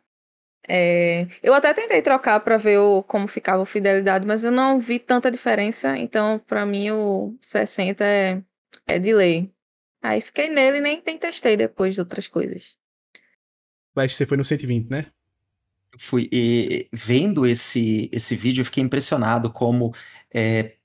[0.69, 4.81] É, eu até tentei trocar para ver o, como ficava a fidelidade, mas eu não
[4.81, 5.97] vi tanta diferença.
[5.97, 8.43] Então, para mim, o 60 é,
[8.87, 9.53] é de lei.
[10.03, 12.77] Aí fiquei nele e nem, testei depois de outras coisas.
[13.95, 15.07] Mas você foi no 120, né?
[15.99, 16.29] Fui.
[16.31, 19.95] E vendo esse, esse vídeo, eu fiquei impressionado como.
[20.33, 20.77] É,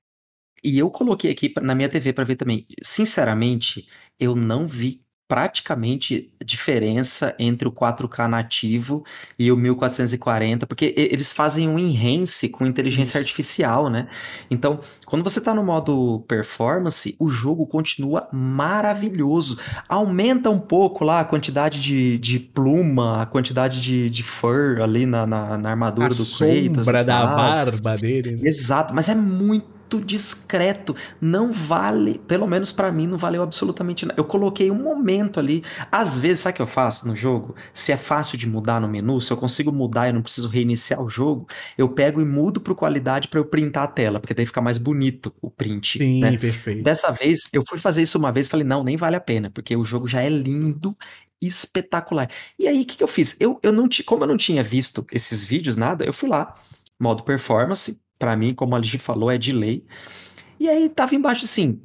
[0.63, 2.65] e eu coloquei aqui na minha TV para ver também.
[2.81, 3.87] Sinceramente,
[4.19, 5.00] eu não vi
[5.31, 9.05] praticamente diferença entre o 4K nativo
[9.39, 13.19] e o 1440, porque eles fazem um enhance com inteligência Isso.
[13.19, 14.09] artificial, né?
[14.49, 19.57] Então, quando você tá no modo performance, o jogo continua maravilhoso.
[19.87, 25.05] Aumenta um pouco lá a quantidade de, de pluma, a quantidade de, de fur ali
[25.05, 26.27] na, na, na armadura a do Kratos.
[26.27, 28.31] sombra da barba dele.
[28.31, 28.49] Né?
[28.49, 30.95] Exato, mas é muito muito discreto.
[31.19, 34.19] Não vale, pelo menos para mim, não valeu absolutamente nada.
[34.19, 35.63] Eu coloquei um momento ali.
[35.91, 37.55] Às vezes, sabe o que eu faço no jogo?
[37.73, 41.01] Se é fácil de mudar no menu, se eu consigo mudar e não preciso reiniciar
[41.01, 41.47] o jogo,
[41.77, 44.77] eu pego e mudo pro qualidade para eu printar a tela, porque daí fica mais
[44.77, 45.97] bonito o print.
[45.97, 46.37] Sim, né?
[46.37, 46.83] perfeito.
[46.83, 49.49] Dessa vez, eu fui fazer isso uma vez e falei, não, nem vale a pena,
[49.49, 50.95] porque o jogo já é lindo
[51.41, 52.29] espetacular.
[52.57, 53.35] E aí, o que, que eu fiz?
[53.39, 56.55] Eu, eu não como eu não tinha visto esses vídeos, nada, eu fui lá,
[56.99, 59.83] modo performance, para mim, como a Ligi falou, é de lei.
[60.59, 61.81] E aí tava embaixo assim,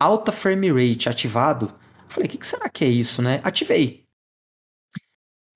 [0.00, 1.78] alta frame rate ativado.
[2.08, 3.38] Falei, o que, que, será que é isso, né?
[3.44, 4.08] Ativei.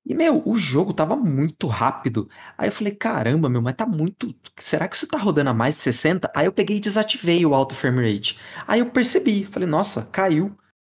[0.04, 2.28] E, meu, o jogo tava muito rápido.
[2.58, 4.34] Aí eu falei, caramba, meu, mas tá muito.
[4.58, 6.30] Será que isso tá rodando a mais de 60?
[6.36, 8.38] Aí eu peguei e desativei o alto frame rate.
[8.66, 10.54] Aí eu percebi, falei, nossa, caiu.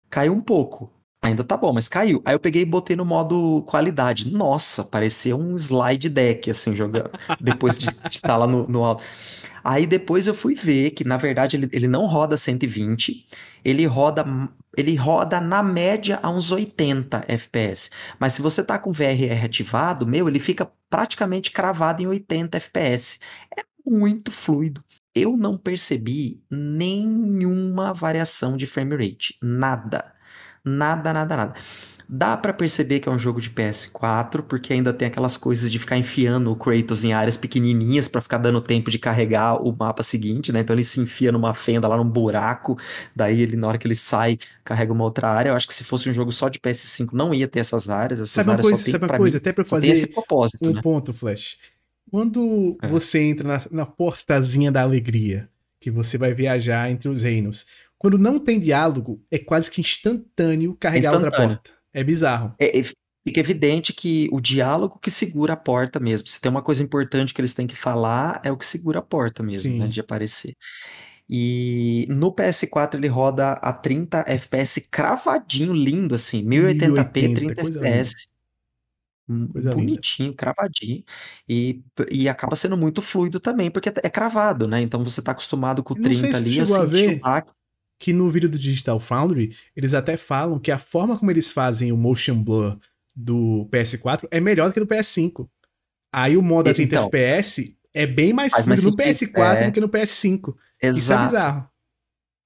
[0.09, 0.91] Caiu um pouco.
[1.23, 2.21] Ainda tá bom, mas caiu.
[2.25, 4.29] Aí eu peguei e botei no modo qualidade.
[4.29, 7.09] Nossa, parecia um slide deck, assim, jogando.
[7.39, 9.03] Depois de estar tá lá no, no alto.
[9.63, 13.25] Aí depois eu fui ver que, na verdade, ele, ele não roda 120,
[13.63, 14.25] ele roda,
[14.75, 17.89] ele roda na média a uns 80 FPS.
[18.19, 23.19] Mas se você tá com VRR ativado, meu, ele fica praticamente cravado em 80 FPS.
[23.57, 24.83] É muito fluido.
[25.15, 29.37] Eu não percebi nenhuma variação de frame rate.
[29.41, 30.12] Nada.
[30.65, 31.53] Nada, nada, nada.
[32.07, 35.79] Dá para perceber que é um jogo de PS4, porque ainda tem aquelas coisas de
[35.79, 40.03] ficar enfiando o Kratos em áreas pequenininhas para ficar dando tempo de carregar o mapa
[40.03, 40.59] seguinte, né?
[40.59, 42.77] Então ele se enfia numa fenda lá num buraco,
[43.15, 45.49] daí ele na hora que ele sai, carrega uma outra área.
[45.49, 48.19] Eu acho que se fosse um jogo só de PS5 não ia ter essas áreas,
[48.19, 50.73] essas sabe áreas uma coisa, sabe uma coisa, mim, até para fazer esse propósito, um
[50.73, 50.81] né?
[50.81, 51.57] ponto, Flash.
[52.11, 52.87] Quando é.
[52.89, 55.49] você entra na, na portazinha da alegria,
[55.79, 57.65] que você vai viajar entre os reinos,
[58.03, 61.31] quando não tem diálogo, é quase que instantâneo carregar instantâneo.
[61.31, 61.71] outra porta.
[61.93, 62.53] É bizarro.
[62.59, 66.27] É, é, fica evidente que o diálogo que segura a porta mesmo.
[66.27, 69.01] Se tem uma coisa importante que eles têm que falar, é o que segura a
[69.01, 70.53] porta mesmo, né, de aparecer.
[71.29, 78.25] E no PS4 ele roda a 30 FPS cravadinho, lindo assim, 1080p, 30 FPS.
[79.53, 80.37] Coisa bonitinho, linda.
[80.37, 81.01] cravadinho.
[81.47, 81.81] E,
[82.11, 84.81] e acaba sendo muito fluido também, porque é cravado, né?
[84.81, 87.21] Então você tá acostumado com o 30 ali, assim, a ver,
[88.03, 91.89] que no vídeo do Digital Foundry, eles até falam que a forma como eles fazem
[91.89, 92.77] o motion blur
[93.15, 95.47] do PS4 é melhor do que do PS5.
[96.11, 99.65] Aí o modo a 30 então, FPS é bem mais fluido no PS4 é...
[99.67, 100.53] do que no PS5.
[100.81, 100.99] Exato.
[100.99, 101.69] Isso é bizarro.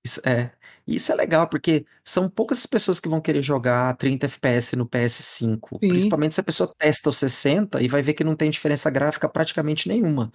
[0.05, 0.51] Isso é.
[0.87, 5.79] Isso é legal, porque são poucas pessoas que vão querer jogar 30 FPS no PS5.
[5.81, 5.89] Sim.
[5.89, 9.27] Principalmente se a pessoa testa os 60 e vai ver que não tem diferença gráfica
[9.27, 10.31] praticamente nenhuma.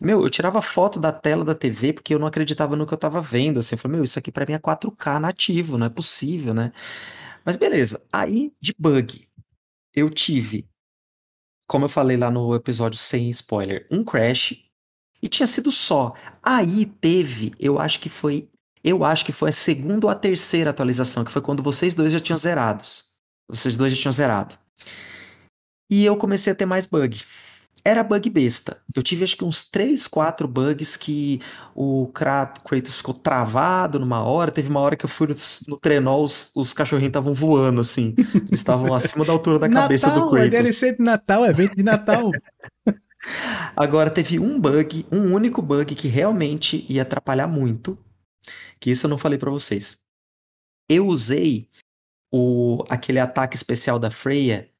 [0.00, 2.98] Meu, eu tirava foto da tela da TV porque eu não acreditava no que eu
[2.98, 3.58] tava vendo.
[3.58, 6.72] Assim, eu falei, meu, isso aqui para mim é 4K nativo, não é possível, né?
[7.44, 8.00] Mas beleza.
[8.12, 9.26] Aí, de bug,
[9.92, 10.68] eu tive,
[11.66, 14.64] como eu falei lá no episódio sem spoiler, um crash.
[15.20, 16.14] E tinha sido só.
[16.40, 18.48] Aí teve, eu acho que foi
[18.88, 22.12] eu acho que foi a segunda ou a terceira atualização, que foi quando vocês dois
[22.12, 23.04] já tinham zerados.
[23.48, 24.54] Vocês dois já tinham zerado.
[25.90, 27.22] E eu comecei a ter mais bug.
[27.84, 28.76] Era bug besta.
[28.94, 31.40] Eu tive acho que uns 3, 4 bugs que
[31.74, 34.50] o Kratos ficou travado numa hora.
[34.50, 35.34] Teve uma hora que eu fui no,
[35.68, 38.14] no trenó, os, os cachorrinhos estavam voando, assim.
[38.18, 40.46] Eles estavam acima da altura da cabeça Natal, do Kratos.
[40.46, 42.30] É DLC de Natal, é evento de Natal.
[43.76, 47.98] Agora teve um bug, um único bug que realmente ia atrapalhar muito,
[48.80, 50.04] que isso eu não falei para vocês.
[50.88, 51.68] Eu usei
[52.32, 54.70] o aquele ataque especial da Freya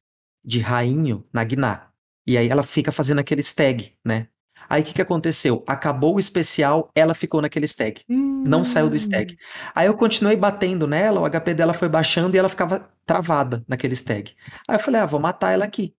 [0.44, 1.90] de rainho na Gná.
[2.26, 4.28] E aí ela fica fazendo aquele stag, né?
[4.68, 5.62] Aí o que, que aconteceu?
[5.66, 8.02] Acabou o especial, ela ficou naquele stag.
[8.08, 8.44] Hum.
[8.46, 9.36] Não saiu do stag.
[9.74, 13.94] Aí eu continuei batendo nela, o HP dela foi baixando e ela ficava travada naquele
[13.94, 14.34] stag.
[14.66, 15.94] Aí eu falei, ah, vou matar ela aqui.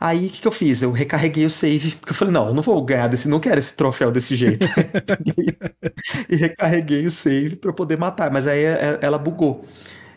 [0.00, 0.82] Aí o que, que eu fiz?
[0.82, 3.58] Eu recarreguei o save, porque eu falei, não, eu não vou ganhar desse, não quero
[3.58, 4.66] esse troféu desse jeito.
[6.30, 9.64] e recarreguei o save para poder matar, mas aí é, é, ela bugou.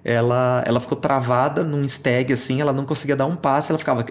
[0.03, 4.05] Ela, ela ficou travada num stag assim, ela não conseguia dar um passe, ela ficava.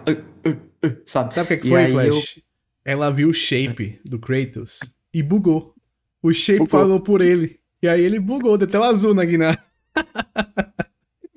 [1.06, 1.34] sabe?
[1.34, 2.36] Sabe o que, é que foi, Flash?
[2.36, 2.42] Eu...
[2.84, 4.80] Ela viu o shape do Kratos
[5.14, 5.74] e bugou.
[6.20, 6.80] O shape bugou.
[6.80, 7.60] falou por ele.
[7.80, 9.56] E aí ele bugou, deu tela azul na Guiná.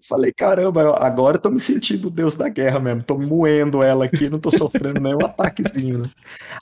[0.05, 3.03] Falei, caramba, agora eu tô me sentindo o deus da guerra mesmo.
[3.03, 6.05] Tô moendo ela aqui, não tô sofrendo nenhum ataquezinho, né?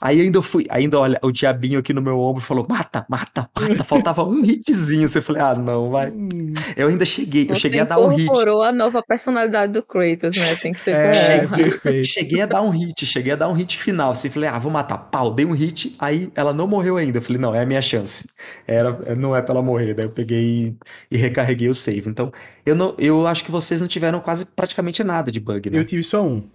[0.00, 3.82] Aí ainda fui, ainda olha, o diabinho aqui no meu ombro falou: mata, mata, mata.
[3.82, 5.08] Faltava um hitzinho.
[5.08, 6.10] Você falei, ah, não, vai.
[6.10, 6.54] Hum.
[6.76, 8.22] Eu ainda cheguei, eu cheguei a dar um hit.
[8.22, 10.54] incorporou a nova personalidade do Kratos, né?
[10.54, 13.76] Tem que ser é, cheguei, cheguei a dar um hit, cheguei a dar um hit
[13.76, 14.12] final.
[14.12, 14.98] Assim, falei, ah, vou matar.
[14.98, 17.18] Pau, dei um hit, aí ela não morreu ainda.
[17.18, 18.28] Eu falei, não, é a minha chance.
[18.68, 19.94] Era, não é pra ela morrer.
[19.94, 20.76] Daí eu peguei
[21.10, 22.08] e, e recarreguei o save.
[22.08, 22.30] Então,
[22.64, 25.78] eu, não, eu acho que vocês não tiveram quase praticamente nada de bug, né?
[25.78, 26.48] Eu tive só um.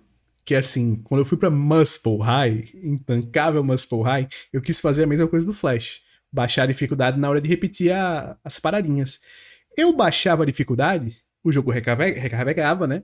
[0.46, 5.04] Que é assim, quando eu fui pra Muscle High, intancável Muscle High, eu quis fazer
[5.04, 6.02] a mesma coisa do Flash.
[6.32, 9.20] Baixar a dificuldade na hora de repetir a, as paradinhas.
[9.76, 13.04] Eu baixava a dificuldade, o jogo recarregava, né?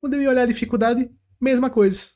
[0.00, 1.10] Quando eu ia olhar a dificuldade,
[1.40, 2.10] mesma coisa.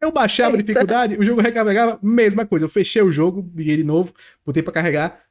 [0.00, 0.62] Eu baixava Eita.
[0.62, 2.64] a dificuldade, o jogo recarregava, mesma coisa.
[2.64, 5.22] Eu fechei o jogo, liguei de novo, botei para carregar,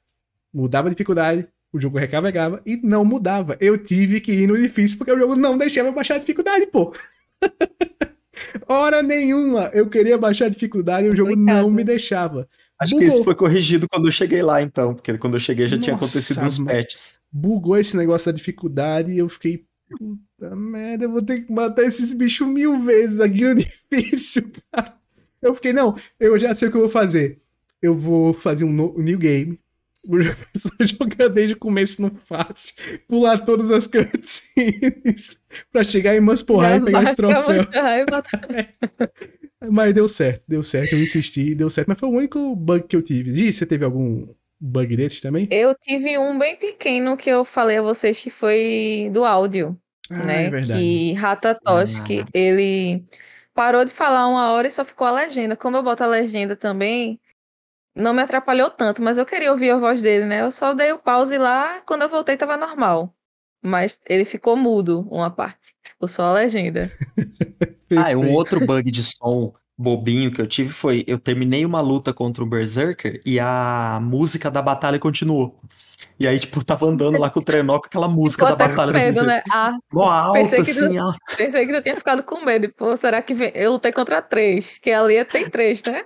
[0.53, 3.57] mudava a dificuldade, o jogo recarregava e não mudava.
[3.59, 6.67] Eu tive que ir no difícil porque o jogo não deixava eu baixar a dificuldade,
[6.67, 6.93] pô.
[8.67, 12.47] Hora nenhuma eu queria baixar a dificuldade e o jogo não me deixava.
[12.79, 13.07] Acho Bugou.
[13.07, 15.83] que isso foi corrigido quando eu cheguei lá, então, porque quando eu cheguei já Nossa,
[15.83, 17.19] tinha acontecido uns patches.
[17.31, 19.65] Bugou esse negócio da dificuldade e eu fiquei.
[19.89, 23.55] Puta merda, eu vou ter que matar esses bichos mil vezes aqui no
[23.91, 24.95] difícil, cara.
[25.41, 27.39] Eu fiquei, não, eu já sei o que eu vou fazer.
[27.81, 29.59] Eu vou fazer um, no, um new game
[30.05, 32.75] o professor jogar desde o começo no fácil,
[33.07, 35.39] pular todas as cutscenes
[35.71, 37.61] pra chegar em Muspelheim e pegar esse troféu.
[39.71, 41.87] mas deu certo, deu certo, eu insisti, deu certo.
[41.87, 43.31] Mas foi o único bug que eu tive.
[43.31, 44.27] Gi, você teve algum
[44.59, 45.47] bug desses também?
[45.51, 49.77] Eu tive um bem pequeno que eu falei a vocês que foi do áudio.
[50.09, 50.45] Ah, né?
[50.45, 50.79] É verdade.
[50.79, 52.25] Que Ratatoski, ah.
[52.33, 53.03] ele
[53.53, 55.55] parou de falar uma hora e só ficou a legenda.
[55.55, 57.19] Como eu boto a legenda também,
[57.95, 60.41] não me atrapalhou tanto, mas eu queria ouvir a voz dele, né?
[60.41, 63.13] Eu só dei o pause lá, quando eu voltei tava normal.
[63.63, 65.75] Mas ele ficou mudo, uma parte.
[65.83, 66.91] Ficou só a legenda.
[67.95, 72.13] ah, um outro bug de som bobinho que eu tive foi, eu terminei uma luta
[72.13, 75.57] contra o Berserker e a música da batalha continuou.
[76.19, 79.21] E aí, tipo, tava andando lá com o trenó com aquela música da batalha medo,
[79.21, 79.41] do né?
[79.51, 81.13] ah, Mó alta, pensei que assim, ó.
[81.35, 82.71] Pensei que eu tinha ficado com medo.
[82.75, 83.51] Pô, será que vem...
[83.55, 84.77] eu lutei contra três?
[84.77, 86.03] Que ali tem três, né?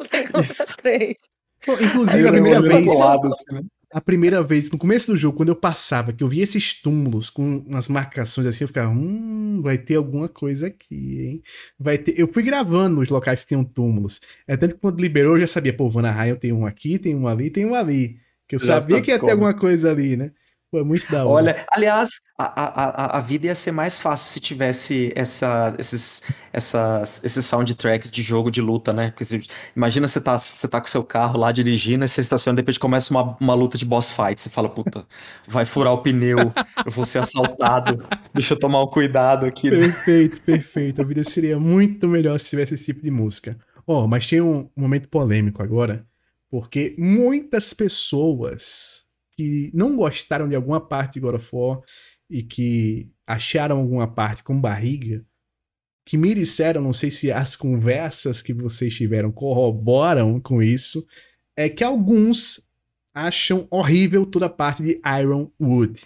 [0.80, 1.16] três.
[1.64, 2.88] Pô, inclusive, a primeira vez.
[2.88, 3.62] assim, né?
[3.92, 7.28] A primeira vez, no começo do jogo, quando eu passava, que eu via esses túmulos
[7.28, 11.42] com umas marcações assim, eu ficava, hum, vai ter alguma coisa aqui, hein?
[11.78, 12.18] Vai ter.
[12.18, 14.20] Eu fui gravando os locais que tinham túmulos.
[14.48, 17.28] É tanto que quando liberou, eu já sabia, pô, Vanaheim tem um aqui, tem um
[17.28, 18.16] ali, tem um ali.
[18.48, 20.32] Que eu já sabia que ia ter alguma coisa ali, né?
[20.72, 21.34] Pô, muito da hora.
[21.34, 27.22] Olha, aliás, a, a, a vida ia ser mais fácil se tivesse essa, esses, essas,
[27.22, 29.10] esses soundtracks de jogo de luta, né?
[29.10, 29.46] Porque se,
[29.76, 32.80] imagina você tá, você tá com seu carro lá dirigindo, e você estaciona, de repente
[32.80, 34.40] começa uma, uma luta de boss fight.
[34.40, 35.04] Você fala, puta,
[35.46, 36.38] vai furar o pneu,
[36.86, 39.70] eu vou ser assaltado, deixa eu tomar um cuidado aqui.
[39.70, 39.76] Né?
[39.76, 41.02] Perfeito, perfeito.
[41.02, 43.58] A vida seria muito melhor se tivesse esse tipo de música.
[43.86, 46.06] Ó, oh, mas tem um momento polêmico agora,
[46.50, 49.01] porque muitas pessoas
[49.32, 51.80] que não gostaram de alguma parte de God of War
[52.28, 55.24] e que acharam alguma parte com barriga,
[56.04, 61.06] que me disseram, não sei se as conversas que vocês tiveram corroboram com isso,
[61.56, 62.68] é que alguns
[63.14, 66.00] acham horrível toda a parte de Iron Wood.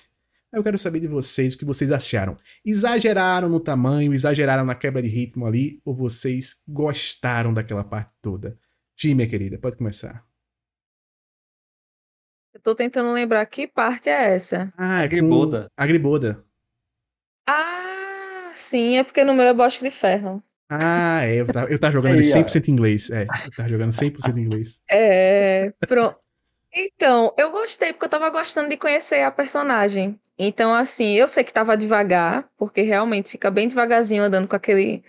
[0.53, 2.37] Eu quero saber de vocês o que vocês acharam.
[2.65, 8.59] Exageraram no tamanho, exageraram na quebra de ritmo ali, ou vocês gostaram daquela parte toda?
[9.05, 10.26] Minha querida, pode começar.
[12.67, 14.73] Tô tentando lembrar que parte é essa.
[14.77, 15.71] Ah, Agriboda.
[15.77, 16.45] Agriboda.
[17.49, 20.43] Ah, sim, é porque no meu é bosque de ferro.
[20.69, 23.09] Ah, é, eu tava, eu tava jogando ele 100% em inglês.
[23.09, 24.81] É, eu tava jogando 100% em inglês.
[24.91, 26.19] É, pronto.
[26.75, 30.19] Então, eu gostei porque eu tava gostando de conhecer a personagem.
[30.37, 35.05] Então, assim, eu sei que tava devagar, porque realmente fica bem devagarzinho andando com aquele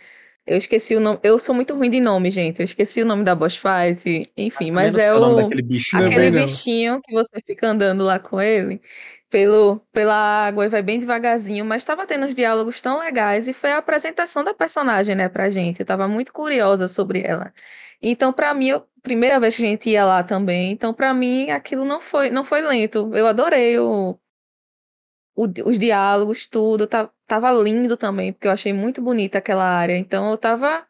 [0.48, 1.19] eu esqueci o nome.
[1.22, 2.60] Eu sou muito ruim de nome, gente.
[2.60, 4.32] Eu esqueci o nome da boss fight.
[4.38, 5.36] Enfim, mas é o.
[5.36, 5.98] Daquele bicho.
[5.98, 8.82] Aquele bichinho que você fica andando lá com ele
[9.30, 13.53] pelo, pela água e vai bem devagarzinho, mas estava tendo uns diálogos tão legais e
[13.53, 15.82] foi a apresentação da personagem, né, pra gente.
[15.82, 17.53] Eu tava muito curiosa sobre ela.
[18.02, 21.49] Então, para mim, eu, primeira vez que a gente ia lá também, então para mim
[21.52, 23.11] aquilo não foi não foi lento.
[23.14, 24.18] Eu adorei o,
[25.38, 29.95] o, os diálogos, tudo, tá, tava lindo também, porque eu achei muito bonita aquela área.
[29.95, 30.84] Então eu tava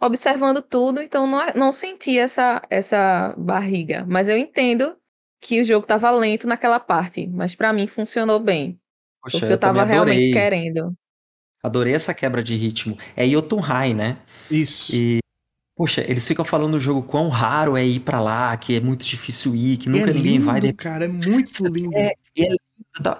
[0.00, 4.04] observando tudo, então não, não senti essa, essa barriga.
[4.06, 4.94] Mas eu entendo
[5.40, 8.78] que o jogo tava lento naquela parte, mas para mim funcionou bem.
[9.22, 10.92] Poxa, porque eu, eu tava realmente querendo.
[11.62, 12.98] Adorei essa quebra de ritmo.
[13.16, 14.18] É Yotunhai, né?
[14.50, 14.94] Isso.
[14.94, 15.18] E,
[15.74, 19.04] poxa, eles ficam falando no jogo quão raro é ir para lá, que é muito
[19.06, 20.72] difícil ir, que nunca é ninguém lindo, vai.
[20.74, 21.96] cara, é muito lindo.
[21.96, 22.68] É, é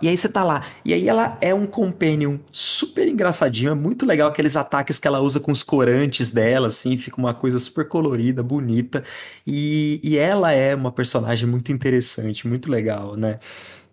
[0.03, 0.65] e aí você tá lá.
[0.85, 3.71] E aí ela é um companion super engraçadinho.
[3.71, 6.97] É muito legal aqueles ataques que ela usa com os corantes dela, assim.
[6.97, 9.05] Fica uma coisa super colorida, bonita.
[9.47, 13.39] E, e ela é uma personagem muito interessante, muito legal, né?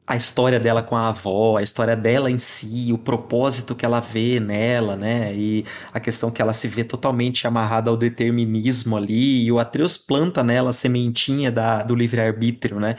[0.07, 3.99] a história dela com a avó, a história dela em si, o propósito que ela
[3.99, 5.33] vê nela, né?
[5.35, 9.97] E a questão que ela se vê totalmente amarrada ao determinismo ali, e o Atreus
[9.97, 12.97] planta nela a sementinha da, do livre-arbítrio, né?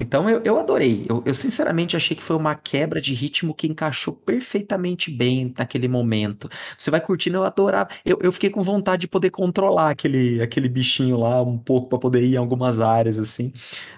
[0.00, 1.04] Então eu, eu adorei.
[1.08, 5.88] Eu, eu, sinceramente achei que foi uma quebra de ritmo que encaixou perfeitamente bem naquele
[5.88, 6.48] momento.
[6.76, 7.90] Você vai curtindo, eu adorava.
[8.04, 11.98] Eu, eu fiquei com vontade de poder controlar aquele, aquele bichinho lá um pouco para
[11.98, 13.52] poder ir em algumas áreas, assim.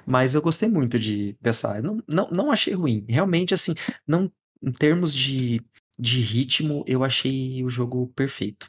[0.06, 1.80] Mas eu gostei muito de, dessa.
[1.82, 3.04] Não, não, não achei ruim.
[3.08, 3.74] Realmente, assim,
[4.06, 4.30] não,
[4.62, 5.60] em termos de,
[5.98, 8.68] de ritmo, eu achei o jogo perfeito.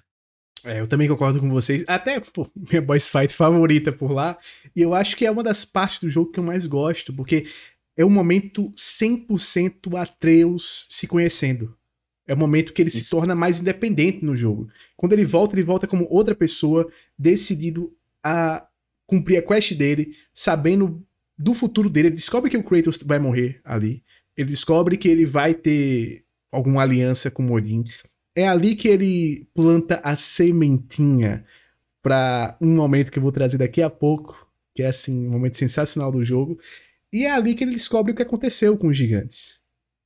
[0.66, 1.84] É, eu também concordo com vocês.
[1.88, 4.38] Até, pô, minha boss fight favorita por lá.
[4.76, 7.48] E eu acho que é uma das partes do jogo que eu mais gosto, porque
[7.98, 11.76] é um momento 100% Atreus se conhecendo.
[12.28, 13.06] É o momento que ele Isso.
[13.06, 14.70] se torna mais independente no jogo.
[14.96, 17.94] Quando ele volta, ele volta como outra pessoa, decidido
[18.24, 18.68] a
[19.08, 21.06] cumprir a quest dele, sabendo
[21.38, 22.10] do futuro dele.
[22.10, 24.04] Ele descobre que o Kratos vai morrer ali.
[24.38, 27.84] Ele descobre que ele vai ter alguma aliança com Odin
[28.36, 31.46] é ali que ele planta a sementinha
[32.02, 35.58] para um momento que eu vou trazer daqui a pouco, que é assim, um momento
[35.58, 36.60] sensacional do jogo.
[37.14, 39.60] E é ali que ele descobre o que aconteceu com os gigantes.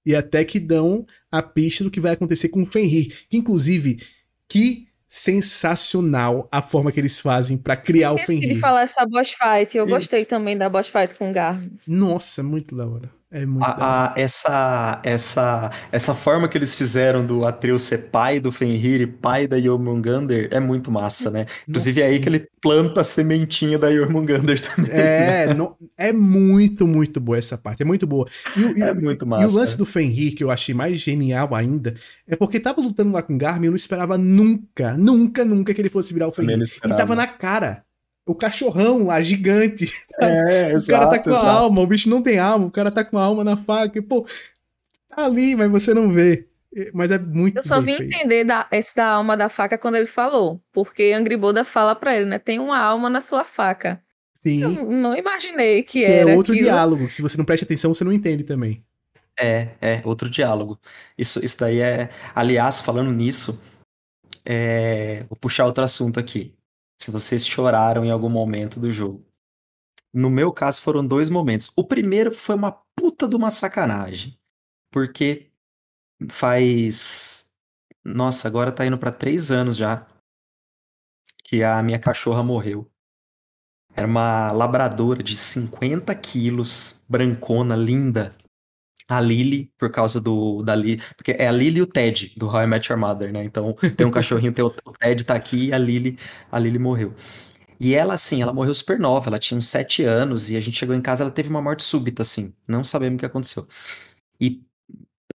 [0.06, 4.02] E até que dão a pista do que vai acontecer com o Fenrir, que inclusive
[4.48, 8.54] que sensacional a forma que eles fazem para criar o Fenrir.
[8.54, 11.60] de falar essa boss fight, eu gostei também da boss fight com o Gar.
[11.88, 13.10] Nossa, muito da hora.
[13.36, 18.40] É muito a, a, essa, essa, essa forma que eles fizeram do Atreus ser pai
[18.40, 21.46] do Fenrir e pai da Jormungandr é muito massa, né?
[21.68, 24.90] Inclusive é aí que ele planta a sementinha da Jormungandr também.
[24.90, 27.84] É, no, é muito, muito boa essa parte.
[27.84, 28.26] É muito boa.
[28.56, 29.44] E, é muito massa.
[29.44, 31.94] E o lance do Fenrir, que eu achei mais genial ainda,
[32.26, 35.90] é porque tava lutando lá com Garmin, eu não esperava nunca, nunca, nunca que ele
[35.90, 36.64] fosse virar o Fenrir.
[36.86, 37.85] E tava na cara
[38.26, 39.86] o cachorrão lá, gigante.
[40.18, 41.46] É, o exato, cara tá com exato.
[41.46, 44.00] a alma, o bicho não tem alma, o cara tá com a alma na faca.
[44.00, 44.26] E, pô,
[45.10, 46.48] tá ali, mas você não vê.
[46.94, 48.16] Mas é muito Eu só vim feito.
[48.16, 50.62] entender da, esse da alma da faca quando ele falou.
[50.72, 52.40] Porque Angry Boda fala pra ele, né?
[52.40, 54.02] Tem uma alma na sua faca.
[54.34, 54.62] Sim.
[54.62, 56.32] Eu não imaginei que era.
[56.32, 56.70] É outro aquilo.
[56.70, 57.10] diálogo.
[57.10, 58.82] Se você não presta atenção, você não entende também.
[59.38, 60.80] É, é, outro diálogo.
[61.18, 62.10] Isso, isso daí é.
[62.34, 63.62] Aliás, falando nisso,
[64.46, 66.55] é, vou puxar outro assunto aqui
[67.02, 69.26] se vocês choraram em algum momento do jogo.
[70.14, 71.70] No meu caso, foram dois momentos.
[71.76, 74.40] O primeiro foi uma puta de uma sacanagem.
[74.92, 75.52] Porque
[76.30, 77.54] faz.
[78.04, 80.08] Nossa, agora tá indo para três anos já
[81.44, 82.90] que a minha cachorra morreu.
[83.96, 88.36] Era uma labradora de 50 quilos, brancona, linda.
[89.08, 92.48] A Lily, por causa do da Lily, porque é a Lily e o Ted do
[92.48, 93.44] How I Met Your Mother, né?
[93.44, 96.18] Então tem um cachorrinho, tem o, o Ted tá aqui e a Lily,
[96.52, 97.14] a Lily morreu.
[97.80, 100.78] E ela, assim, ela morreu super nova, ela tinha uns sete anos, e a gente
[100.78, 103.68] chegou em casa, ela teve uma morte súbita, assim, não sabemos o que aconteceu.
[104.42, 104.64] E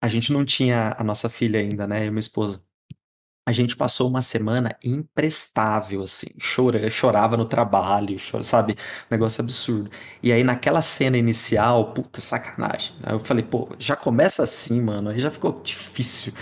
[0.02, 2.64] a gente não tinha a nossa filha ainda, né, e minha esposa
[3.48, 8.76] a gente passou uma semana imprestável, assim, chora, chorava no trabalho, chora, sabe?
[9.10, 9.90] Negócio absurdo.
[10.22, 12.94] E aí, naquela cena inicial, puta sacanagem.
[13.02, 16.34] Aí eu falei, pô, já começa assim, mano, aí já ficou difícil.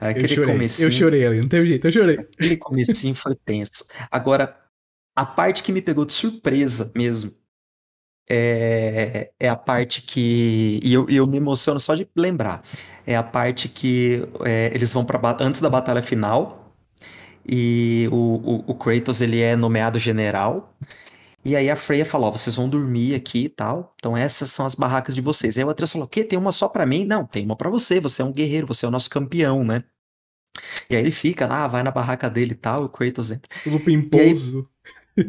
[0.00, 2.18] Aquele eu chorei, comecinho, eu chorei ali, não teve jeito, eu chorei.
[2.20, 3.84] Aquele comecinho foi tenso.
[4.08, 4.56] Agora,
[5.16, 7.34] a parte que me pegou de surpresa mesmo,
[8.34, 10.80] é, é a parte que.
[10.82, 12.62] E eu, eu me emociono só de lembrar
[13.06, 16.72] é a parte que é, eles vão para antes da batalha final
[17.46, 20.72] e o, o, o, Kratos ele é nomeado general
[21.44, 24.64] e aí a Freya fala, ó, vocês vão dormir aqui e tal, então essas são
[24.64, 25.58] as barracas de vocês.
[25.58, 26.22] Aí o Atreus falou, o quê?
[26.22, 27.04] Tem uma só para mim?
[27.04, 29.82] Não, tem uma para você, você é um guerreiro, você é o nosso campeão, né?
[30.88, 33.50] E aí ele fica, ah, vai na barraca dele e tal, o Kratos entra.
[33.64, 34.68] Tudo pimposo.
[35.18, 35.24] Aí,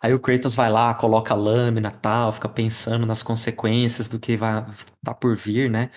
[0.00, 4.36] aí, o Kratos vai lá, coloca a lâmina tal, fica pensando nas consequências do que
[4.36, 4.64] vai
[5.04, 5.90] tá por vir, né?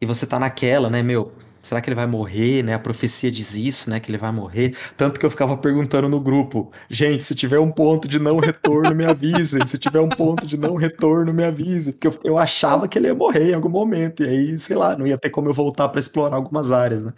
[0.00, 1.32] e você tá naquela, né, meu,
[1.62, 2.74] será que ele vai morrer, né?
[2.74, 4.76] A profecia diz isso, né, que ele vai morrer.
[4.96, 8.94] Tanto que eu ficava perguntando no grupo, gente, se tiver um ponto de não retorno,
[8.94, 9.66] me avisem.
[9.66, 11.92] Se tiver um ponto de não retorno, me avisem.
[11.92, 14.22] Porque eu, eu achava que ele ia morrer em algum momento.
[14.22, 17.12] E aí, sei lá, não ia ter como eu voltar para explorar algumas áreas, né?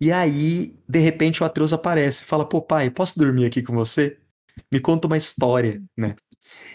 [0.00, 3.74] E aí, de repente, o Atreus aparece e fala: pô, pai, posso dormir aqui com
[3.74, 4.18] você?
[4.72, 6.14] Me conta uma história, né?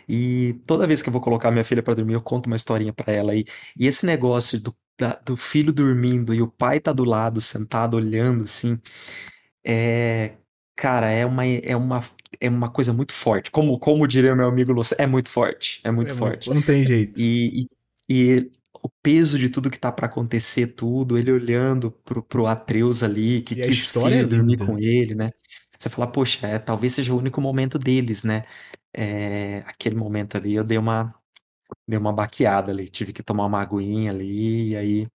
[0.07, 2.93] E toda vez que eu vou colocar minha filha para dormir, eu conto uma historinha
[2.93, 3.35] para ela.
[3.35, 3.45] E,
[3.77, 7.97] e esse negócio do da, do filho dormindo e o pai tá do lado, sentado,
[7.97, 8.77] olhando, assim,
[9.65, 10.33] é,
[10.75, 12.03] cara, é uma, é uma,
[12.39, 13.49] é uma coisa muito forte.
[13.49, 16.47] Como, como diria meu amigo Lúcio, é muito forte, é muito é forte.
[16.47, 17.19] Muito, não tem jeito.
[17.19, 17.67] E,
[18.07, 18.51] e, e,
[18.83, 23.41] o peso de tudo que tá para acontecer, tudo, ele olhando pro, pro Atreus ali,
[23.41, 25.29] que quis filho é dormir com ele, né?
[25.81, 28.43] Você fala, poxa, é, talvez seja o único momento deles, né?
[28.93, 31.13] É, aquele momento ali eu dei uma,
[31.87, 35.07] dei uma baqueada ali, tive que tomar uma aguinha ali e aí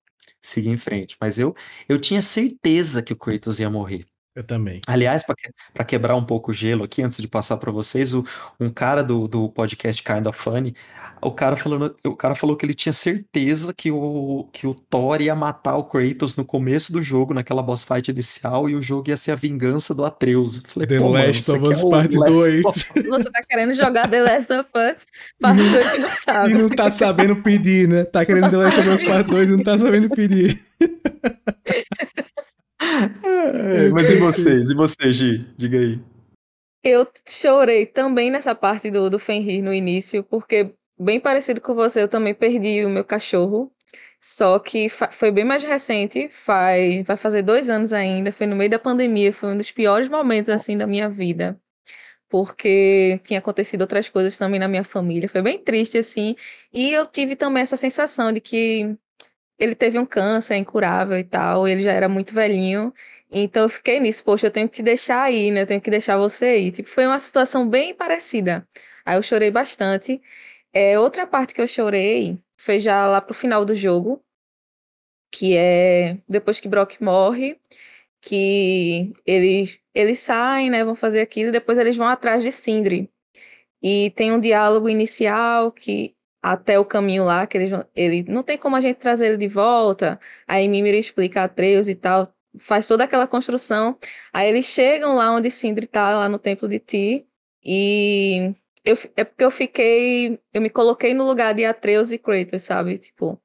[0.43, 1.17] seguir em frente.
[1.21, 1.55] Mas eu,
[1.89, 4.07] eu tinha certeza que o Kratos ia morrer.
[4.35, 4.81] Eu também.
[4.87, 5.25] Aliás,
[5.73, 8.25] para quebrar um pouco o gelo aqui, antes de passar para vocês, o,
[8.61, 10.75] um cara do, do podcast Kind of Funny,
[11.27, 15.21] o cara, falando, o cara falou que ele tinha certeza que o, que o Thor
[15.21, 19.09] ia matar o Kratos no começo do jogo, naquela boss fight inicial, e o jogo
[19.09, 20.63] ia ser a vingança do Atreus.
[20.67, 22.63] falei, The Last of Us Part 2.
[22.63, 25.07] Você tá querendo jogar The Last of Us
[25.41, 26.51] Part 2 e não sabe.
[26.51, 28.05] E não tá sabendo pedir, né?
[28.05, 30.65] Tá querendo The Last of Us Part 2 e não tá sabendo pedir.
[33.23, 34.71] É, mas e vocês?
[34.71, 35.47] E você, Gi?
[35.57, 36.01] Diga aí.
[36.83, 42.03] Eu chorei também nessa parte do, do Fenrir no início, porque, bem parecido com você,
[42.03, 43.73] eu também perdi o meu cachorro.
[44.21, 48.71] Só que foi bem mais recente, vai, vai fazer dois anos ainda, foi no meio
[48.71, 51.61] da pandemia, foi um dos piores momentos assim da minha vida.
[52.29, 56.37] Porque tinha acontecido outras coisas também na minha família, foi bem triste assim.
[56.73, 58.97] E eu tive também essa sensação de que
[59.59, 62.93] ele teve um câncer incurável e tal, ele já era muito velhinho.
[63.31, 65.63] Então eu fiquei nisso, poxa, eu tenho que te deixar aí, né?
[65.63, 66.71] Eu tenho que deixar você aí.
[66.71, 68.67] Tipo, foi uma situação bem parecida.
[69.05, 70.21] Aí eu chorei bastante.
[70.79, 74.23] É, outra parte que eu chorei foi já lá pro final do jogo,
[75.33, 77.59] que é depois que Brock morre,
[78.21, 80.85] que eles, eles saem, né?
[80.85, 83.11] Vão fazer aquilo, e depois eles vão atrás de Sindri.
[83.83, 88.59] E tem um diálogo inicial que até o caminho lá, que ele, ele não tem
[88.59, 90.21] como a gente trazer ele de volta.
[90.47, 93.99] Aí Mimir explica a Atreus e tal, faz toda aquela construção.
[94.33, 97.27] Aí eles chegam lá onde Sindri tá, lá no templo de Ti,
[97.65, 98.55] e
[98.87, 102.97] eu, é porque eu fiquei, eu me coloquei no lugar de Atreus e Kratos, sabe?
[102.97, 103.41] Tipo,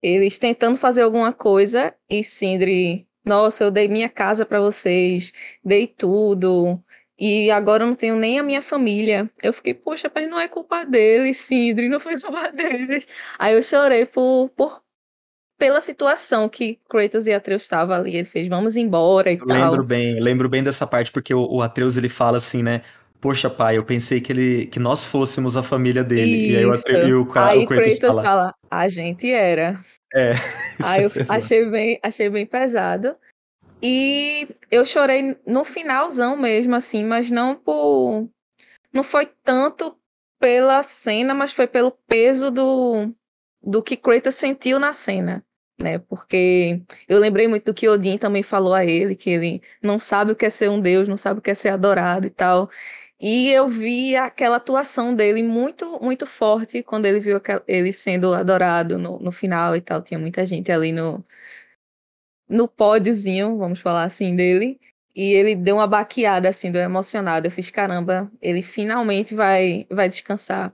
[0.00, 5.32] eles tentando fazer alguma coisa e Sindri, nossa, eu dei minha casa para vocês,
[5.64, 6.80] dei tudo,
[7.18, 9.30] e agora eu não tenho nem a minha família.
[9.42, 13.08] Eu fiquei, poxa, mas não é culpa deles, Sindri, não foi culpa deles.
[13.38, 14.80] Aí eu chorei por, por
[15.58, 18.16] pela situação que Kratos e Atreus estavam ali.
[18.16, 19.70] Ele fez, vamos embora e eu tal.
[19.70, 22.80] Lembro bem, lembro bem dessa parte, porque o, o Atreus ele fala assim, né?
[23.20, 26.30] Poxa, pai, eu pensei que, ele, que nós fôssemos a família dele.
[26.30, 26.52] Isso.
[26.52, 29.78] E aí o, Atreus, e o, aí o Kratos, Kratos fala, fala, a gente era.
[30.14, 30.32] É.
[30.82, 33.14] Aí eu é achei bem, achei bem pesado.
[33.82, 38.28] E eu chorei no finalzão mesmo, assim, mas não por.
[38.92, 39.96] Não foi tanto
[40.38, 43.12] pela cena, mas foi pelo peso do,
[43.62, 45.44] do que Kratos sentiu na cena.
[45.78, 45.98] Né?
[45.98, 50.32] Porque eu lembrei muito do que Odin também falou a ele, que ele não sabe
[50.32, 52.68] o que é ser um deus, não sabe o que é ser adorado e tal.
[53.20, 57.38] E eu vi aquela atuação dele muito, muito forte quando ele viu
[57.68, 60.00] ele sendo adorado no, no final e tal.
[60.00, 61.22] Tinha muita gente ali no,
[62.48, 64.80] no pódiozinho, vamos falar assim, dele.
[65.14, 67.46] E ele deu uma baqueada, assim, deu emocionado.
[67.46, 70.72] Eu fiz, caramba, ele finalmente vai, vai descansar.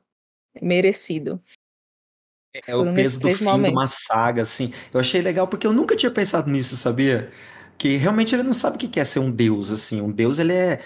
[0.62, 1.43] Merecido.
[2.55, 3.73] É, é o peso do fim momento.
[3.73, 4.73] de uma saga, assim.
[4.94, 7.28] Eu achei legal porque eu nunca tinha pensado nisso, sabia?
[7.77, 10.01] Que realmente ele não sabe o que é ser um deus, assim.
[10.01, 10.81] Um deus, ele é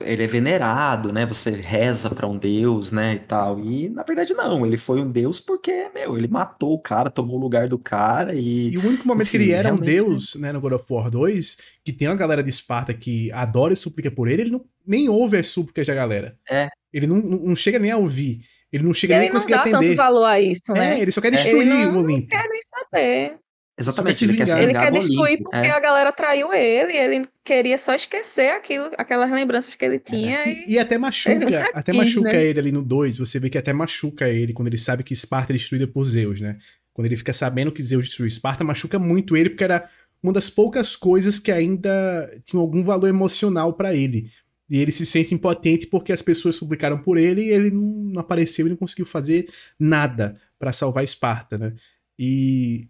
[0.00, 1.24] ele é venerado, né?
[1.26, 3.58] Você reza para um deus, né, e tal.
[3.60, 7.36] E na verdade não, ele foi um deus porque, meu, ele matou o cara, tomou
[7.36, 10.34] o lugar do cara e E o único momento enfim, que ele era um deus,
[10.36, 13.76] né, no God of War 2, que tem uma galera de Esparta que adora e
[13.76, 16.36] suplica por ele, ele não, nem ouve as súplicas da galera.
[16.48, 16.68] É.
[16.92, 18.40] Ele não, não chega nem a ouvir.
[18.72, 19.76] Ele não chega ele nem a conseguir atender.
[19.76, 20.98] Ele não dá tanto valor a isso, né?
[20.98, 22.20] É, ele só quer destruir ele não, o Olimpo.
[22.20, 23.38] Não quer nem saber.
[23.78, 25.70] Exatamente, ele quer se Ele quer destruir porque é.
[25.70, 30.38] a galera traiu ele, ele queria só esquecer aquilo, aquelas lembranças que ele tinha.
[30.38, 30.48] É.
[30.48, 32.44] E, e, até machuca, até quis, machuca né?
[32.44, 35.52] ele ali no 2, você vê que até machuca ele quando ele sabe que Esparta
[35.52, 36.56] é destruída por Zeus, né?
[36.94, 39.86] Quando ele fica sabendo que Zeus destruiu Esparta, machuca muito ele porque era
[40.22, 44.30] uma das poucas coisas que ainda tinham algum valor emocional para ele.
[44.70, 48.66] E ele se sente impotente porque as pessoas suplicaram por ele e ele não apareceu
[48.66, 49.48] e não conseguiu fazer
[49.78, 51.74] nada para salvar Esparta, né?
[52.18, 52.88] E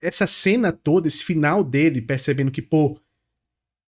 [0.00, 2.98] essa cena toda, esse final dele, percebendo que, pô,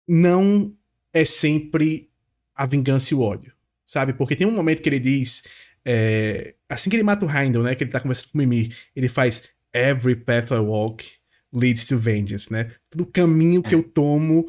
[0.08, 0.76] não
[1.12, 2.10] é sempre
[2.54, 3.52] a vingança e o ódio,
[3.86, 4.12] sabe?
[4.12, 5.44] Porque tem um momento que ele diz,
[5.84, 8.76] é, assim que ele mata o Heindel, né, que ele tá conversando com o Mimir,
[8.94, 11.04] ele faz Every path I walk
[11.52, 12.70] leads to vengeance, né?
[12.90, 14.48] Todo caminho que eu tomo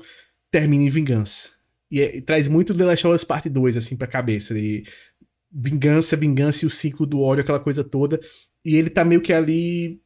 [0.51, 1.51] termina em vingança.
[1.89, 4.57] E, é, e traz muito The Last of Us Part 2, assim, pra cabeça.
[4.57, 4.83] E
[5.51, 8.19] vingança, vingança e o ciclo do ódio, aquela coisa toda.
[8.63, 10.01] E ele tá meio que ali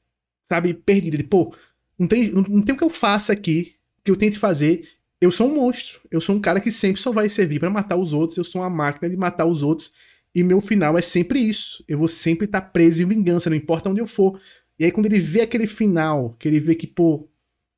[0.50, 1.16] sabe, perdido.
[1.16, 1.54] Ele, pô,
[1.98, 4.88] não tem, não, não tem o que eu faça aqui, que eu tente fazer.
[5.22, 6.02] Eu sou um monstro.
[6.10, 8.38] Eu sou um cara que sempre só vai servir para matar os outros.
[8.38, 9.94] Eu sou uma máquina de matar os outros.
[10.34, 11.84] E meu final é sempre isso.
[11.88, 14.40] Eu vou sempre estar tá preso em vingança, não importa onde eu for.
[14.80, 17.30] E aí, quando ele vê aquele final, que ele vê que, pô,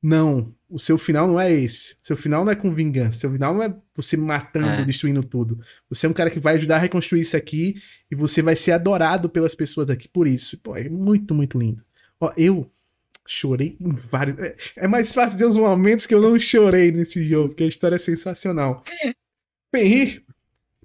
[0.02, 1.94] não, o seu final não é esse.
[1.94, 3.18] O seu final não é com vingança.
[3.18, 4.84] O seu final não é você matando, é.
[4.84, 5.60] destruindo tudo.
[5.88, 7.74] Você é um cara que vai ajudar a reconstruir isso aqui
[8.10, 10.58] e você vai ser adorado pelas pessoas aqui por isso.
[10.58, 11.84] Pô, é muito, muito lindo.
[12.22, 12.70] Ó, eu
[13.26, 14.38] chorei em vários.
[14.38, 17.66] É, é mais fácil dizer os momentos que eu não chorei nesse jogo, porque a
[17.66, 18.84] história é sensacional.
[19.74, 20.22] Fenrir,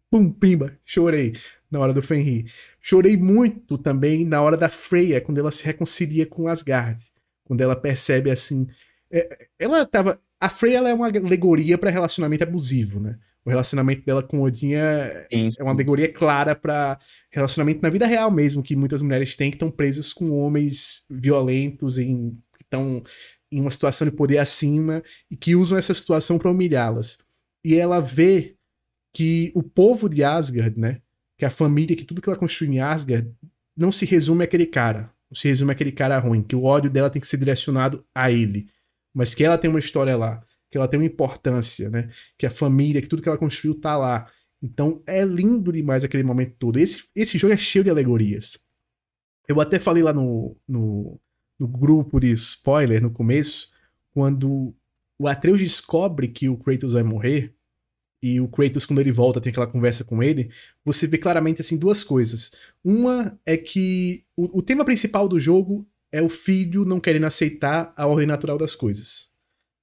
[0.10, 1.34] pum, pimba, chorei
[1.70, 2.52] na hora do Fenrir.
[2.80, 7.00] Chorei muito também na hora da Freya, quando ela se reconcilia com Asgard.
[7.44, 8.68] Quando ela percebe assim.
[9.12, 10.20] É, ela tava.
[10.40, 13.20] A Freya ela é uma alegoria para relacionamento abusivo, né?
[13.48, 17.00] O relacionamento dela com Odin é, é uma alegoria clara para
[17.32, 21.98] relacionamento na vida real mesmo, que muitas mulheres têm que estão presas com homens violentos,
[21.98, 23.02] em, que estão
[23.50, 25.02] em uma situação de poder acima
[25.32, 27.20] e que usam essa situação para humilhá-las.
[27.64, 28.58] E ela vê
[29.16, 31.02] que o povo de Asgard, né,
[31.40, 33.34] que a família, que tudo que ela construiu em Asgard,
[33.78, 37.10] não se resume àquele cara, não se resume àquele cara ruim, que o ódio dela
[37.10, 38.68] tem que ser direcionado a ele,
[39.16, 40.44] mas que ela tem uma história lá,
[40.78, 42.10] que ela tem uma importância, né?
[42.38, 44.32] Que a família, que tudo que ela construiu tá lá.
[44.62, 46.78] Então é lindo demais aquele momento todo.
[46.78, 48.60] Esse, esse jogo é cheio de alegorias.
[49.48, 51.20] Eu até falei lá no, no,
[51.58, 53.72] no grupo de spoiler no começo,
[54.14, 54.76] quando
[55.18, 57.54] o Atreus descobre que o Kratos vai morrer,
[58.22, 60.50] e o Kratos, quando ele volta, tem aquela conversa com ele,
[60.84, 62.52] você vê claramente assim duas coisas.
[62.84, 67.94] Uma é que o, o tema principal do jogo é o filho não querendo aceitar
[67.96, 69.37] a ordem natural das coisas.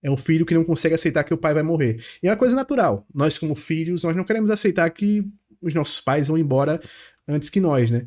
[0.04, 1.98] É um filho que não consegue aceitar que o pai vai morrer.
[2.22, 3.06] E é uma coisa natural.
[3.12, 5.26] Nós, como filhos, nós não queremos aceitar que
[5.62, 6.78] os nossos pais vão embora
[7.26, 8.06] antes que nós, né?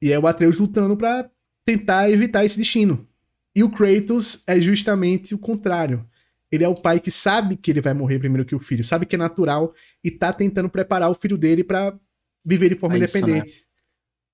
[0.00, 1.28] E é o Atreus lutando para
[1.64, 3.08] tentar evitar esse destino.
[3.56, 6.06] E o Kratos é justamente o contrário.
[6.52, 9.06] Ele é o pai que sabe que ele vai morrer primeiro que o filho, sabe
[9.06, 11.98] que é natural e tá tentando preparar o filho dele para
[12.44, 13.48] viver de forma é independente.
[13.48, 13.66] Isso, né?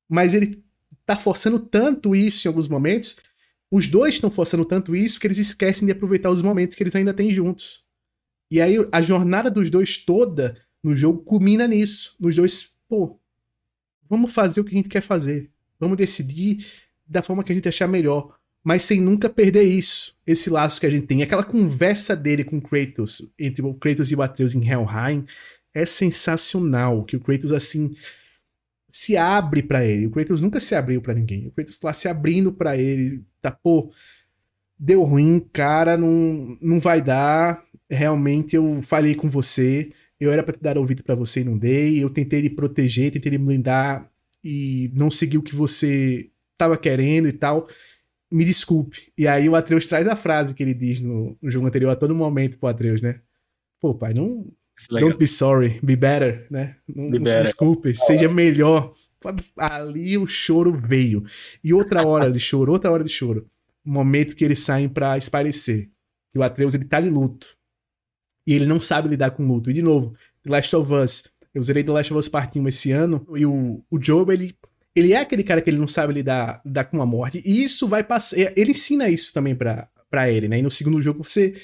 [0.08, 0.62] Mas ele
[1.06, 3.16] tá forçando tanto isso em alguns momentos
[3.74, 6.94] os dois estão forçando tanto isso que eles esquecem de aproveitar os momentos que eles
[6.94, 7.84] ainda têm juntos.
[8.48, 12.14] E aí a jornada dos dois toda no jogo culmina nisso.
[12.20, 13.18] Nos dois, pô,
[14.08, 15.50] vamos fazer o que a gente quer fazer.
[15.80, 16.64] Vamos decidir
[17.04, 18.38] da forma que a gente achar melhor.
[18.62, 20.16] Mas sem nunca perder isso.
[20.24, 21.24] Esse laço que a gente tem.
[21.24, 25.26] Aquela conversa dele com Kratos, entre o Kratos e o Atreus em Helheim,
[25.74, 27.04] é sensacional.
[27.04, 27.92] Que o Kratos, assim,
[28.94, 30.06] se abre para ele.
[30.06, 31.48] O Kratos nunca se abriu para ninguém.
[31.48, 33.24] O Kratos tá se abrindo para ele.
[33.42, 33.92] Tá, pô,
[34.78, 37.60] deu ruim, cara, não, não vai dar.
[37.90, 39.90] Realmente eu falei com você.
[40.20, 42.00] Eu era para te dar ouvido para você e não dei.
[42.00, 44.08] Eu tentei lhe proteger, tentei lhe blindar
[44.44, 47.66] e não segui o que você tava querendo e tal.
[48.30, 49.12] Me desculpe.
[49.18, 51.96] E aí o Atreus traz a frase que ele diz no, no jogo anterior a
[51.96, 53.20] todo momento pro Atreus, né?
[53.80, 54.46] Pô, pai, não,
[54.90, 56.76] Don't be sorry, be better, né?
[56.88, 57.38] Não, be não better.
[57.38, 58.92] se desculpe, seja melhor.
[59.56, 61.24] Ali o choro veio.
[61.62, 63.48] E outra hora de choro, outra hora de choro.
[63.84, 65.90] Momento que eles saem para esparecer.
[66.34, 67.56] E o Atreus, ele tá de luto.
[68.46, 69.70] E ele não sabe lidar com luto.
[69.70, 71.24] E de novo, The Last of Us.
[71.54, 73.26] Eu zerei The Last of Us Part 1 esse ano.
[73.34, 74.54] E o, o Job, ele,
[74.94, 77.42] ele é aquele cara que ele não sabe lidar, lidar com a morte.
[77.44, 78.36] E isso vai passar.
[78.56, 80.58] Ele ensina isso também pra, pra ele, né?
[80.58, 81.54] E no segundo jogo você,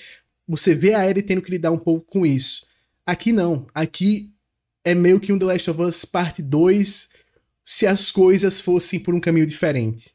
[0.47, 2.70] você vê a Ellie tendo que lidar um pouco com isso.
[3.11, 3.67] Aqui não.
[3.75, 4.33] Aqui
[4.85, 7.09] é meio que um The Last of Us parte 2
[7.65, 10.13] se as coisas fossem por um caminho diferente.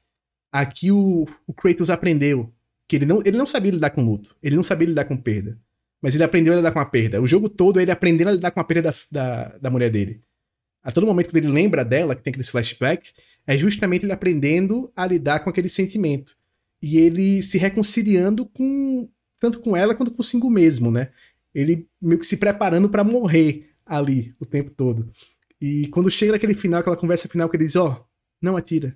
[0.49, 2.53] Aqui o, o Kratos aprendeu
[2.88, 5.59] que ele não, ele não sabia lidar com luto, ele não sabia lidar com perda.
[6.01, 7.22] Mas ele aprendeu a lidar com a perda.
[7.22, 10.22] O jogo todo ele aprendendo a lidar com a perda da, da, da mulher dele.
[10.81, 13.13] A todo momento que ele lembra dela, que tem aqueles flashbacks,
[13.45, 16.34] é justamente ele aprendendo a lidar com aquele sentimento.
[16.81, 21.09] E ele se reconciliando com tanto com ela quanto consigo mesmo, né?
[21.56, 25.10] Ele meio que se preparando para morrer ali o tempo todo.
[25.60, 28.06] E quando chega naquele final, aquela conversa final que ele diz: Ó, oh,
[28.41, 28.95] não atira.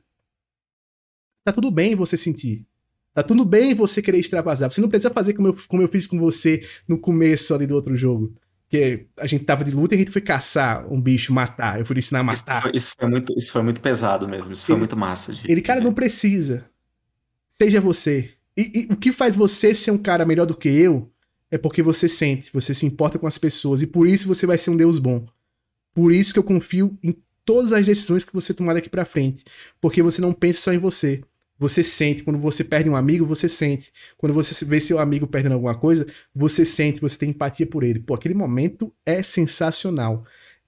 [1.45, 2.67] Tá tudo bem você sentir.
[3.13, 4.69] Tá tudo bem você querer extravasar.
[4.69, 7.75] Você não precisa fazer como eu, como eu fiz com você no começo ali do
[7.75, 8.35] outro jogo.
[8.67, 11.79] Que a gente tava de luta e a gente foi caçar um bicho, matar.
[11.79, 12.57] Eu fui ensinar a matar.
[12.57, 14.53] Isso foi, isso foi muito, isso foi muito pesado mesmo.
[14.53, 15.33] Isso foi ele, muito massa.
[15.33, 15.41] De...
[15.51, 16.69] Ele, cara, não precisa.
[17.47, 18.31] Seja você.
[18.55, 21.11] E, e o que faz você ser um cara melhor do que eu
[21.51, 24.57] é porque você sente, você se importa com as pessoas e por isso você vai
[24.57, 25.27] ser um Deus bom.
[25.93, 29.43] Por isso que eu confio em todas as decisões que você tomar daqui para frente,
[29.81, 31.21] porque você não pensa só em você.
[31.57, 33.91] Você sente, quando você perde um amigo, você sente.
[34.17, 37.99] Quando você vê seu amigo perdendo alguma coisa, você sente, você tem empatia por ele.
[37.99, 40.23] Pô, aquele momento é sensacional.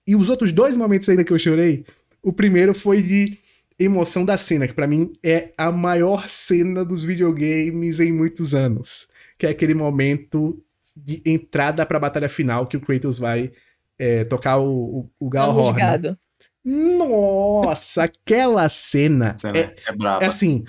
[0.05, 1.85] E os outros dois momentos ainda que eu chorei,
[2.21, 3.37] o primeiro foi de
[3.79, 9.07] emoção da cena, que para mim é a maior cena dos videogames em muitos anos.
[9.37, 10.61] Que é aquele momento
[10.95, 13.51] de entrada pra batalha final que o Kratos vai
[13.97, 16.17] é, tocar o, o, o Galhorn.
[16.63, 20.23] Nossa, aquela cena, é, é, braba.
[20.23, 20.63] é assim,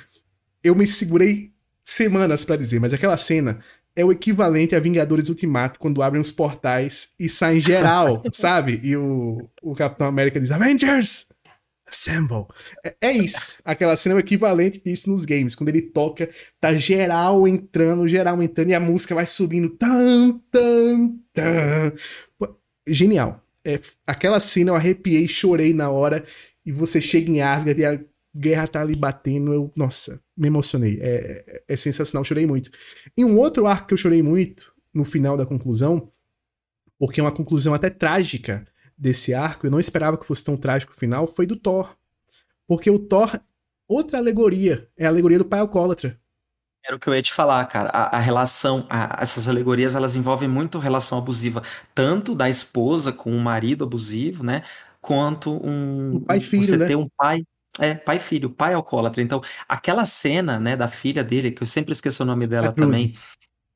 [0.65, 3.59] eu me segurei semanas para dizer, mas aquela cena
[3.95, 8.81] é o equivalente a Vingadores Ultimato, quando abrem os portais e saem geral, sabe?
[8.83, 11.29] E o, o Capitão América diz, Avengers!
[11.93, 12.47] Assemble.
[12.83, 13.61] É, é, isso.
[13.65, 15.55] Aquela cena é o equivalente disso nos games.
[15.55, 16.29] Quando ele toca,
[16.59, 19.69] tá geral entrando, geral entrando, e a música vai subindo.
[19.71, 21.93] Tan, tan, tan.
[22.87, 23.45] Genial.
[23.65, 26.25] É, aquela cena eu arrepiei, chorei na hora,
[26.65, 28.01] e você chega em Asgard e a
[28.35, 29.53] guerra tá ali batendo.
[29.53, 30.99] Eu, nossa, me emocionei.
[31.01, 32.71] É, é, é sensacional, chorei muito.
[33.17, 36.11] E um outro arco que eu chorei muito, no final da conclusão,
[36.99, 38.67] porque é uma conclusão até trágica
[39.03, 41.97] desse arco, eu não esperava que fosse tão trágico o final, foi do Thor.
[42.69, 43.37] Porque o Thor,
[43.89, 46.17] outra alegoria, é a alegoria do pai alcoólatra.
[46.85, 47.91] Era o que eu ia te falar, cara.
[47.91, 53.37] A, a relação, a, essas alegorias, elas envolvem muito relação abusiva, tanto da esposa com
[53.37, 54.63] o marido abusivo, né?
[55.01, 56.17] Quanto um.
[56.17, 56.87] O pai filho, você né?
[56.87, 57.43] ter um pai.
[57.79, 59.23] É, pai e filho, pai alcoólatra.
[59.23, 62.73] Então, aquela cena, né, da filha dele, que eu sempre esqueço o nome dela a
[62.73, 63.15] também.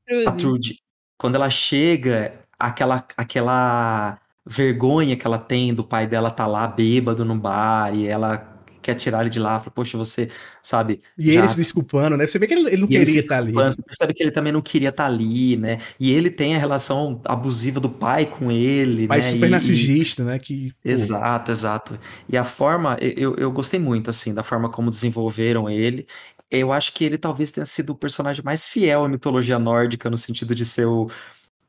[0.05, 0.27] Trude.
[0.27, 0.79] A Trude.
[1.17, 7.25] Quando ela chega, aquela, aquela vergonha que ela tem do pai dela tá lá bêbado
[7.25, 8.57] no bar e ela
[8.87, 10.29] quer tirar ele de lá, fala, poxa, você
[10.63, 11.01] sabe.
[11.17, 11.39] E já...
[11.39, 12.25] ele se desculpando, né?
[12.25, 13.51] Você vê que ele, ele não queria ele estar ali.
[13.51, 15.79] Você percebe que ele também não queria estar ali, né?
[15.99, 19.05] E ele tem a relação abusiva do pai com ele.
[19.05, 19.21] Pai né?
[19.21, 20.25] super e, narcisista, e...
[20.25, 20.39] né?
[20.39, 21.99] Que, exato, exato.
[22.29, 26.07] E a forma, eu, eu gostei muito, assim, da forma como desenvolveram ele.
[26.49, 30.17] Eu acho que ele talvez tenha sido o personagem mais fiel à mitologia nórdica, no
[30.17, 31.09] sentido de ser o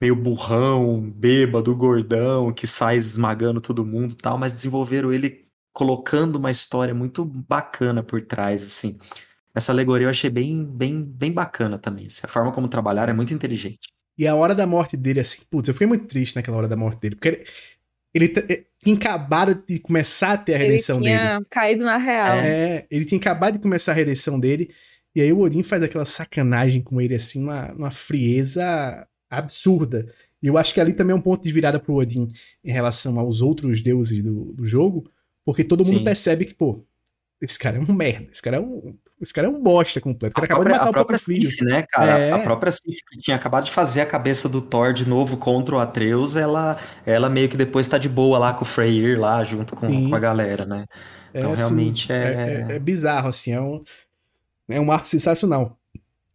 [0.01, 6.37] meio burrão, bêbado, gordão, que sai esmagando todo mundo e tal, mas desenvolveram ele colocando
[6.37, 8.99] uma história muito bacana por trás, assim.
[9.55, 12.07] Essa alegoria eu achei bem, bem, bem bacana também.
[12.07, 12.20] Assim.
[12.25, 13.89] A forma como trabalharam é muito inteligente.
[14.16, 16.77] E a hora da morte dele, assim, putz, eu fiquei muito triste naquela hora da
[16.77, 17.47] morte dele, porque ele,
[18.12, 21.11] ele, ele tinha acabado de começar a ter a redenção dele.
[21.11, 21.47] Ele tinha dele.
[21.51, 22.39] caído na real.
[22.39, 24.75] É, ele tinha acabado de começar a redenção dele,
[25.15, 30.13] e aí o Odin faz aquela sacanagem com ele, assim, uma, uma frieza absurda.
[30.43, 32.31] E eu acho que ali também é um ponto de virada pro Odin
[32.65, 35.11] em relação aos outros deuses do, do jogo,
[35.45, 36.05] porque todo mundo Sim.
[36.05, 36.85] percebe que, pô,
[37.41, 40.33] esse cara é um merda, esse cara é um, esse cara é um bosta completo.
[40.33, 41.51] O cara a acabou própria, de matar o próprio filho.
[41.51, 42.19] Sif, né, cara?
[42.19, 42.33] É.
[42.33, 45.77] A própria Sif que tinha acabado de fazer a cabeça do Thor de novo contra
[45.77, 49.45] o Atreus, ela, ela meio que depois tá de boa lá com o Freyr lá,
[49.45, 50.85] junto com, com a galera, né?
[51.33, 52.67] Então, é, assim, realmente é...
[52.71, 52.79] É, é...
[52.79, 53.83] bizarro, assim, é um,
[54.69, 55.79] é um arco sensacional.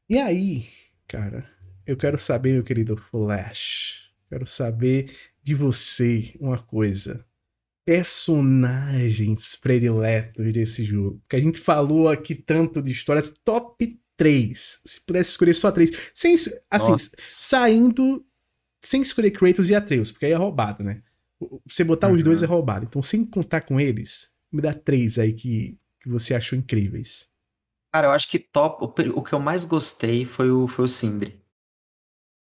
[0.09, 0.67] E aí,
[1.07, 1.45] cara,
[1.85, 7.25] eu quero saber, meu querido Flash, quero saber de você uma coisa.
[7.85, 11.21] Personagens prediletos desse jogo.
[11.27, 13.37] Que a gente falou aqui tanto de histórias.
[13.43, 14.81] Top 3.
[14.85, 15.91] Se pudesse escolher só 3.
[16.13, 16.35] Sem,
[16.71, 17.11] assim, Nossa.
[17.19, 18.25] saindo.
[18.81, 21.01] Sem escolher Kratos e Atreus, porque aí é roubado, né?
[21.69, 22.15] Você botar uhum.
[22.15, 22.85] os dois é roubado.
[22.85, 27.29] Então, sem contar com eles, me dá três aí que, que você achou incríveis.
[27.93, 28.83] Cara, eu acho que top.
[28.83, 31.42] O, o que eu mais gostei foi o, foi o Sindri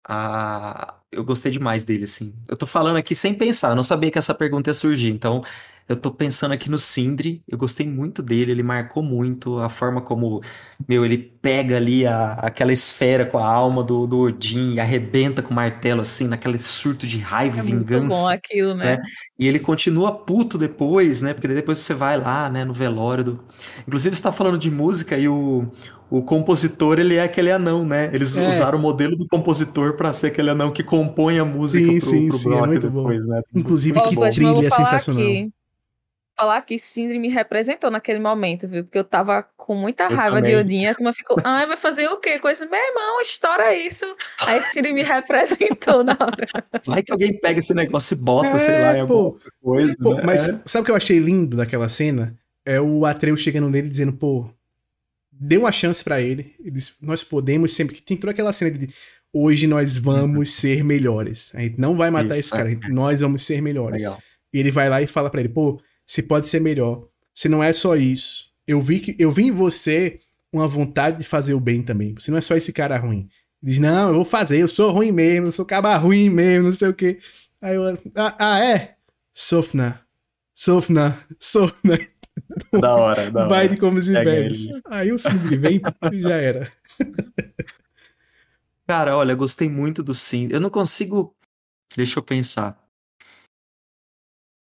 [0.07, 0.95] a...
[1.11, 2.35] eu gostei demais dele, assim.
[2.47, 5.43] Eu tô falando aqui sem pensar, eu não sabia que essa pergunta ia surgir, então
[5.87, 10.01] eu tô pensando aqui no Sindri, eu gostei muito dele, ele marcou muito a forma
[10.01, 10.41] como,
[10.87, 15.43] meu, ele pega ali a, aquela esfera com a alma do, do Odin e arrebenta
[15.43, 17.99] com o martelo, assim, naquele surto de raiva é e vingança.
[17.99, 18.95] Muito bom aquilo, né?
[18.97, 19.01] né?
[19.37, 21.35] E ele continua puto depois, né?
[21.35, 23.39] Porque depois você vai lá, né, no velório do...
[23.87, 25.67] Inclusive, você tá falando de música e o,
[26.09, 28.09] o compositor, ele é aquele anão, né?
[28.11, 28.49] Eles é.
[28.49, 32.09] usaram o modelo do compositor para ser aquele anão que compõe a música sim, pro,
[32.09, 33.33] sim, pro sim, é depois, bom.
[33.33, 33.41] né?
[33.53, 35.21] Inclusive, que brilho é sensacional.
[35.21, 35.53] Aqui
[36.35, 38.83] falar que Sindri me representou naquele momento, viu?
[38.83, 40.85] Porque eu tava com muita raiva de Odin.
[40.85, 42.65] A turma ficou, ah, vai fazer o quê esse?
[42.65, 44.05] Meu irmão, estoura isso.
[44.39, 46.47] Aí Sindri me representou na hora.
[46.85, 49.95] Vai que alguém pega esse negócio e bota, é, sei lá, em alguma coisa.
[50.01, 50.23] Pô, né?
[50.25, 50.61] Mas é.
[50.65, 52.37] sabe o que eu achei lindo naquela cena?
[52.65, 54.49] É o Atreus chegando nele dizendo, pô,
[55.31, 56.55] dê uma chance para ele.
[56.63, 57.95] Eles, nós podemos sempre.
[57.95, 58.89] Que tem toda aquela cena de
[59.35, 60.45] hoje nós vamos uhum.
[60.45, 61.53] ser melhores.
[61.55, 62.89] A gente não vai matar Isso, esse cara, é.
[62.89, 64.01] nós vamos ser melhores.
[64.01, 64.21] Legal.
[64.53, 67.07] E ele vai lá e fala para ele, pô, você pode ser melhor.
[67.33, 68.53] Você não é só isso.
[68.67, 70.19] Eu vi que eu vi em você
[70.51, 72.13] uma vontade de fazer o bem também.
[72.17, 73.29] Você não é só esse cara ruim.
[73.61, 76.65] Ele diz: "Não, eu vou fazer, eu sou ruim mesmo, eu sou caba ruim mesmo,
[76.65, 77.19] não sei o quê".
[77.61, 78.95] Aí eu, ah, ah é?
[79.33, 80.01] Sofna.
[80.53, 81.99] Sofna, Sofna.
[82.81, 83.49] Da hora, da hora.
[83.49, 84.67] Vai de como se bebes.
[84.89, 86.71] Aí o Sindri vem e já era.
[88.85, 90.53] Cara, olha, gostei muito do Sindri.
[90.53, 91.33] Eu não consigo.
[91.95, 92.77] Deixa eu pensar.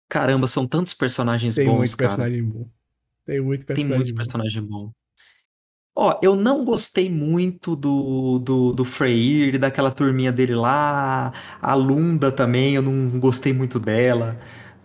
[0.09, 2.09] Caramba, são tantos personagens Tem bons, cara.
[2.09, 2.66] personagem bom.
[3.26, 4.90] Tem muito personagem, Tem muito personagem bom.
[5.94, 11.32] Ó, eu não gostei muito do, do, do Freyr, daquela turminha dele lá.
[11.60, 14.39] A Lunda também, eu não gostei muito dela.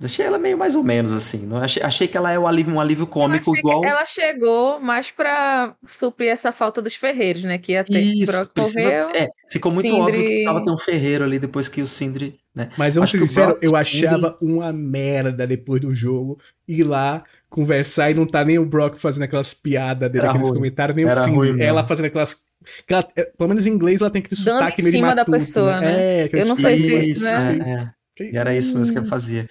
[0.03, 1.45] Achei ela meio mais ou menos assim.
[1.45, 3.83] Não achei, achei que ela é um alívio, um alívio cômico igual.
[3.83, 7.57] Ela chegou mais pra suprir essa falta dos ferreiros, né?
[7.57, 7.99] Que ia ter.
[7.99, 10.01] Isso, precisa, é, ficou muito Sindri...
[10.01, 12.39] óbvio que precisava ter um ferreiro ali depois que o Sindri.
[12.55, 12.69] Né?
[12.77, 14.55] Mas ser sincero, eu achava Sindri...
[14.55, 19.23] uma merda depois do jogo ir lá conversar e não tá nem o Brock fazendo
[19.23, 20.57] aquelas piadas dele, aqueles ruim.
[20.57, 21.61] comentários, nem Era o Sindri.
[21.61, 22.51] Ela fazendo aquelas.
[22.83, 25.37] Aquela, é, pelo menos em inglês ela tem aquele Dando sotaque meio cima matuto, da
[25.37, 25.91] pessoa, né?
[25.91, 26.23] né?
[26.25, 26.95] É, eu não sei se.
[26.95, 27.93] Isso, né?
[28.19, 28.35] é, é.
[28.35, 29.47] Era isso mesmo que ela fazia.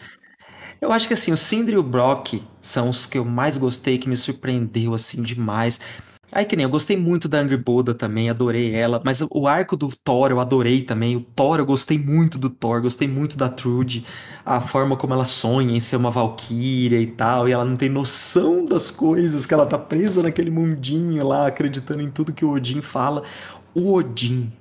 [0.82, 3.98] Eu acho que assim, o Sindri e o Brock são os que eu mais gostei,
[3.98, 5.80] que me surpreendeu assim demais.
[6.32, 9.76] Aí que nem eu gostei muito da Angry Boda também, adorei ela, mas o arco
[9.76, 11.14] do Thor eu adorei também.
[11.14, 14.04] O Thor eu gostei muito do Thor, gostei muito da Trude,
[14.44, 17.88] a forma como ela sonha em ser uma valquíria e tal, e ela não tem
[17.88, 22.50] noção das coisas, que ela tá presa naquele mundinho lá, acreditando em tudo que o
[22.50, 23.22] Odin fala.
[23.72, 24.52] O Odin.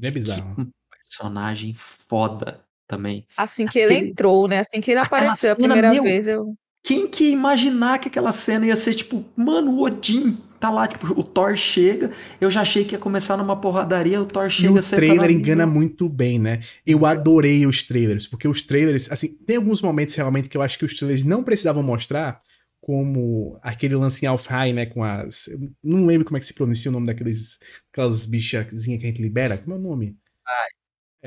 [0.00, 0.54] É bizarro.
[0.56, 0.70] um
[1.02, 3.26] personagem foda também.
[3.36, 4.60] Assim que ele entrou, né?
[4.60, 6.54] Assim que ele apareceu a primeira meu, vez, eu.
[6.84, 10.86] Quem que ia imaginar que aquela cena ia ser tipo, mano, o Odin tá lá,
[10.86, 14.74] tipo, o Thor chega, eu já achei que ia começar numa porradaria, o Thor chega...
[14.74, 16.62] E o trailer engana muito bem, né?
[16.86, 20.78] Eu adorei os trailers, porque os trailers, assim, tem alguns momentos realmente que eu acho
[20.78, 22.40] que os trailers não precisavam mostrar,
[22.80, 25.48] como aquele lance em Alfheim, né, com as...
[25.48, 27.58] Eu não lembro como é que se pronuncia o nome daqueles,
[27.92, 30.16] aquelas bichazinhas que a gente libera, como é o nome?
[30.46, 30.66] Ah,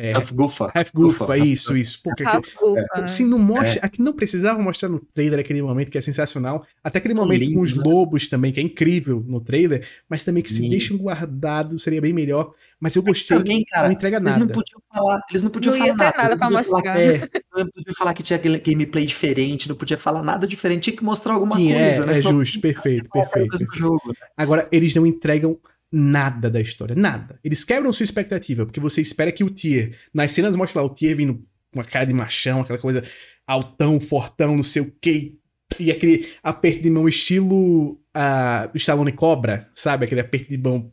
[0.01, 0.71] é, Half-Gufa.
[0.73, 1.99] Half-Gufa, isso, isso.
[2.01, 2.49] Porque aqui,
[2.95, 3.85] é, assim, não mostra, é.
[3.85, 6.65] aqui não precisava mostrar no trailer aquele momento que é sensacional.
[6.81, 7.83] Até aquele momento lindo, com os né?
[7.85, 10.71] lobos também, que é incrível no trailer, mas também que se lindo.
[10.71, 12.53] deixam guardado seria bem melhor.
[12.79, 14.37] Mas eu gostei também, cara, não entrega nada.
[14.37, 16.17] Eles não podiam falar, eles não podiam não falar nada.
[16.17, 16.81] nada pra mostrar.
[16.81, 20.95] Falar, é, não podiam falar que tinha gameplay diferente, não podia falar nada diferente, tinha
[20.95, 22.11] que mostrar alguma Sim, coisa, é, né?
[22.13, 23.57] É justo, perfeito, perfeito.
[23.75, 24.13] Jogo, né?
[24.37, 25.59] Agora, eles não entregam
[25.91, 26.95] nada da história.
[26.95, 27.39] Nada.
[27.43, 30.93] Eles quebram sua expectativa, porque você espera que o Tier, nas cenas mostra lá o
[30.93, 31.35] Tier vindo
[31.71, 33.03] com uma cara de machão, aquela coisa
[33.45, 35.37] altão, fortão, não sei o que.
[35.79, 40.05] E aquele aperto de mão estilo uh, Stallone Cobra, sabe?
[40.05, 40.91] Aquele aperto de mão,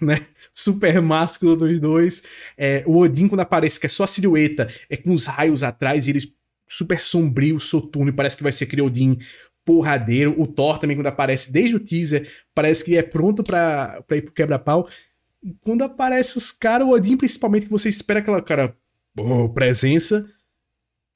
[0.00, 0.26] né?
[0.52, 2.24] Super másculo dos dois.
[2.58, 6.06] É, o Odin, quando aparece, que é só a silhueta, é com os raios atrás
[6.06, 6.34] e eles
[6.68, 9.18] super sombrio, soturno, parece que vai ser aquele Odin
[9.70, 10.34] porradeiro.
[10.36, 14.22] O Thor também, quando aparece desde o teaser, parece que é pronto pra, pra ir
[14.22, 14.88] pro quebra-pau.
[15.60, 18.76] Quando aparece os caras, o Odin, principalmente, que você espera aquela cara,
[19.16, 20.28] oh, presença.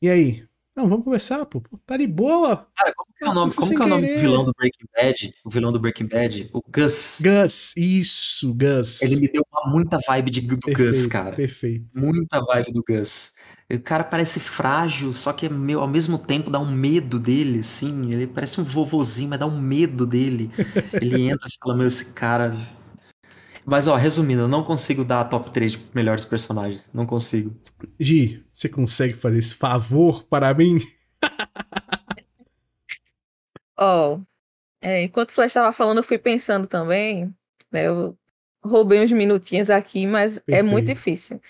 [0.01, 0.45] E aí?
[0.77, 1.63] Não, vamos conversar, pô.
[1.85, 2.69] Tá de boa.
[2.77, 4.87] Cara, como que é o nome, como que é o nome do vilão do Breaking
[4.97, 5.35] Bad?
[5.45, 6.51] O vilão do Breaking Bad?
[6.53, 7.21] O Gus.
[7.23, 9.03] Gus, isso, Gus.
[9.03, 11.37] Ele me deu uma, muita vibe de, do perfeito, Gus, cara.
[11.37, 11.87] Perfeito.
[11.95, 13.33] Muita vibe do Gus.
[13.73, 18.13] O cara parece frágil, só que meu, ao mesmo tempo dá um medo dele, assim.
[18.13, 20.51] Ele parece um vovozinho, mas dá um medo dele.
[21.01, 22.55] Ele entra e fala, meu, esse cara.
[23.65, 26.91] Mas, ó, resumindo, eu não consigo dar a top 3 de melhores personagens.
[26.93, 27.55] Não consigo.
[27.99, 30.79] Gi, você consegue fazer esse favor para mim?
[33.77, 34.21] Ó, oh,
[34.81, 37.35] é, enquanto o Flash estava falando, eu fui pensando também.
[37.73, 38.17] Né, eu
[38.63, 40.59] roubei uns minutinhos aqui, mas Perfeito.
[40.59, 41.41] é muito difícil.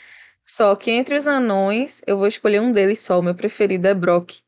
[0.45, 3.19] Só que entre os anões, eu vou escolher um deles só.
[3.19, 4.43] O meu preferido é Brock.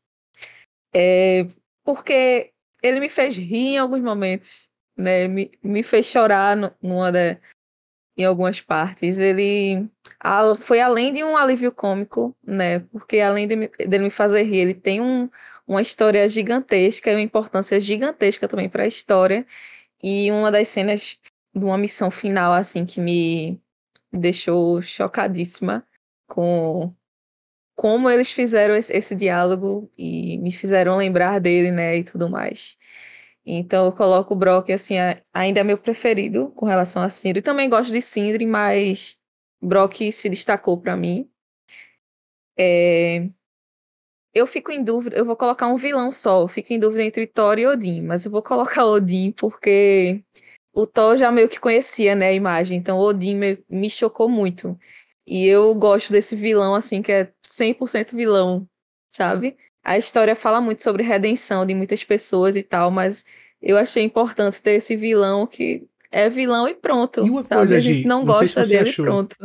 [0.93, 1.47] É,
[1.83, 2.53] porque
[2.83, 5.27] ele me fez rir em alguns momentos, né?
[5.27, 7.39] Me, me fez chorar no, numa de,
[8.15, 9.19] em algumas partes.
[9.19, 12.79] Ele a, foi além de um alívio cômico, né?
[12.91, 15.29] Porque além de dele me fazer rir, ele tem um,
[15.67, 19.45] uma história gigantesca e uma importância gigantesca também para a história.
[20.03, 21.19] E uma das cenas
[21.55, 23.59] de uma missão final, assim, que me
[24.11, 25.85] deixou chocadíssima
[26.27, 26.93] com
[27.75, 32.77] como eles fizeram esse, esse, diálogo e me fizeram lembrar dele, né, e tudo mais.
[33.45, 34.95] Então eu coloco o Brock, assim,
[35.33, 37.41] ainda é meu preferido com relação a Sindri.
[37.41, 39.17] Também gosto de Sindri, mas
[39.61, 41.29] Brock se destacou para mim.
[42.57, 43.29] É...
[44.33, 47.25] Eu fico em dúvida, eu vou colocar um vilão só, eu fico em dúvida entre
[47.27, 50.23] Thor e Odin, mas eu vou colocar Odin porque
[50.77, 54.77] o Thor já meio que conhecia, né, a imagem, então Odin me, me chocou muito.
[55.25, 58.69] E eu gosto desse vilão, assim, que é 100% vilão,
[59.09, 59.57] sabe?
[59.83, 63.25] A história fala muito sobre redenção de muitas pessoas e tal, mas
[63.59, 67.25] eu achei importante ter esse vilão que é vilão e pronto.
[67.25, 67.55] E uma sabe?
[67.55, 69.03] coisa, a gente Gi, não, não gosta se dele achou.
[69.03, 69.35] pronto.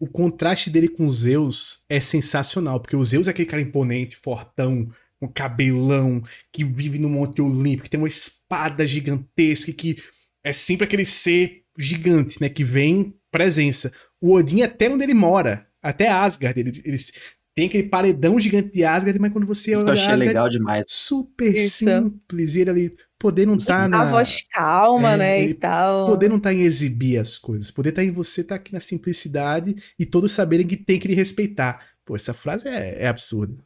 [0.00, 4.88] O contraste dele com Zeus é sensacional, porque o Zeus é aquele cara imponente, fortão,
[5.20, 9.96] com cabelão, que vive no Monte Olimpo, que tem uma espada gigantesca, que
[10.44, 12.48] é sempre aquele ser gigante, né?
[12.48, 13.92] Que vem presença.
[14.20, 17.12] O Odin, até onde ele mora, até Asgard, eles, eles
[17.54, 20.48] tem aquele paredão gigante de Asgard, mas quando você Isso olha eu achei Asgard, legal
[20.48, 20.84] demais.
[20.88, 21.84] super Isso.
[21.84, 22.54] simples.
[22.54, 24.00] E ele ali, Poder não tá na.
[24.02, 25.42] A voz calma, É, né?
[25.42, 26.06] ele- E tal.
[26.06, 27.70] Poder não tá em exibir as coisas.
[27.70, 31.14] Poder tá em você tá aqui na simplicidade e todos saberem que tem que lhe
[31.14, 31.86] respeitar.
[32.04, 33.62] Pô, essa frase é, é absurda.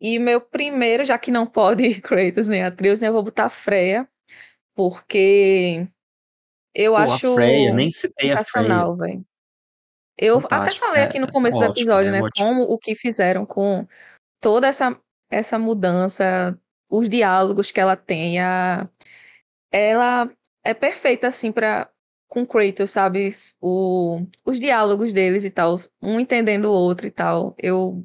[0.00, 3.08] E meu primeiro, já que não pode Kratos nem Atreus, né?
[3.08, 4.08] Eu vou botar Freya,
[4.74, 5.86] porque
[6.74, 9.24] eu Pô, acho a Freya, nem citei sensacional, velho.
[10.18, 12.20] Eu até Fantástico, falei é- aqui no é começo do ótimo, episódio, é né?
[12.22, 12.46] ótimo.
[12.46, 13.86] Como o que fizeram com
[14.40, 14.98] toda essa,
[15.30, 16.58] essa mudança,
[16.90, 18.88] os diálogos que ela tem, a-
[19.70, 20.30] ela
[20.64, 21.90] é perfeita, assim, para
[22.28, 23.28] com Kratos, sabe?
[23.60, 27.54] O, os diálogos deles e tal, um entendendo o outro e tal.
[27.58, 28.04] Eu.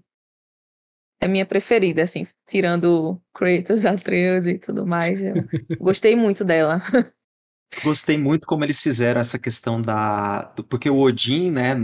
[1.21, 5.21] É minha preferida, assim, tirando Kratos, Atreus e tudo mais.
[5.23, 5.33] Eu
[5.79, 6.81] gostei muito dela.
[7.83, 10.53] Gostei muito como eles fizeram essa questão da.
[10.69, 11.75] Porque o Odin, né,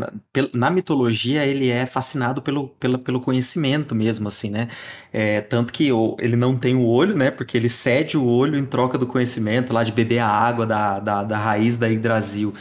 [0.54, 4.70] na, mitologia, ele é fascinado pelo, pelo, pelo conhecimento mesmo, assim, né?
[5.12, 7.30] É, tanto que ele não tem o olho, né?
[7.30, 11.00] Porque ele cede o olho em troca do conhecimento, lá de beber a água da,
[11.00, 12.54] da, da raiz da Yggdrasil.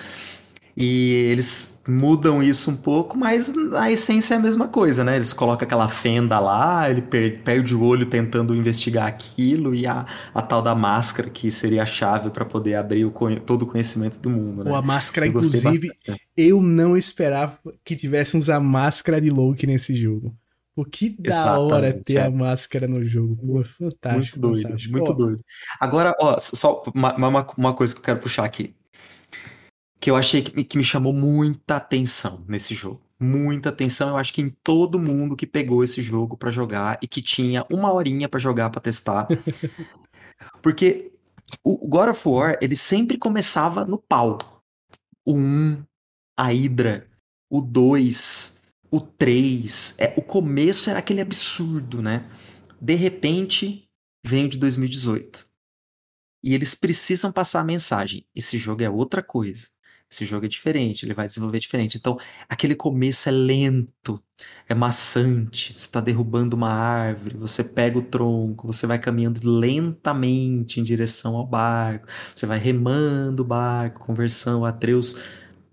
[0.77, 5.17] E eles mudam isso um pouco, mas a essência é a mesma coisa, né?
[5.17, 10.07] Eles colocam aquela fenda lá, ele per- perde o olho tentando investigar aquilo, e a,
[10.35, 14.19] a tal da máscara, que seria a chave para poder abrir o todo o conhecimento
[14.19, 14.71] do mundo, né?
[14.71, 16.23] Ou a máscara, Eu inclusive, bastante.
[16.37, 20.37] eu não esperava que tivéssemos a máscara de Loki nesse jogo.
[20.75, 22.23] Pô, que da hora Exatamente, ter é.
[22.23, 23.37] a máscara no jogo.
[23.37, 24.39] Pô, fantástico.
[24.39, 24.93] Muito doido, fantástico.
[24.93, 25.43] muito Ó, doido.
[25.81, 28.75] Agora, ó, só uma, uma, uma coisa que eu quero puxar aqui.
[30.03, 33.01] Que eu achei que me, que me chamou muita atenção nesse jogo.
[33.21, 37.07] Muita atenção, eu acho que em todo mundo que pegou esse jogo pra jogar e
[37.07, 39.29] que tinha uma horinha pra jogar, pra testar.
[40.61, 41.13] Porque
[41.63, 44.39] o God of War, ele sempre começava no pau.
[45.25, 45.85] O 1,
[46.37, 47.09] a Hydra,
[47.49, 48.61] o 2,
[48.91, 49.95] o 3.
[50.01, 52.29] É, o começo era aquele absurdo, né?
[52.81, 53.89] De repente,
[54.27, 55.47] vem de 2018.
[56.43, 58.27] E eles precisam passar a mensagem.
[58.35, 59.69] Esse jogo é outra coisa.
[60.13, 61.97] Esse jogo é diferente, ele vai desenvolver diferente.
[61.97, 64.23] Então, aquele começo é lento,
[64.69, 65.73] é maçante.
[65.73, 71.35] Você está derrubando uma árvore, você pega o tronco, você vai caminhando lentamente em direção
[71.37, 75.17] ao barco, você vai remando o barco, conversando, Atreus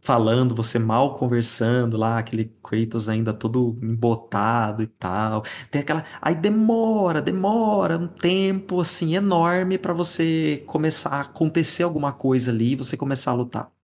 [0.01, 5.43] falando, você mal conversando lá, aquele Kratos ainda todo embotado e tal.
[5.69, 6.05] Tem aquela.
[6.21, 12.73] Aí demora, demora um tempo assim enorme pra você começar a acontecer alguma coisa ali
[12.73, 13.78] e você começar a lutar.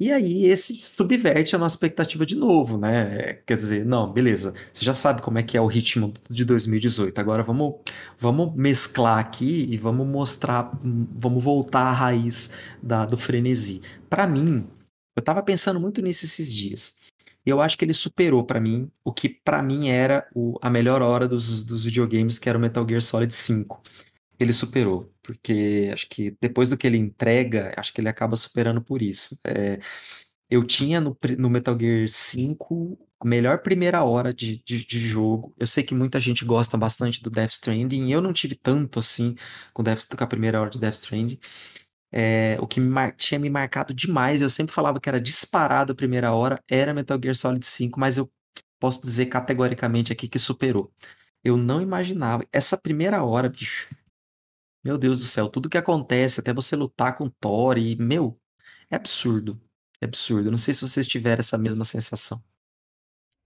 [0.00, 3.34] E aí esse subverte a nossa expectativa de novo, né?
[3.44, 4.54] Quer dizer, não, beleza.
[4.72, 7.18] Você já sabe como é que é o ritmo de 2018.
[7.18, 7.74] Agora vamos,
[8.16, 12.50] vamos mesclar aqui e vamos mostrar, vamos voltar à raiz
[12.80, 13.82] da, do frenesi.
[14.08, 14.68] Pra mim,
[15.16, 16.98] eu tava pensando muito nisso esses dias.
[17.44, 20.70] E eu acho que ele superou pra mim o que pra mim era o- a
[20.70, 23.80] melhor hora dos, dos videogames, que era o Metal Gear Solid 5.
[24.38, 28.82] Ele superou, porque acho que depois do que ele entrega, acho que ele acaba superando
[28.82, 29.38] por isso.
[29.44, 29.78] É,
[30.50, 35.54] eu tinha no, no Metal Gear 5 a melhor primeira hora de, de, de jogo.
[35.58, 39.34] Eu sei que muita gente gosta bastante do Death Stranding, eu não tive tanto assim
[39.74, 41.38] com, Death, com a primeira hora de Death Stranding.
[42.30, 45.92] É, o que me mar- tinha me marcado demais, eu sempre falava que era disparado
[45.92, 48.30] a primeira hora, era Metal Gear Solid 5, mas eu
[48.80, 50.92] posso dizer categoricamente aqui que superou.
[51.44, 52.44] Eu não imaginava.
[52.52, 53.88] Essa primeira hora, bicho.
[54.84, 58.38] Meu Deus do céu, tudo que acontece, até você lutar com Thor e, meu,
[58.90, 59.60] é absurdo.
[60.00, 60.50] É absurdo.
[60.50, 62.42] Não sei se vocês tiveram essa mesma sensação.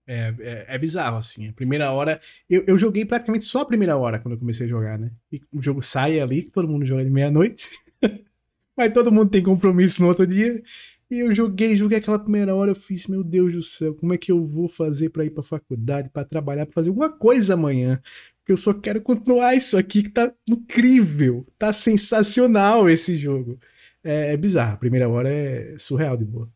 [0.05, 1.47] É, é, é bizarro, assim.
[1.47, 2.21] A primeira hora.
[2.49, 5.11] Eu, eu joguei praticamente só a primeira hora quando eu comecei a jogar, né?
[5.31, 7.69] E o jogo sai ali, que todo mundo joga de meia-noite.
[8.77, 10.61] Mas todo mundo tem compromisso no outro dia.
[11.09, 12.71] E eu joguei, joguei aquela primeira hora.
[12.71, 15.43] Eu fiz, meu Deus do céu, como é que eu vou fazer pra ir pra
[15.43, 18.01] faculdade, pra trabalhar, pra fazer alguma coisa amanhã?
[18.43, 21.47] Porque eu só quero continuar isso aqui que tá incrível.
[21.57, 23.57] Tá sensacional esse jogo.
[24.03, 24.73] É, é bizarro.
[24.73, 26.51] A primeira hora é surreal de boa.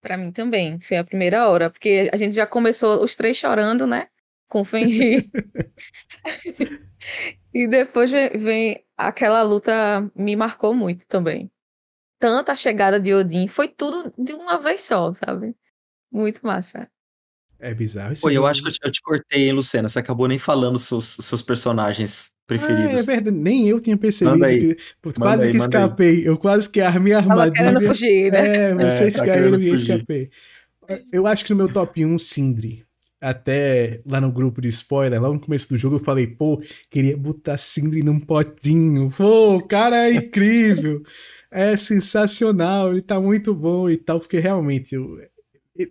[0.00, 3.86] Pra mim também, foi a primeira hora, porque a gente já começou os três chorando,
[3.86, 4.08] né?
[4.48, 5.30] Com o Fenrir.
[7.54, 11.50] e depois vem aquela luta, me marcou muito também.
[12.18, 15.56] Tanto a chegada de Odin, foi tudo de uma vez só, sabe?
[16.10, 16.90] Muito massa.
[17.58, 18.12] É bizarro.
[18.12, 19.88] Esse Pô, eu acho que eu te, eu te cortei, hein, Luciana?
[19.88, 23.06] Você acabou nem falando os seus, seus personagens Ah, é preferidos.
[23.06, 24.58] verdade, nem eu tinha percebido Manda aí.
[24.58, 24.76] que.
[25.00, 25.62] Pô, Manda quase aí, que aí.
[25.62, 26.28] escapei.
[26.28, 27.88] Eu quase que armei a Tava querendo armadilha.
[27.88, 28.56] fugir, né?
[28.70, 30.30] É, vocês tá caíram e eu escapei.
[31.12, 32.84] Eu acho que no meu top 1, Sindri.
[33.20, 37.16] Até lá no grupo de spoiler, lá no começo do jogo, eu falei, pô, queria
[37.16, 39.08] botar Sindri num potinho.
[39.16, 41.02] Pô, o cara é incrível.
[41.50, 45.18] É sensacional, ele tá muito bom e tal, porque realmente, eu,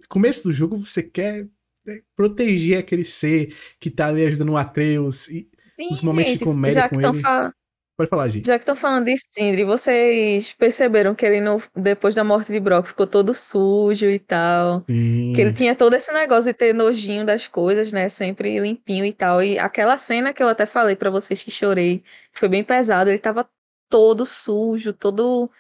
[0.08, 1.48] começo do jogo você quer
[1.86, 5.28] né, proteger aquele ser que tá ali ajudando o Atreus.
[5.30, 7.22] E Sim, os momentos gente, de comédia com ele.
[7.22, 7.54] Fa...
[7.96, 8.48] Pode falar, gente.
[8.48, 12.60] Já que estão falando de Sindri, vocês perceberam que ele, no, depois da morte de
[12.60, 14.82] Brock, ficou todo sujo e tal.
[14.82, 15.34] Sim.
[15.36, 18.10] Que ele tinha todo esse negócio de ter nojinho das coisas, né?
[18.10, 19.44] Sempre limpinho e tal.
[19.44, 22.00] E aquela cena que eu até falei para vocês que chorei,
[22.32, 23.48] que foi bem pesado, ele tava
[23.88, 25.52] todo sujo, todo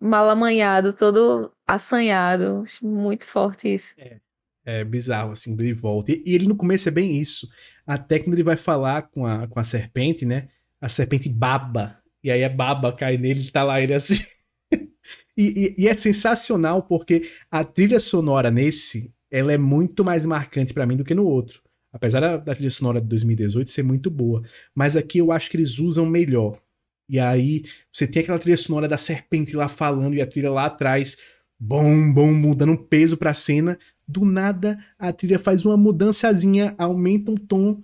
[0.00, 2.64] mal amanhado, todo assanhado.
[2.82, 3.94] Muito forte isso.
[3.98, 4.20] É,
[4.64, 6.12] é bizarro, assim, ele volta.
[6.12, 7.48] E, e ele no começo é bem isso.
[7.86, 10.48] Até quando ele vai falar com a, com a serpente, né?
[10.84, 11.98] a serpente baba.
[12.22, 14.22] E aí a baba cai nele e tá lá ele assim.
[15.34, 20.74] e, e, e, é sensacional porque a trilha sonora nesse, ela é muito mais marcante
[20.74, 21.62] para mim do que no outro.
[21.90, 24.42] Apesar da, da, trilha sonora de 2018 ser muito boa.
[24.74, 26.60] Mas aqui eu acho que eles usam melhor.
[27.08, 30.66] E aí você tem aquela trilha sonora da serpente lá falando e a trilha lá
[30.66, 31.16] atrás,
[31.64, 33.78] bom, bom, mudando peso pra cena.
[34.06, 37.82] Do nada a trilha faz uma mudançazinha, aumenta um tom,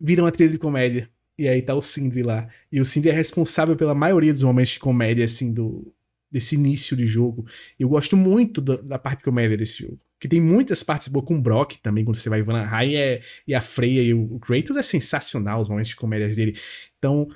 [0.00, 1.08] vira uma trilha de comédia.
[1.38, 2.48] E aí tá o Sindri lá.
[2.72, 5.94] E o Sindri é responsável pela maioria dos momentos de comédia, assim, do,
[6.30, 7.46] desse início de jogo.
[7.78, 10.00] Eu gosto muito da, da parte de comédia desse jogo.
[10.18, 13.22] Que tem muitas partes boas com o Brock também, quando você vai Van High é,
[13.46, 16.58] e a Freya e o, o Kratos é sensacional os momentos de comédia dele.
[16.98, 17.28] Então,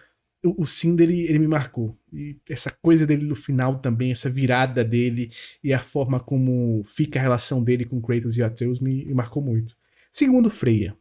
[0.44, 0.64] o, o
[1.00, 1.96] ele, ele me marcou.
[2.12, 5.30] E essa coisa dele no final também, essa virada dele
[5.62, 9.42] e a forma como fica a relação dele com Kratos e Atreus me, me marcou
[9.42, 9.76] muito.
[10.10, 10.96] Segundo, Freya.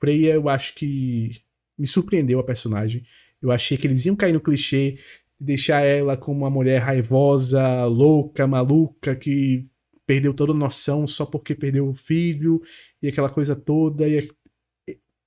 [0.00, 1.32] Freya, eu acho que
[1.76, 3.04] me surpreendeu a personagem.
[3.42, 4.98] Eu achei que eles iam cair no clichê
[5.38, 9.66] de deixar ela como uma mulher raivosa, louca, maluca, que
[10.06, 12.62] perdeu toda a noção só porque perdeu o filho
[13.02, 14.08] e aquela coisa toda.
[14.08, 14.28] E...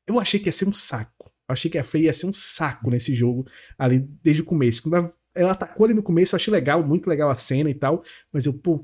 [0.07, 1.10] Eu achei que ia ser um saco.
[1.51, 3.45] Eu achei que a Frey ia ser um saco nesse jogo
[3.77, 4.81] ali desde o começo.
[4.81, 7.73] Quando ela, ela atacou ali no começo, eu achei legal, muito legal a cena e
[7.73, 8.03] tal.
[8.31, 8.83] Mas eu, pô,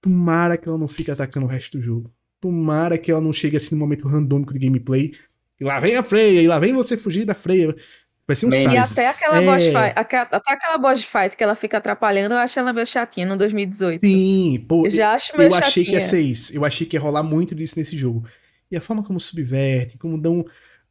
[0.00, 2.12] tomara que ela não fique atacando o resto do jogo.
[2.40, 5.12] Tomara que ela não chegue assim no momento randômico de gameplay
[5.60, 7.74] e lá vem a Freya, e lá vem você fugir da Freya.
[8.26, 9.44] Vai ser um E até aquela é...
[9.44, 13.26] boss fight, até aquela boss fight que ela fica atrapalhando, eu acho ela meio chatinha
[13.26, 14.00] no 2018.
[14.00, 14.84] Sim, pô.
[14.86, 15.68] Eu já acho meio Eu chatinha.
[15.68, 16.54] achei que ia ser isso.
[16.54, 18.24] Eu achei que ia rolar muito disso nesse jogo.
[18.70, 20.44] E a forma como subverte, como dão,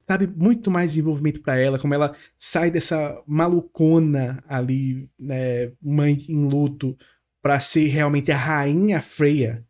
[0.07, 6.47] sabe, muito mais desenvolvimento para ela, como ela sai dessa malucona ali, né, mãe em
[6.47, 6.97] luto,
[7.41, 9.65] para ser realmente a rainha Freya.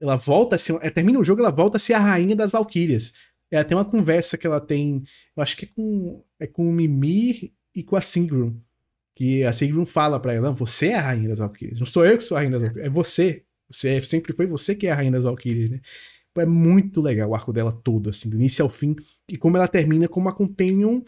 [0.00, 3.14] Ela volta a ser, termina o jogo, ela volta a ser a rainha das Valkyrias.
[3.50, 5.02] É até uma conversa que ela tem,
[5.36, 8.54] eu acho que é com, é com o Mimir e com a Sigrun.
[9.16, 11.80] Que a Sigrun fala pra ela: você é a rainha das Valkyrias.
[11.80, 13.42] Não sou eu que sou a rainha das Valkyrias, é você.
[13.68, 15.80] você é, sempre foi você que é a rainha das Valkyrias, né?
[16.36, 18.94] É muito legal o arco dela todo, assim, do início ao fim.
[19.28, 21.02] E como ela termina como uma companion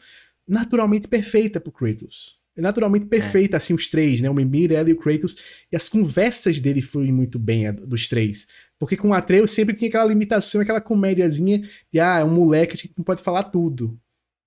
[0.47, 2.41] naturalmente perfeita pro Kratos.
[2.57, 3.59] É naturalmente perfeita, é.
[3.59, 4.29] assim, os três, né?
[4.29, 5.37] O Mimir, ela e o Kratos.
[5.71, 8.49] E as conversas dele foram muito bem, dos três.
[8.79, 12.75] Porque com o Atreus sempre tinha aquela limitação, aquela comédiazinha de, ah, é um moleque,
[12.75, 13.99] a gente não pode falar tudo.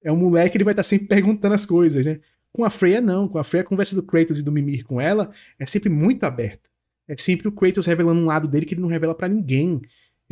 [0.04, 2.20] É um moleque, ele vai estar tá sempre perguntando as coisas, né?
[2.52, 3.28] Com a Freya, não.
[3.28, 6.24] Com a Freya, a conversa do Kratos e do Mimir com ela é sempre muito
[6.26, 6.70] aberta.
[7.08, 9.82] É sempre o Kratos revelando um lado dele que ele não revela para ninguém.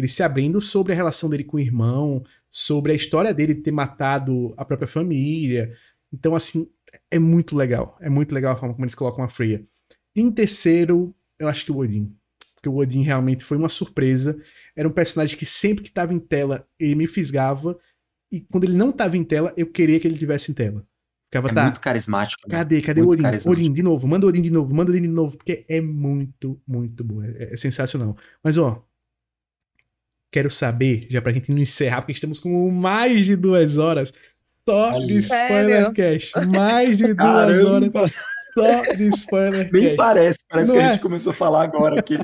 [0.02, 3.62] Ele se abrindo sobre a relação dele com o irmão, sobre a história dele de
[3.62, 5.72] ter matado a própria família.
[6.12, 6.68] Então, assim,
[7.10, 7.98] é muito legal.
[8.02, 9.64] É muito legal a forma como eles colocam a Freya.
[10.16, 12.16] Em terceiro, eu acho que o Odin
[12.62, 14.40] porque o Odin realmente foi uma surpresa.
[14.76, 17.78] Era um personagem que sempre que estava em tela, ele me fisgava.
[18.32, 20.86] E quando ele não estava em tela, eu queria que ele tivesse em tela.
[21.24, 22.48] Ficava, é tá, muito carismático.
[22.48, 22.56] Né?
[22.56, 22.82] Cadê?
[22.82, 23.50] Cadê muito o Odin?
[23.50, 25.82] Odin, de novo, manda o Odin de novo, manda o Odin de novo, porque é
[25.82, 27.24] muito, muito bom.
[27.24, 28.16] É, é sensacional.
[28.44, 28.86] Mas, ó,
[30.32, 34.14] quero saber, já pra gente não encerrar, porque estamos com mais de duas horas
[34.66, 35.08] só Olha.
[35.08, 36.32] de spoiler cash.
[36.48, 38.00] Mais de duas Caramba.
[38.00, 38.12] horas
[38.54, 40.86] só de spoiler Nem parece, parece Não que é?
[40.86, 42.16] a gente começou a falar agora aqui.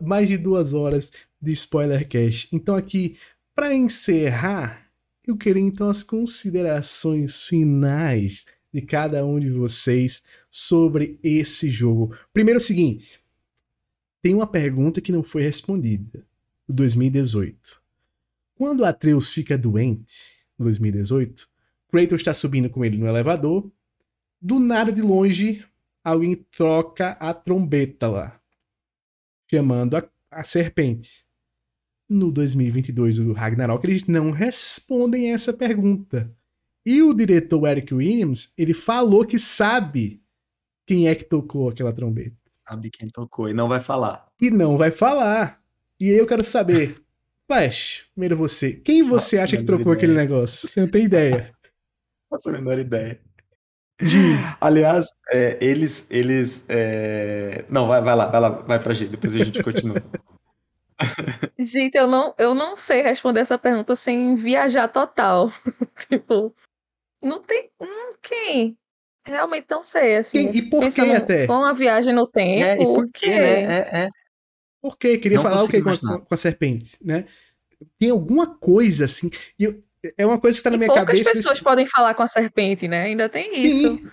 [0.00, 1.10] Mais de duas horas
[1.40, 2.48] de spoiler cash.
[2.52, 3.16] Então aqui,
[3.54, 4.86] para encerrar,
[5.26, 12.16] eu queria então as considerações finais de cada um de vocês sobre esse jogo.
[12.32, 13.20] Primeiro o seguinte,
[14.22, 16.24] tem uma pergunta que não foi respondida,
[16.74, 17.82] 2018.
[18.54, 21.48] Quando Atreus fica doente, em 2018,
[21.88, 23.70] Kratos está subindo com ele no elevador
[24.42, 25.64] do nada de longe,
[26.02, 28.40] alguém troca a trombeta lá,
[29.48, 31.24] chamando a, a serpente.
[32.08, 36.34] No 2022, o Ragnarok, eles não respondem essa pergunta.
[36.84, 40.20] E o diretor Eric Williams, ele falou que sabe
[40.84, 42.36] quem é que tocou aquela trombeta.
[42.68, 44.26] Sabe quem tocou e não vai falar.
[44.40, 45.61] E não vai falar.
[46.02, 47.00] E aí eu quero saber,
[47.46, 49.96] Flash, primeiro você, quem você Nossa, acha que trocou ideia.
[49.96, 50.68] aquele negócio?
[50.68, 51.54] Você não tem ideia.
[52.28, 53.20] Faço a menor ideia.
[54.60, 56.10] Aliás, é, eles.
[56.10, 57.64] eles é...
[57.68, 60.02] Não, vai, vai lá, vai lá, vai pra gente, depois a gente continua.
[61.58, 65.52] Gente, eu não, eu não sei responder essa pergunta sem viajar total.
[66.08, 66.54] tipo,
[67.20, 67.70] não tem.
[67.80, 68.78] Hum, quem?
[69.24, 70.52] Realmente não sei, assim.
[70.52, 71.46] E, e por que até?
[71.48, 72.64] Com a viagem no tempo.
[72.64, 73.62] É, e por quê, né?
[73.62, 74.08] É, é.
[74.82, 75.16] Por quê?
[75.16, 77.24] Queria não falar o que com, com, a serpente, né?
[77.96, 79.30] Tem alguma coisa assim.
[79.56, 79.80] E eu,
[80.18, 81.22] é uma coisa que está na minha poucas cabeça.
[81.22, 81.64] Poucas pessoas desse...
[81.64, 83.04] podem falar com a serpente, né?
[83.04, 84.12] Ainda tem Sim, isso.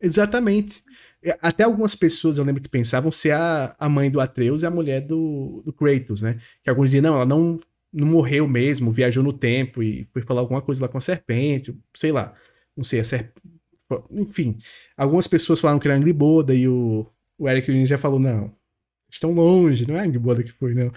[0.00, 0.82] Exatamente.
[1.22, 4.66] É, até algumas pessoas eu lembro que pensavam ser a, a mãe do Atreus e
[4.66, 6.40] a mulher do, do Kratos, né?
[6.62, 7.60] Que alguns diziam, não, ela não,
[7.92, 11.76] não morreu mesmo, viajou no tempo e foi falar alguma coisa lá com a serpente,
[11.94, 12.34] sei lá.
[12.74, 13.42] Não sei, a serpente.
[14.10, 14.58] Enfim,
[14.96, 17.06] algumas pessoas falaram que era Angry Boda e o,
[17.36, 18.54] o Eric já falou, não,
[19.10, 20.92] estão longe, não é Angry Boda que foi, não.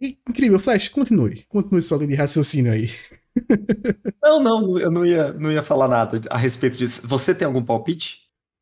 [0.00, 1.44] Incrível, Flash, continue.
[1.48, 2.90] Continue sua linha de raciocínio aí.
[4.22, 7.06] Não, não, eu não ia, não ia falar nada a respeito disso.
[7.06, 8.20] Você tem algum palpite?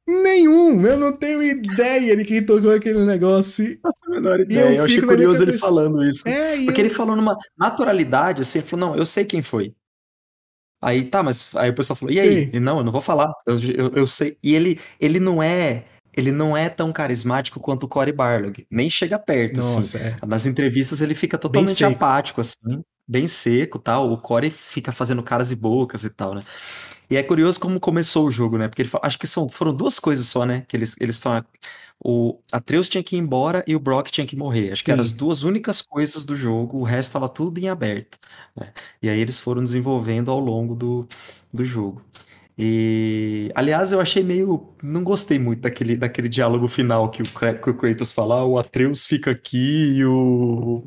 [0.08, 0.84] Nenhum!
[0.86, 3.78] Eu não tenho ideia de quem tocou aquele negócio.
[3.82, 4.70] Nossa, a menor ideia.
[4.70, 6.26] Eu, eu achei curioso ele falando isso.
[6.26, 6.86] É, Porque eu...
[6.86, 9.74] ele falou numa naturalidade, assim, ele falou, não, eu sei quem foi.
[10.82, 12.50] Aí, tá, mas aí o pessoal falou, e aí?
[12.52, 14.36] E, não, eu não vou falar, eu, eu, eu, sei.
[14.42, 15.84] E ele, ele não é
[16.16, 18.66] ele não é tão carismático quanto o Cory Barlog.
[18.70, 19.76] Nem chega perto, assim.
[19.76, 20.06] Nossa, assim.
[20.06, 20.16] É.
[20.26, 24.12] Nas entrevistas ele fica totalmente apático, assim, bem seco tal.
[24.12, 26.43] O Cory fica fazendo caras e bocas e tal, né?
[27.10, 28.68] E é curioso como começou o jogo, né?
[28.68, 30.64] Porque ele fala, acho que são, foram duas coisas só, né?
[30.66, 31.44] Que eles, eles falam.
[32.05, 34.72] O Atreus tinha que ir embora e o Brock tinha que morrer.
[34.72, 34.94] Acho que Sim.
[34.94, 38.18] eram as duas únicas coisas do jogo, o resto estava tudo em aberto.
[38.56, 38.72] Né?
[39.01, 41.06] E aí eles foram desenvolvendo ao longo do,
[41.52, 42.02] do jogo.
[42.56, 44.72] E, aliás, eu achei meio.
[44.82, 48.59] Não gostei muito daquele, daquele diálogo final que o, que o Kratos fala: ah, o
[48.59, 50.82] Atreus fica aqui e o.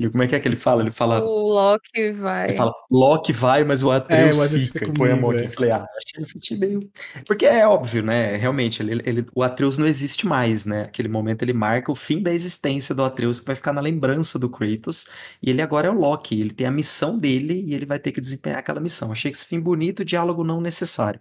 [0.00, 0.82] E como é que é que ele fala?
[0.82, 1.20] Ele fala.
[1.20, 2.48] O Loki vai.
[2.48, 4.78] Ele fala: Loki vai, mas o Atreus, é, fica.
[4.80, 5.42] fica põe a mão aqui.
[5.42, 5.46] É.
[5.46, 6.90] Eu falei: ah, achei, meio.
[7.24, 8.36] Porque é óbvio, né?
[8.36, 10.82] Realmente, ele, ele, o Atreus não existe mais, né?
[10.82, 14.40] Aquele momento ele marca o fim da existência do Atreus, que vai ficar na lembrança
[14.40, 15.06] do Kratos.
[15.40, 16.40] E ele agora é o Loki.
[16.40, 19.12] Ele tem a missão dele e ele vai ter que desempenhar aquela missão.
[19.12, 21.20] Achei que esse fim bonito, diálogo não necessário.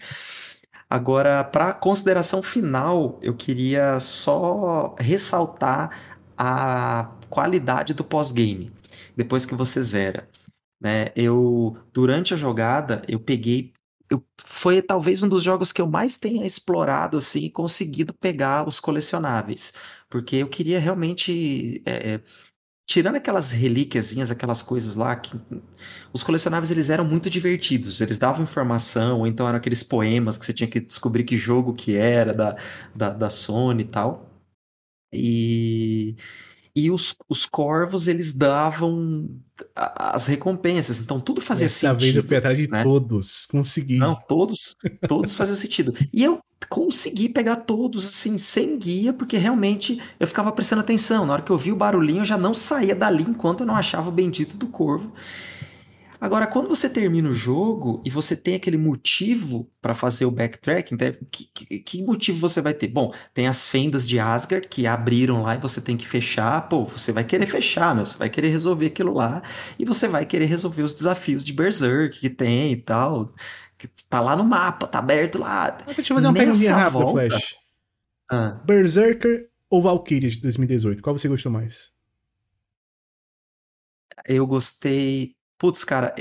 [0.89, 5.89] Agora, para consideração final, eu queria só ressaltar
[6.37, 8.71] a qualidade do pós-game,
[9.15, 10.29] depois que você zera.
[10.79, 11.07] Né?
[11.15, 13.73] Eu, durante a jogada, eu peguei
[14.09, 18.67] eu, foi talvez um dos jogos que eu mais tenha explorado assim, e conseguido pegar
[18.67, 19.73] os colecionáveis,
[20.09, 22.21] porque eu queria realmente é,
[22.85, 25.39] tirando aquelas relíquiazinhas, aquelas coisas lá que
[26.13, 30.45] os colecionáveis eles eram muito divertidos, eles davam informação, ou então eram aqueles poemas que
[30.45, 32.55] você tinha que descobrir que jogo que era da,
[32.95, 34.29] da, da Sony e tal.
[35.13, 36.15] E
[36.75, 39.29] e os, os corvos eles davam
[39.75, 42.01] as recompensas, então tudo fazia Essa sentido.
[42.01, 42.83] Vez eu fui atrás de né?
[42.83, 43.97] todos, consegui.
[43.97, 44.75] Não, todos,
[45.07, 45.95] todos faziam sentido.
[46.11, 46.39] E eu
[46.69, 51.25] consegui pegar todos assim, sem guia, porque realmente eu ficava prestando atenção.
[51.25, 53.75] Na hora que eu vi o barulhinho, eu já não saía dali enquanto eu não
[53.75, 55.13] achava o bendito do corvo.
[56.19, 60.95] Agora, quando você termina o jogo e você tem aquele motivo para fazer o backtracking,
[60.99, 62.87] né, que, que, que, motivo você vai ter?
[62.87, 66.67] Bom, tem as fendas de Asgard que abriram lá e você tem que fechar.
[66.69, 69.41] Pô, você vai querer fechar, meu, você vai querer resolver aquilo lá
[69.77, 73.33] e você vai querer resolver os desafios de Berserk que tem e tal.
[73.77, 75.69] Que tá lá no mapa, tá aberto lá.
[75.69, 77.29] Deixa eu fazer uma perguntinha rápida, volta...
[77.29, 77.55] Flash.
[78.31, 78.51] Ah.
[78.65, 81.03] Berserker ou Valkyrie de 2018?
[81.03, 81.93] Qual você gostou mais?
[84.27, 86.13] Eu gostei Putz, cara,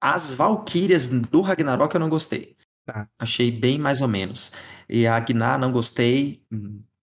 [0.00, 2.56] as Valkyrias do Ragnarok eu não gostei.
[2.86, 3.06] Tá.
[3.18, 4.52] Achei bem mais ou menos.
[4.88, 6.42] E a Agnar não gostei.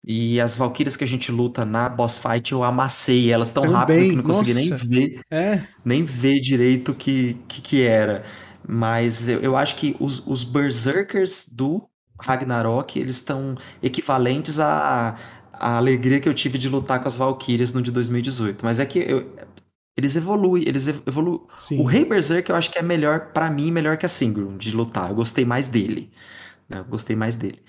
[0.04, 4.10] E as Valkyrias que a gente luta na boss fight eu amassei elas tão rápido
[4.10, 5.20] que não consegui nem ver.
[5.30, 5.66] É.
[5.84, 8.24] Nem ver direito o que, que, que, era.
[8.66, 11.88] Mas eu, eu acho que os, os Berserkers do
[12.20, 15.16] Ragnarok, eles estão equivalentes à,
[15.52, 18.64] à alegria que eu tive de lutar com as Valkyrias no de 2018.
[18.64, 19.30] Mas é que eu,
[19.98, 21.40] eles evoluem, eles evoluem.
[21.72, 24.70] O Rei Berserk eu acho que é melhor, para mim, melhor que a Singrum de
[24.70, 25.10] lutar.
[25.10, 26.12] Eu gostei mais dele.
[26.68, 26.78] Né?
[26.78, 27.60] Eu gostei mais dele.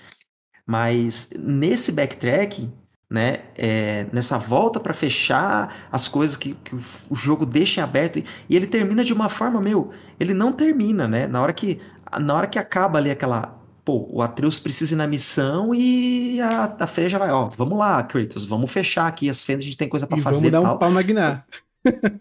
[0.64, 2.72] Mas nesse backtracking,
[3.10, 8.20] né, é, nessa volta para fechar as coisas que, que, o jogo deixa em aberto
[8.20, 9.90] e, e, ele termina de uma forma, meu,
[10.20, 11.26] ele não termina, né?
[11.26, 11.80] Na hora que
[12.20, 16.76] na hora que acaba ali aquela, pô, o Atreus precisa ir na missão e a,
[16.78, 19.76] a Freya já vai, ó, vamos lá, Kratos, vamos fechar aqui as fendas, a gente
[19.76, 20.76] tem coisa para fazer vamos dar tal.
[20.76, 21.02] um pau na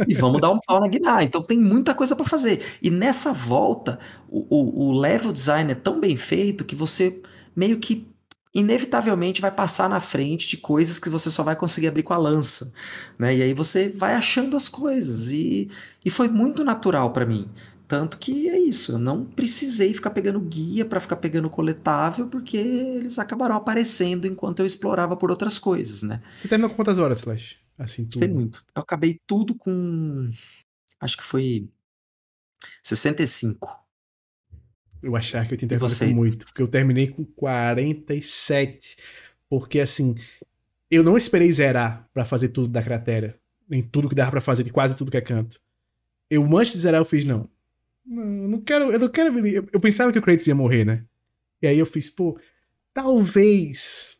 [0.07, 1.23] e vamos dar um pau na Gnar.
[1.23, 2.61] Então tem muita coisa para fazer.
[2.81, 3.99] E nessa volta,
[4.29, 7.21] o, o, o, level design é tão bem feito que você
[7.55, 8.07] meio que
[8.53, 12.17] inevitavelmente vai passar na frente de coisas que você só vai conseguir abrir com a
[12.17, 12.73] lança,
[13.17, 13.35] né?
[13.35, 15.69] E aí você vai achando as coisas e,
[16.03, 17.47] e foi muito natural para mim.
[17.87, 22.55] Tanto que é isso, eu não precisei ficar pegando guia para ficar pegando coletável, porque
[22.55, 26.21] eles acabaram aparecendo enquanto eu explorava por outras coisas, né?
[26.39, 27.57] Você terminou com quantas horas, Flash?
[27.79, 28.37] Assim, Gostei tudo.
[28.37, 28.65] muito.
[28.75, 30.29] Eu acabei tudo com.
[30.99, 31.67] Acho que foi.
[32.83, 33.77] 65.
[35.01, 36.15] Eu achava que E 84 foi vocês?
[36.15, 38.97] muito, porque eu terminei com 47.
[39.49, 40.15] Porque assim,
[40.91, 43.39] eu não esperei zerar pra fazer tudo da cratera.
[43.67, 45.59] Nem tudo que dava pra fazer, de quase tudo que é canto.
[46.29, 47.49] Eu, antes de zerar, eu fiz, não.
[48.05, 49.47] Não, eu não quero, eu não quero.
[49.47, 51.05] Eu, eu pensava que o Kratos ia morrer, né?
[51.61, 52.37] E aí eu fiz, pô,
[52.93, 54.19] talvez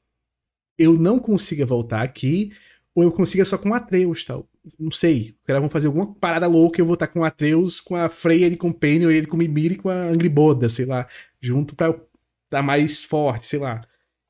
[0.78, 2.52] eu não consiga voltar aqui,
[2.96, 4.48] ou eu consiga só com o Atreus, tal.
[4.80, 5.36] Não sei.
[5.40, 7.96] Os caras vão fazer alguma parada louca e eu vou estar com o Atreus, com
[7.96, 11.08] a Freya de Companion, ele com o Mimir e com a Angriboda, sei lá,
[11.40, 12.08] junto pra eu
[12.50, 13.82] dar mais forte, sei lá.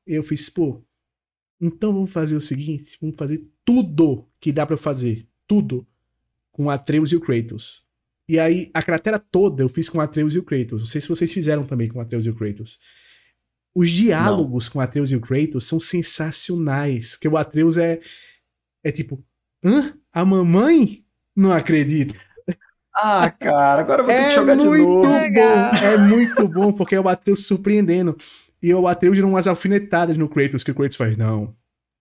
[0.06, 0.82] Eu fiz, pô,
[1.60, 5.86] então vamos fazer o seguinte, vamos fazer tudo que dá pra eu fazer, tudo,
[6.50, 7.86] com o Atreus e o Kratos.
[8.28, 10.82] E aí, a cratera toda eu fiz com o Atreus e o Kratos.
[10.82, 12.78] Não sei se vocês fizeram também com o Atreus e o Kratos.
[13.74, 17.12] Os diálogos com o Atreus e o Kratos são sensacionais.
[17.12, 18.00] Porque o Atreus é.
[18.84, 19.22] É tipo.
[19.64, 19.94] Hã?
[20.12, 21.04] A mamãe?
[21.36, 22.14] Não acredito.
[22.94, 25.02] Ah, cara, agora eu vou ter que É jogar de muito novo.
[25.06, 25.20] bom.
[25.20, 25.70] Legal.
[25.74, 28.16] É muito bom, porque é o Atreus surpreendendo.
[28.62, 31.54] E o Atreus dando umas alfinetadas no Kratos, que o Kratos faz, não.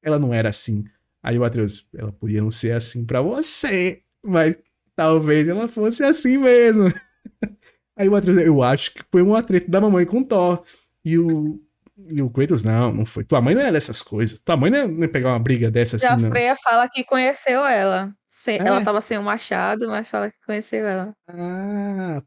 [0.03, 0.83] Ela não era assim.
[1.23, 4.57] Aí o Atreus, ela podia não ser assim pra você, mas
[4.95, 6.91] talvez ela fosse assim mesmo.
[7.95, 10.63] Aí o Atreus, eu acho que foi um atrito da mamãe com Thor.
[11.05, 11.61] E o,
[12.07, 13.23] e o Kratos, não, não foi.
[13.23, 14.39] Tua mãe não é dessas coisas.
[14.39, 16.29] Tua mãe não ia, não ia pegar uma briga dessa Já assim, a não.
[16.31, 18.11] Freya fala que conheceu ela.
[18.29, 18.67] Sem- É.
[18.67, 21.13] Ela tava sem o machado, mas fala que conheceu ela.
[21.27, 22.21] Ah,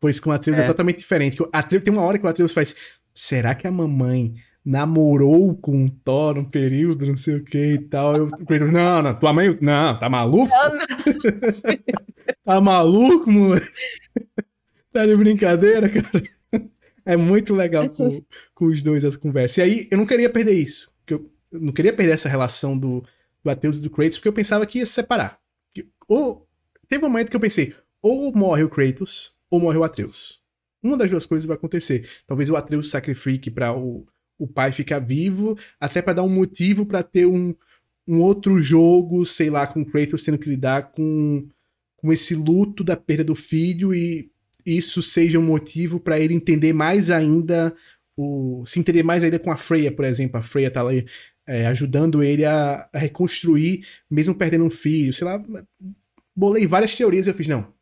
[0.00, 0.62] pois com o Atreus é.
[0.62, 0.66] É.
[0.66, 1.42] totalmente diferente.
[1.42, 2.74] O Atreus, tem uma hora que o Atreus faz.
[3.14, 4.34] Será que a mamãe
[4.64, 8.16] namorou com o Thor um período, não sei o que e tal?
[8.16, 8.28] Eu,
[8.70, 9.56] não, não, tua mãe.
[9.60, 10.52] Não, tá maluco?
[10.54, 10.86] Ela não-
[12.44, 13.66] Tá maluco, moleque?
[14.92, 16.24] Tá de brincadeira, cara?
[17.08, 18.22] É muito legal com,
[18.54, 19.60] com os dois essa conversa.
[19.60, 20.94] E aí, eu não queria perder isso.
[20.98, 23.02] porque Eu, eu não queria perder essa relação do,
[23.42, 25.38] do Atreus e do Kratos, porque eu pensava que ia se separar.
[25.72, 26.46] Que- Ou,
[26.86, 30.40] teve um momento que eu pensei, ou morre o Kratos, ou morre o Atreus.
[30.82, 32.06] Uma das duas coisas vai acontecer.
[32.26, 34.06] Talvez o Atreus sacrifique pra o,
[34.38, 37.54] o pai ficar vivo, até pra dar um motivo pra ter um,
[38.06, 41.48] um outro jogo, sei lá, com o Kratos tendo que lidar com,
[41.96, 44.30] com esse luto da perda do filho e
[44.76, 47.74] isso seja um motivo pra ele entender mais ainda
[48.16, 51.06] o se entender mais ainda com a Freya, por exemplo, a Freya tá ali
[51.46, 55.42] é, ajudando ele a, a reconstruir, mesmo perdendo um filho, sei lá,
[56.36, 57.72] bolei várias teorias e eu fiz não.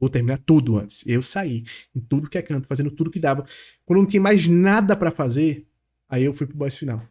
[0.00, 1.04] Vou terminar tudo antes.
[1.06, 1.64] Eu saí
[1.94, 3.44] em tudo que é canto, fazendo tudo que dava.
[3.84, 5.66] Quando não tinha mais nada pra fazer,
[6.08, 7.02] aí eu fui pro boss final.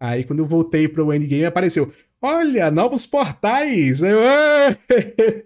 [0.00, 1.90] Aí quando eu voltei pro endgame apareceu,
[2.20, 4.02] olha, novos portais.
[4.02, 4.18] Eu,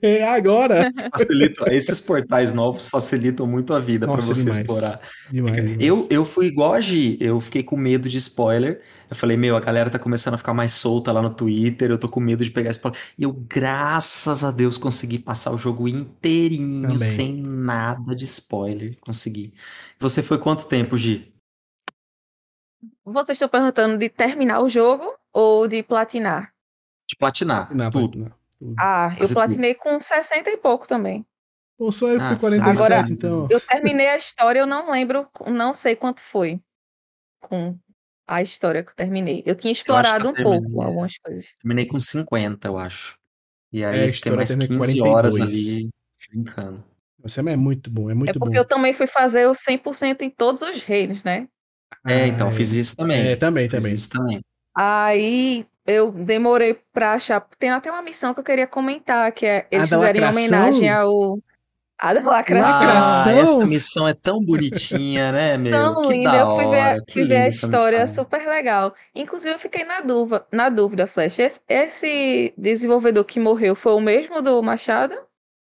[0.03, 0.93] "É, agora.
[1.13, 4.59] Facilita, esses portais novos facilitam muito a vida Nossa, você demais.
[4.59, 5.01] explorar.
[5.31, 5.77] Demais, demais.
[5.81, 8.81] Eu, eu fui igual a Gi, eu fiquei com medo de spoiler.
[9.09, 11.99] Eu falei, meu, a galera tá começando a ficar mais solta lá no Twitter, eu
[11.99, 12.99] tô com medo de pegar spoiler.
[13.19, 16.99] E eu, graças a Deus, consegui passar o jogo inteirinho, Também.
[17.01, 18.97] sem nada de spoiler.
[19.01, 19.53] Consegui.
[19.99, 21.30] Você foi quanto tempo, Gi?
[23.13, 26.53] Vocês estão perguntando de terminar o jogo ou de platinar?
[27.09, 28.19] De platinar, Não, tudo.
[28.19, 28.75] não, tudo.
[28.79, 29.35] Ah, eu Fazer tudo.
[29.35, 31.27] platinei com 60 e pouco também.
[31.79, 33.49] Pô, só eu que Ah, fui 47, agora- então.
[33.51, 36.61] Eu terminei a história, eu não lembro, não sei quanto foi
[37.41, 37.77] com
[38.29, 39.43] a história que eu terminei.
[39.47, 41.47] Eu tinha explorado eu um pouco terminei- algumas coisas.
[41.61, 43.17] Terminei com 50, eu acho.
[43.73, 45.69] E aí É, a história mais termina com 15 horas 42.
[45.75, 45.91] ali
[46.29, 46.85] brincando.
[47.23, 48.61] Você é muito bom, é muito É porque bom.
[48.61, 51.49] eu também fui fazer o 100% em todos os reinos, né?
[52.07, 53.33] É, então, Ah, fiz isso também.
[53.33, 53.95] É, também, Fiz também.
[53.95, 54.41] isso também.
[54.77, 57.41] Aí eu demorei pra achar.
[57.59, 60.31] Tem até uma missão que eu queria comentar, que é eles fizerem lacração?
[60.31, 61.39] homenagem ao.
[61.99, 62.71] A da lacração.
[62.73, 63.33] Lacração?
[63.33, 65.71] Ah, essa missão é tão bonitinha, né, meu?
[65.71, 68.25] Tão que linda, da eu fui ver, hora, fui ver a história missão.
[68.25, 68.95] super legal.
[69.15, 71.39] Inclusive, eu fiquei na dúvida, na dúvida, Flash.
[71.39, 75.15] Esse, esse desenvolvedor que morreu foi o mesmo do Machado?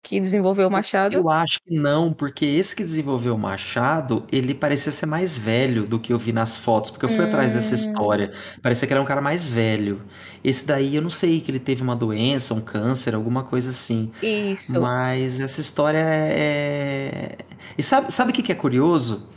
[0.02, 1.16] Que desenvolveu o Machado?
[1.16, 5.84] Eu acho que não, porque esse que desenvolveu o Machado, ele parecia ser mais velho
[5.84, 7.74] do que eu vi nas fotos, porque eu fui atrás dessa Hum.
[7.74, 8.32] história.
[8.62, 10.00] Parecia que era um cara mais velho.
[10.42, 14.10] Esse daí eu não sei, que ele teve uma doença, um câncer, alguma coisa assim.
[14.22, 14.80] Isso.
[14.80, 17.36] Mas essa história é.
[17.76, 19.28] E sabe, sabe o que que é curioso?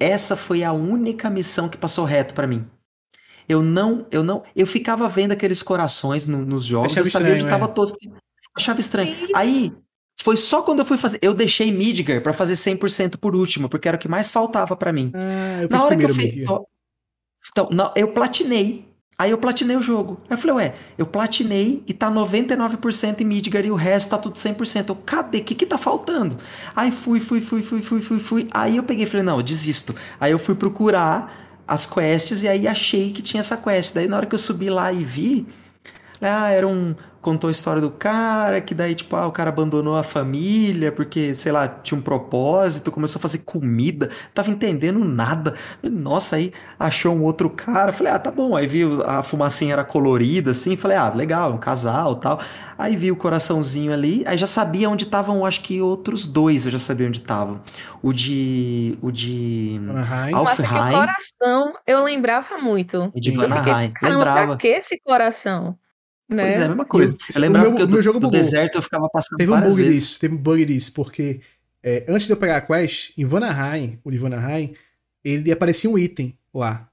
[0.00, 2.66] Essa foi a única missão que passou reto pra mim.
[3.48, 7.28] Eu não, eu não, eu ficava vendo aqueles corações no- nos jogos, Achava eu sabia
[7.28, 7.74] onde estranho, estava é.
[7.74, 7.92] todos.
[8.54, 9.16] Achava estranho.
[9.34, 9.72] Aí
[10.20, 13.88] foi só quando eu fui fazer, eu deixei Midgar pra fazer 100% por último, porque
[13.88, 15.12] era o que mais faltava pra mim.
[15.14, 16.64] Ah, eu Na fiz hora que eu primeiro, fiz, ó,
[17.50, 18.86] então, não, eu platinei.
[19.20, 20.20] Aí eu platinei o jogo.
[20.30, 24.18] Aí eu falei, ué, eu platinei e tá 99% em Midgar e o resto tá
[24.18, 24.90] tudo 100%.
[24.90, 25.38] Eu, cadê?
[25.38, 26.36] O que que tá faltando?
[26.74, 28.48] Aí fui, fui, fui, fui, fui, fui, fui.
[28.52, 29.92] Aí eu peguei e falei, não, desisto.
[30.20, 33.92] Aí eu fui procurar as quests e aí achei que tinha essa quest.
[33.92, 35.48] Daí na hora que eu subi lá e vi,
[36.20, 36.94] Ah, era um.
[37.20, 41.34] Contou a história do cara, que daí, tipo, ah, o cara abandonou a família porque,
[41.34, 45.54] sei lá, tinha um propósito, começou a fazer comida, tava entendendo nada.
[45.82, 47.92] Nossa, aí achou um outro cara.
[47.92, 48.56] Falei, ah, tá bom.
[48.56, 50.76] Aí viu a fumacinha era colorida, assim.
[50.76, 52.40] Falei, ah, legal, um casal tal.
[52.78, 56.70] Aí vi o coraçãozinho ali, aí já sabia onde estavam, acho que outros dois, eu
[56.70, 57.60] já sabia onde estavam.
[58.00, 58.96] O de.
[59.02, 59.80] O de.
[59.82, 60.30] Uhum.
[60.30, 63.10] Nossa, que o coração eu lembrava muito.
[63.14, 63.92] E de Vanaheim.
[64.00, 64.46] Lembrava.
[64.46, 65.76] Pra que esse coração?
[66.28, 66.42] Né?
[66.44, 67.14] Pois é, a mesma coisa.
[67.14, 69.60] Eu, eu lembrava meu, que eu, meu jogo do deserto eu ficava passando Teve um
[69.60, 69.94] bug vezes.
[69.94, 71.40] disso, teve um bug disso, porque
[71.82, 74.74] é, antes de eu pegar a quest, em Vanaheim, o de Vanaheim,
[75.24, 76.88] ele aparecia um item lá.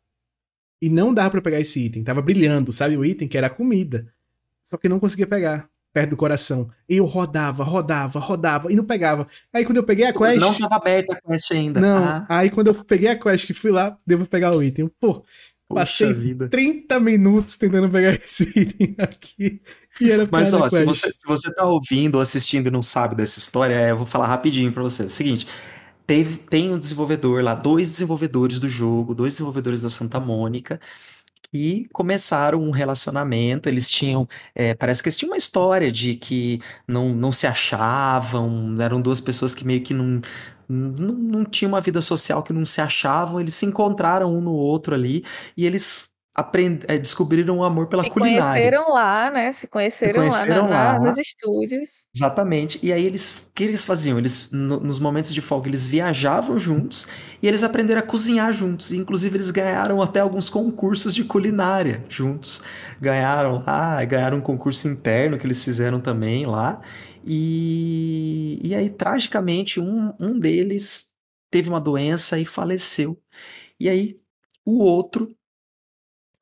[0.82, 2.04] E não dava para pegar esse item.
[2.04, 2.98] Tava brilhando, sabe?
[2.98, 4.08] O item que era a comida.
[4.64, 6.70] Só que não conseguia pegar perto do coração.
[6.90, 9.28] E eu rodava, rodava, rodava e não pegava.
[9.54, 10.42] Aí quando eu peguei a quest.
[10.42, 11.80] Não estava aberta a quest ainda.
[11.80, 12.04] Não.
[12.04, 12.26] Ah.
[12.28, 14.92] Aí quando eu peguei a quest que fui lá, devo pegar o item.
[15.00, 15.24] Pô,
[15.68, 16.48] passei vida.
[16.50, 19.62] 30 minutos tentando pegar esse item aqui.
[20.00, 23.16] E era Mas ó, se você, se você tá ouvindo ou assistindo e não sabe
[23.16, 25.04] dessa história, é, eu vou falar rapidinho para você.
[25.04, 25.48] É o seguinte.
[26.06, 30.80] Teve, tem um desenvolvedor lá, dois desenvolvedores do jogo, dois desenvolvedores da Santa Mônica,
[31.52, 33.70] e começaram um relacionamento.
[33.70, 38.76] Eles tinham, é, parece que eles tinham uma história de que não, não se achavam,
[38.80, 40.22] eram duas pessoas que meio que não,
[40.68, 43.40] não, não tinham uma vida social, que não se achavam.
[43.40, 45.24] Eles se encontraram um no outro ali
[45.56, 46.84] e eles aprend...
[46.88, 48.44] É, descobriram o amor pela se culinária.
[48.44, 49.54] Se conheceram lá, né?
[49.54, 52.04] Se conheceram, se conheceram lá, na, lá, nos estúdios.
[52.14, 52.78] Exatamente.
[52.84, 54.18] E aí eles, o que eles faziam?
[54.18, 57.08] Eles no, nos momentos de folga eles viajavam juntos
[57.42, 58.92] e eles aprenderam a cozinhar juntos.
[58.92, 62.62] E, inclusive eles ganharam até alguns concursos de culinária juntos.
[63.00, 66.82] Ganharam lá, ganharam um concurso interno que eles fizeram também lá.
[67.26, 71.16] E, e aí tragicamente um, um deles
[71.50, 73.20] teve uma doença e faleceu.
[73.80, 74.20] E aí
[74.64, 75.36] o outro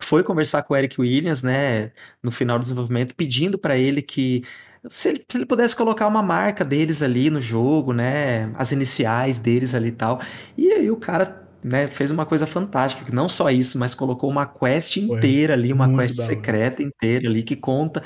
[0.01, 1.91] foi conversar com o Eric Williams, né,
[2.21, 4.43] no final do desenvolvimento, pedindo para ele que
[4.89, 9.37] se ele, se ele, pudesse colocar uma marca deles ali no jogo, né, as iniciais
[9.37, 10.19] deles ali e tal.
[10.57, 14.29] E aí o cara, né, fez uma coisa fantástica, que não só isso, mas colocou
[14.29, 18.03] uma quest inteira ali, uma quest secreta inteira ali que conta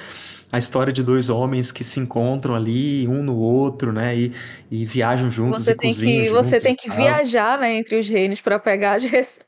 [0.52, 4.18] a história de dois homens que se encontram ali, um no outro, né?
[4.18, 4.32] E,
[4.72, 8.00] e viajam juntos você e tem cozinham que, juntos Você tem que viajar, né, entre
[8.00, 8.98] os reinos para pegar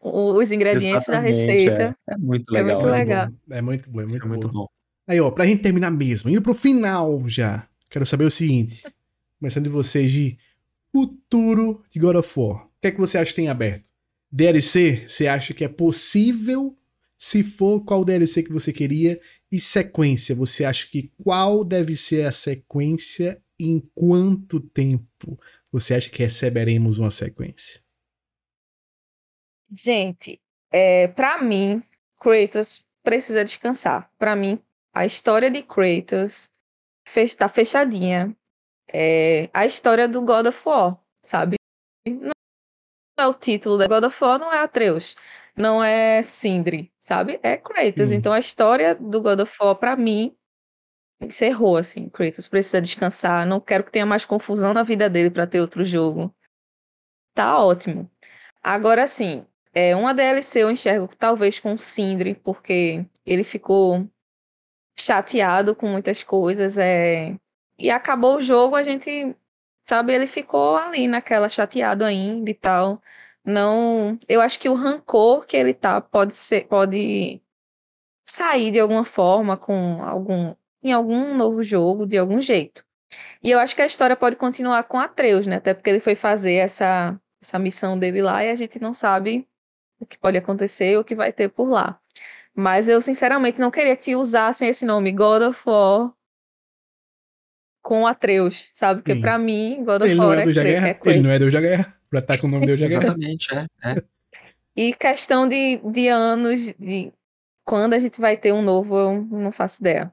[0.02, 1.98] os ingredientes Exatamente, da receita.
[2.10, 2.14] É.
[2.14, 2.18] é.
[2.18, 2.70] muito legal.
[2.70, 3.30] É muito legal.
[3.50, 4.54] É muito bom, é muito, é muito bom.
[4.54, 4.68] bom.
[5.08, 8.84] Aí, ó, pra gente terminar mesmo, indo pro final já, quero saber o seguinte.
[9.40, 10.38] Começando de vocês de
[10.92, 12.66] futuro de God of War.
[12.66, 13.90] O que é que você acha que tem aberto?
[14.32, 16.76] DLC, você acha que é possível?
[17.18, 19.20] Se for, qual DLC que você queria?
[19.52, 25.40] E sequência, você acha que qual deve ser a sequência e em quanto tempo
[25.72, 27.82] você acha que receberemos uma sequência?
[29.72, 30.40] Gente,
[30.72, 31.82] é, para mim,
[32.20, 34.12] Kratos precisa descansar.
[34.20, 34.62] Para mim,
[34.94, 36.52] a história de Kratos
[37.16, 38.36] está fechadinha.
[38.92, 41.58] É, a história do God of War, sabe?
[42.08, 42.32] Não
[43.20, 45.16] é o título da God of War, não é Atreus
[45.60, 47.40] não é Sindri, sabe?
[47.44, 48.10] É Kratos.
[48.10, 48.16] Sim.
[48.16, 50.36] Então a história do God of War, pra mim,
[51.22, 52.08] encerrou, assim.
[52.10, 53.46] Kratos precisa descansar.
[53.46, 56.34] Não quero que tenha mais confusão na vida dele para ter outro jogo.
[57.34, 58.10] Tá ótimo.
[58.64, 64.10] Agora sim, é uma DLC eu enxergo talvez com Sindri, porque ele ficou
[64.98, 67.36] chateado com muitas coisas, é...
[67.78, 69.36] e acabou o jogo, a gente,
[69.84, 73.02] sabe, ele ficou ali naquela chateado ainda e tal
[73.50, 77.42] não, eu acho que o rancor que ele tá pode ser, pode
[78.24, 82.86] sair de alguma forma com algum em algum novo jogo de algum jeito.
[83.44, 85.58] E eu acho que a história pode continuar com Atreus, né?
[85.58, 89.48] Até porque ele foi fazer essa essa missão dele lá e a gente não sabe
[90.00, 92.00] o que pode acontecer, o que vai ter por lá.
[92.56, 96.14] Mas eu sinceramente não queria que usassem esse nome God of War
[97.82, 99.02] com Atreus, sabe?
[99.02, 101.99] Porque para mim God of War é, é, é Ele não é Deus da Guerra.
[102.10, 103.68] Pra estar tá com o nome de hoje Exatamente, é.
[103.84, 104.04] é.
[104.76, 107.12] E questão de, de anos, de
[107.66, 110.12] quando a gente vai ter um novo, eu não faço ideia.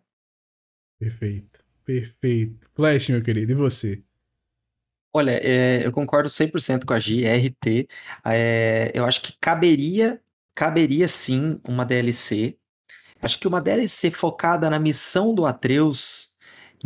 [0.98, 2.68] Perfeito, perfeito.
[2.74, 4.02] Flash, meu querido, e você?
[5.12, 7.88] Olha, é, eu concordo 100% com a G, RT.
[8.26, 10.20] É, eu acho que caberia,
[10.54, 12.58] caberia sim uma DLC.
[13.22, 16.35] Acho que uma DLC focada na missão do Atreus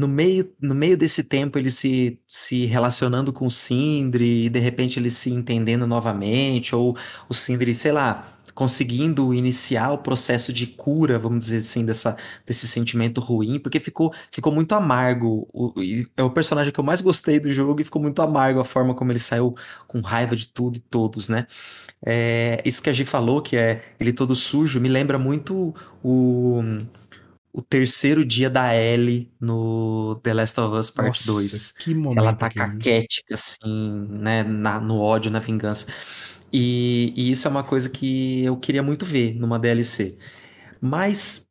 [0.01, 4.59] no meio, no meio desse tempo ele se, se relacionando com o Sindri e de
[4.59, 6.97] repente ele se entendendo novamente, ou
[7.29, 12.67] o Sindri, sei lá, conseguindo iniciar o processo de cura, vamos dizer assim, dessa, desse
[12.67, 15.47] sentimento ruim, porque ficou, ficou muito amargo.
[15.53, 15.75] O,
[16.17, 18.95] é o personagem que eu mais gostei do jogo e ficou muito amargo a forma
[18.95, 19.55] como ele saiu
[19.87, 21.47] com raiva de tudo e todos, né?
[22.05, 26.63] É, isso que a Gi falou, que é ele todo sujo, me lembra muito o
[27.53, 31.73] o terceiro dia da Ellie no The Last of Us Part Nossa, 2.
[31.73, 32.19] Que momento.
[32.19, 34.43] Ela tá caquética, assim, né?
[34.45, 35.87] Na, no ódio, na vingança.
[36.53, 40.17] E, e, isso é uma coisa que eu queria muito ver numa DLC.
[40.81, 41.47] Mas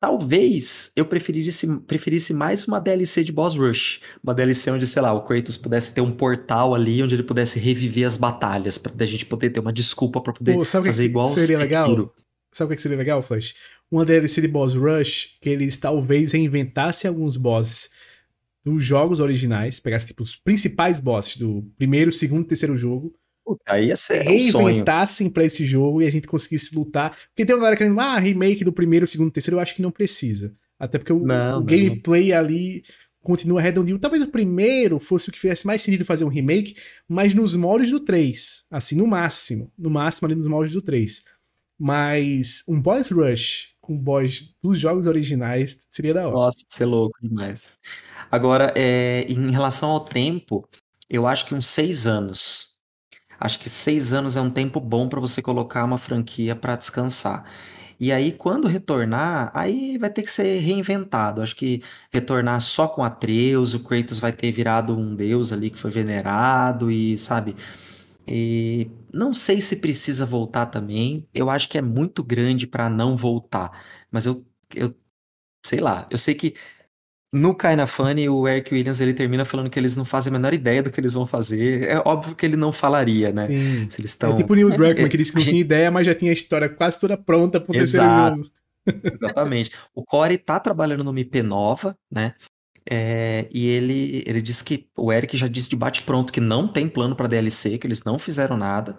[0.00, 4.00] talvez eu preferisse, preferisse mais uma DLC de Boss Rush.
[4.22, 7.58] Uma DLC onde, sei lá, o Kratos pudesse ter um portal ali onde ele pudesse
[7.58, 11.08] reviver as batalhas, pra a gente poder ter uma desculpa para poder Pô, fazer que
[11.08, 12.14] igual seria legal?
[12.52, 13.54] Sabe o que seria legal, Flash?
[13.94, 17.90] Uma DLC de Boss Rush que eles talvez reinventassem alguns bosses
[18.64, 23.14] dos jogos originais, pegasse tipo os principais bosses do primeiro, segundo e terceiro jogo
[23.66, 27.16] aí ia ser reinventassem um para esse jogo e a gente conseguisse lutar.
[27.28, 29.90] Porque tem uma galera querendo, ah, remake do primeiro, segundo, terceiro, eu acho que não
[29.90, 30.54] precisa.
[30.78, 32.38] Até porque o, não, o não, gameplay não.
[32.38, 32.84] ali
[33.20, 33.98] continua redondinho.
[33.98, 36.76] Talvez o primeiro fosse o que fizesse mais sentido fazer um remake,
[37.08, 38.66] mas nos moldes do 3.
[38.70, 39.72] Assim, no máximo.
[39.78, 41.24] No máximo ali nos moldes do 3.
[41.78, 46.36] Mas um boss rush com boss dos jogos originais seria da hora.
[46.36, 47.70] Nossa, ser louco demais.
[48.30, 50.68] Agora, é, em relação ao tempo,
[51.08, 52.74] eu acho que uns seis anos
[53.38, 57.44] Acho que seis anos é um tempo bom para você colocar uma franquia para descansar.
[57.98, 61.42] E aí, quando retornar, aí vai ter que ser reinventado.
[61.42, 61.82] Acho que
[62.12, 66.90] retornar só com Atreus, o Kratos vai ter virado um deus ali que foi venerado
[66.90, 67.54] e, sabe?
[68.26, 71.26] E não sei se precisa voltar também.
[71.34, 73.70] Eu acho que é muito grande para não voltar.
[74.10, 74.44] Mas eu,
[74.74, 74.94] eu
[75.64, 76.54] sei lá, eu sei que
[77.34, 80.54] no Kinda Funny, o Eric Williams ele termina falando que eles não fazem a menor
[80.54, 81.82] ideia do que eles vão fazer.
[81.82, 83.48] É óbvio que ele não falaria, né?
[83.48, 83.90] Sim.
[83.90, 84.34] Se eles estão.
[84.34, 86.32] É tipo o Neil Druckmann, que disse que não tinha ideia, mas já tinha a
[86.32, 88.50] história quase toda pronta pro terceiro jogo.
[88.86, 89.72] Exatamente.
[89.94, 92.34] O Corey tá trabalhando numa IP nova, né?
[92.90, 96.88] É, e ele, ele disse que o Eric já disse de bate-pronto que não tem
[96.88, 98.98] plano para DLC, que eles não fizeram nada.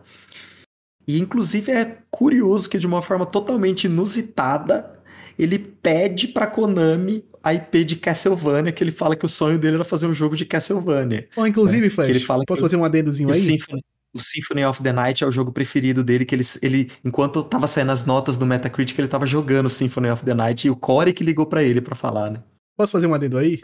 [1.07, 4.91] E inclusive é curioso que de uma forma totalmente inusitada
[5.37, 9.75] ele pede para Konami a IP de Castlevania, que ele fala que o sonho dele
[9.75, 11.27] era fazer um jogo de Castlevania.
[11.35, 11.89] Oh, inclusive, né?
[11.91, 13.35] Flash, ele fala posso fazer um adendozinho aí?
[13.35, 17.43] Symphony, o Symphony of the Night é o jogo preferido dele, que ele, ele enquanto
[17.43, 20.75] tava saindo as notas do Metacritic, ele tava jogando Symphony of the Night, e o
[20.75, 22.41] Corey que ligou para ele para falar, né?
[22.75, 23.61] Posso fazer um adendo aí?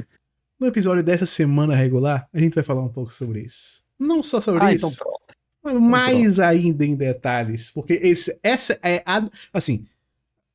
[0.60, 3.84] No episódio dessa semana regular, a gente vai falar um pouco sobre isso.
[4.00, 5.38] Não só sobre ah, então isso, então pronto.
[5.64, 6.42] mas mais pronto.
[6.42, 9.24] ainda em detalhes, porque esse, essa é a...
[9.54, 9.86] Assim,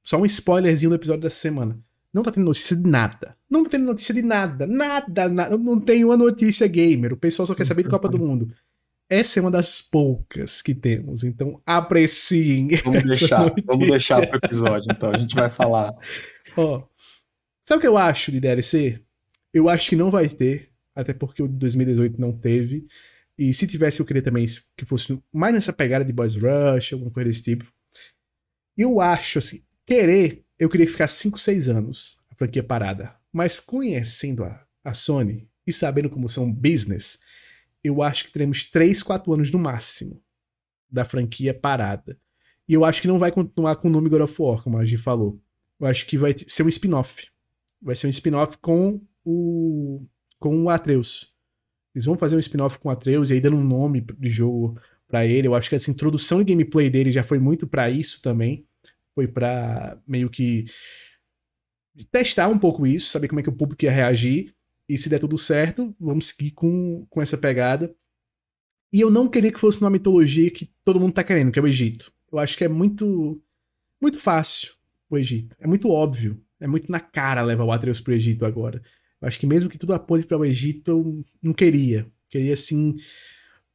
[0.02, 1.78] só um spoilerzinho do episódio dessa semana.
[2.14, 3.36] Não tá tendo notícia de nada.
[3.50, 4.66] Não tá tendo notícia de nada.
[4.66, 5.58] Nada, nada.
[5.58, 7.12] Não tem uma notícia gamer.
[7.12, 8.50] O pessoal só quer saber de Copa do Mundo.
[9.08, 11.24] Essa é uma das poucas que temos.
[11.24, 12.68] Então, apreciem.
[12.82, 13.40] Vamos deixar.
[13.40, 13.64] Notícia.
[13.66, 15.10] Vamos deixar pro episódio, então.
[15.10, 15.92] A gente vai falar.
[16.56, 16.84] Ó.
[17.66, 19.00] Sabe o que eu acho de DLC?
[19.52, 20.70] Eu acho que não vai ter.
[20.94, 22.86] Até porque o de 2018 não teve.
[23.36, 24.46] E se tivesse, eu queria também
[24.76, 27.66] que fosse mais nessa pegada de Boys Rush, alguma coisa desse tipo.
[28.78, 33.14] Eu acho, assim, querer eu queria ficar 5, 6 anos a franquia parada.
[33.32, 37.18] Mas conhecendo a, a Sony e sabendo como são business,
[37.84, 40.22] eu acho que teremos 3, 4 anos no máximo
[40.88, 42.18] da franquia parada.
[42.68, 44.84] E eu acho que não vai continuar com o nome God of War, como a
[44.84, 45.38] gente falou.
[45.78, 47.28] Eu acho que vai ser um spin-off.
[47.86, 50.04] Vai ser um spin-off com o
[50.38, 51.32] com o Atreus.
[51.94, 54.78] Eles vão fazer um spin-off com o Atreus e aí dando um nome de jogo
[55.08, 55.48] para ele.
[55.48, 58.66] Eu acho que essa introdução e gameplay dele já foi muito para isso também
[59.16, 60.66] foi para meio que
[62.10, 64.54] testar um pouco isso, saber como é que o público ia reagir.
[64.86, 67.96] E se der tudo certo, vamos seguir com, com essa pegada.
[68.92, 71.62] E eu não queria que fosse uma mitologia que todo mundo tá querendo, que é
[71.62, 72.12] o Egito.
[72.30, 73.42] Eu acho que é muito
[74.00, 74.74] muito fácil
[75.08, 75.56] o Egito.
[75.58, 76.40] É muito óbvio.
[76.60, 78.80] É muito na cara levar o Atreus pro Egito agora.
[79.20, 82.06] Eu acho que mesmo que tudo aponte para o Egito, eu não queria.
[82.28, 82.94] Queria, assim,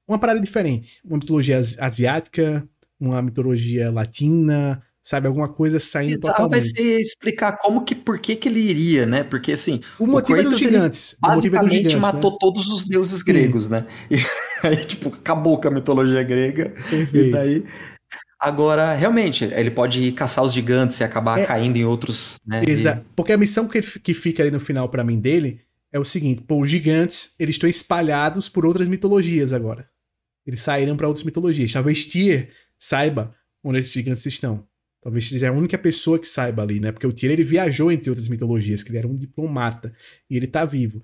[0.08, 1.01] uma parada diferente.
[1.03, 2.68] Uma mitologia asiática,
[3.00, 5.27] uma mitologia latina, sabe?
[5.27, 6.51] Alguma coisa saindo Exato, totalmente.
[6.51, 9.24] vai ser explicar como que, por que que ele iria, né?
[9.24, 11.18] Porque assim, o motivo o Kratos, é dos gigantes.
[11.19, 12.38] Basicamente é dos gigantes, matou né?
[12.40, 13.26] todos os deuses Sim.
[13.26, 13.85] gregos, né?
[14.64, 16.69] E aí, tipo, acabou com a mitologia grega.
[16.88, 17.18] Perfeito.
[17.18, 17.66] E daí
[18.41, 22.63] Agora, realmente, ele pode caçar os gigantes e acabar é, caindo em outros, né?
[22.67, 23.01] Exato.
[23.01, 23.13] E...
[23.15, 25.61] Porque a missão que, que fica ali no final para mim dele
[25.93, 29.87] é o seguinte, pô, os gigantes, eles estão espalhados por outras mitologias agora.
[30.43, 31.71] Eles saíram para outras mitologias.
[31.71, 34.65] Talvez Tyr saiba onde esses gigantes estão.
[35.03, 36.91] Talvez seja a única pessoa que saiba ali, né?
[36.91, 39.93] Porque o Tyr ele viajou entre outras mitologias, que ele era um diplomata
[40.27, 41.01] e ele tá vivo.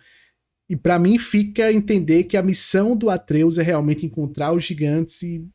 [0.68, 5.22] E para mim fica entender que a missão do Atreus é realmente encontrar os gigantes
[5.22, 5.48] e,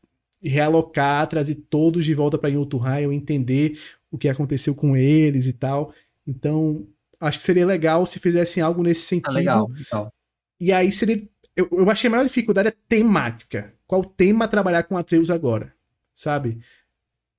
[0.43, 3.79] realocar, trazer todos de volta para Jotunheim, entender
[4.11, 5.93] o que aconteceu com eles e tal.
[6.27, 6.87] Então,
[7.21, 9.31] acho que seria legal se fizessem algo nesse sentido.
[9.31, 10.13] Ah, legal, legal.
[10.61, 11.23] E aí seria.
[11.55, 13.75] Eu, eu achei a maior dificuldade é temática.
[13.87, 15.75] Qual tema trabalhar com Atreus agora?
[16.15, 16.61] Sabe?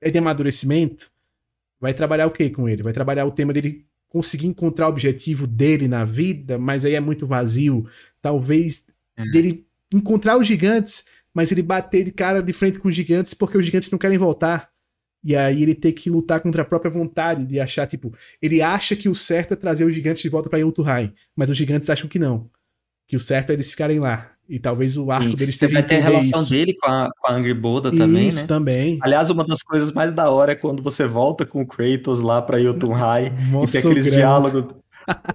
[0.03, 1.09] é de amadurecimento,
[1.79, 2.83] vai trabalhar o que com ele?
[2.83, 6.99] Vai trabalhar o tema dele conseguir encontrar o objetivo dele na vida, mas aí é
[6.99, 7.87] muito vazio.
[8.21, 8.85] Talvez
[9.17, 9.23] é.
[9.31, 13.57] dele encontrar os gigantes, mas ele bater de cara de frente com os gigantes porque
[13.57, 14.69] os gigantes não querem voltar.
[15.23, 18.93] E aí ele ter que lutar contra a própria vontade de achar, tipo, ele acha
[18.95, 22.09] que o certo é trazer os gigantes de volta para Yotuhai, mas os gigantes acham
[22.09, 22.49] que não.
[23.07, 24.31] Que o certo é eles ficarem lá.
[24.49, 25.35] E talvez o arco Sim.
[25.35, 26.51] deles seja vai ter a relação isso.
[26.51, 28.47] dele com a, com a Angry Boda também, isso, né?
[28.47, 28.99] também.
[29.01, 32.41] Aliás, uma das coisas mais da hora é quando você volta com o Kratos lá
[32.41, 33.31] pra Jotunheim
[33.63, 34.75] e tem aqueles diálogos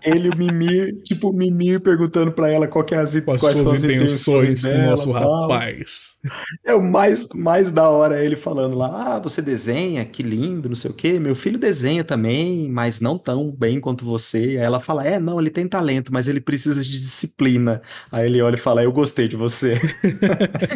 [0.03, 3.59] ele, o Mimir, tipo, o Mimir perguntando pra ela qual que é as, quais, quais
[3.59, 6.19] são as intenções, com o nosso rapaz.
[6.65, 10.77] É o mais, mais da hora ele falando lá, ah, você desenha, que lindo, não
[10.77, 11.19] sei o quê.
[11.19, 14.39] Meu filho desenha também, mas não tão bem quanto você.
[14.39, 17.83] Aí ela fala, é, não, ele tem talento, mas ele precisa de disciplina.
[18.11, 19.79] Aí ele olha e fala, eu gostei de você.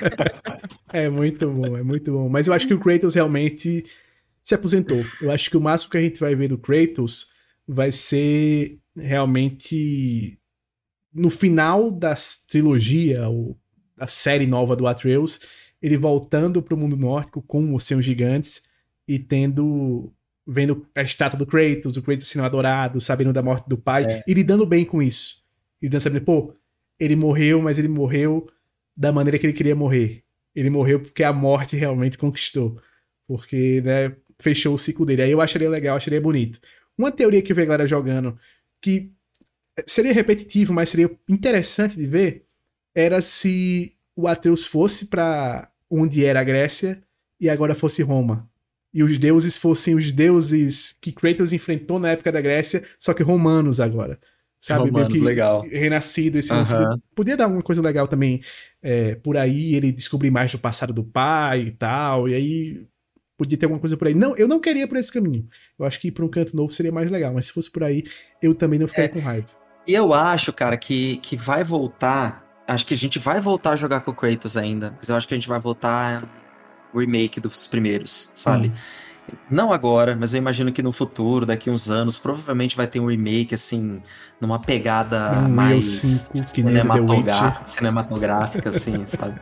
[0.92, 2.28] é muito bom, é muito bom.
[2.28, 3.84] Mas eu acho que o Kratos realmente
[4.42, 5.04] se aposentou.
[5.20, 7.28] Eu acho que o máximo que a gente vai ver do Kratos
[7.66, 10.38] vai ser realmente
[11.12, 12.14] no final da
[12.48, 13.58] trilogia, ou
[13.96, 15.40] da série nova do Atreus,
[15.80, 18.62] ele voltando para o mundo nórdico com os seus gigantes
[19.06, 20.12] e tendo
[20.46, 24.24] vendo a estátua do Kratos, o Kratos sendo adorado, sabendo da morte do pai, é.
[24.26, 25.42] e lidando bem com isso.
[25.80, 26.54] E lidando sabendo, pô,
[26.98, 28.48] ele morreu, mas ele morreu
[28.96, 30.24] da maneira que ele queria morrer.
[30.54, 32.80] Ele morreu porque a morte realmente conquistou.
[33.26, 35.22] Porque, né, fechou o ciclo dele.
[35.22, 36.60] Aí eu acharia legal, acharia bonito.
[36.96, 38.38] Uma teoria que eu vi a galera jogando
[38.82, 39.12] que
[39.86, 42.44] seria repetitivo, mas seria interessante de ver,
[42.94, 47.02] era se o Atreus fosse para onde era a Grécia
[47.40, 48.50] e agora fosse Roma.
[48.92, 53.22] E os deuses fossem os deuses que Kratos enfrentou na época da Grécia, só que
[53.22, 54.20] romanos agora.
[54.60, 54.90] Sabe?
[54.90, 55.62] Romanos, que legal.
[55.62, 57.00] renascido esse uhum.
[57.14, 58.42] Podia dar alguma coisa legal também
[58.82, 62.86] é, por aí, ele descobrir mais do passado do pai e tal, e aí
[63.42, 64.14] podia ter alguma coisa por aí.
[64.14, 65.46] Não, eu não queria por esse caminho.
[65.78, 67.82] Eu acho que ir pra um canto novo seria mais legal, mas se fosse por
[67.84, 68.04] aí,
[68.40, 69.12] eu também não ficaria é.
[69.12, 69.46] com raiva.
[69.86, 72.46] E eu acho, cara, que, que vai voltar.
[72.66, 75.26] Acho que a gente vai voltar a jogar com o Kratos ainda, mas eu acho
[75.26, 76.28] que a gente vai voltar
[76.94, 78.68] o remake dos primeiros, sabe?
[78.68, 78.72] Hum.
[79.50, 83.06] Não agora, mas eu imagino que no futuro, daqui uns anos, provavelmente vai ter um
[83.06, 84.02] remake, assim,
[84.40, 89.40] numa pegada mais 5, cinematográfica, cinematográfica, assim, sabe?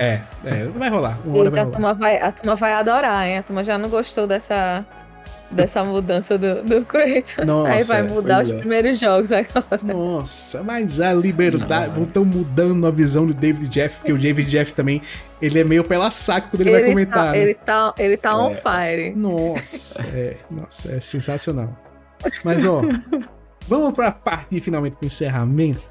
[0.00, 1.18] É, é, vai rolar.
[1.24, 1.76] Uma hora vai a, rolar.
[1.76, 3.38] Turma vai, a turma vai adorar, hein?
[3.38, 4.84] A turma já não gostou dessa,
[5.50, 7.36] dessa mudança do, do Kratos.
[7.44, 8.58] Nossa, Aí vai mudar os é.
[8.58, 9.80] primeiros jogos agora.
[9.82, 12.00] Nossa, mas a liberdade.
[12.02, 15.00] Estão mudando a visão do David Jeff, porque o David Jeff também.
[15.40, 17.26] Ele é meio pela saco quando ele, ele vai comentar.
[17.26, 17.38] Tá, né?
[17.38, 18.34] Ele tá, ele tá é.
[18.34, 19.14] on fire.
[19.14, 21.76] Nossa, é, nossa, é sensacional.
[22.42, 22.82] Mas, ó,
[23.68, 25.82] vamos pra parte finalmente pro encerramento.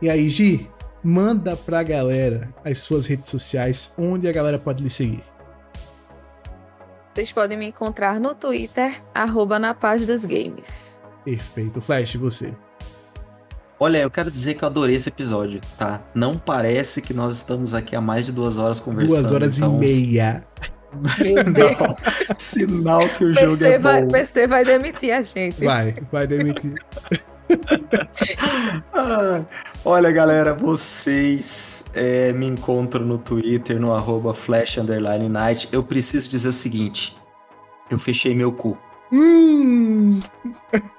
[0.00, 0.68] E aí, Gi,
[1.02, 5.24] manda pra galera as suas redes sociais, onde a galera pode lhe seguir.
[7.14, 10.98] Vocês podem me encontrar no Twitter, arroba na paz dos games.
[11.24, 11.80] Perfeito.
[11.80, 12.54] Flash, você?
[13.78, 16.00] Olha, eu quero dizer que eu adorei esse episódio, tá?
[16.14, 19.18] Não parece que nós estamos aqui há mais de duas horas conversando.
[19.18, 19.76] Duas horas então...
[19.76, 20.46] e meia.
[21.18, 21.96] Sinal,
[22.34, 24.08] sinal que o PC jogo é vai, bom.
[24.08, 25.64] PC vai demitir a gente.
[25.64, 26.74] Vai, vai demitir.
[28.92, 29.44] ah,
[29.84, 35.68] olha, galera, vocês é, me encontram no Twitter, no arroba flash underline night.
[35.72, 37.16] Eu preciso dizer o seguinte:
[37.90, 38.76] eu fechei meu cu.
[39.12, 40.20] Hum.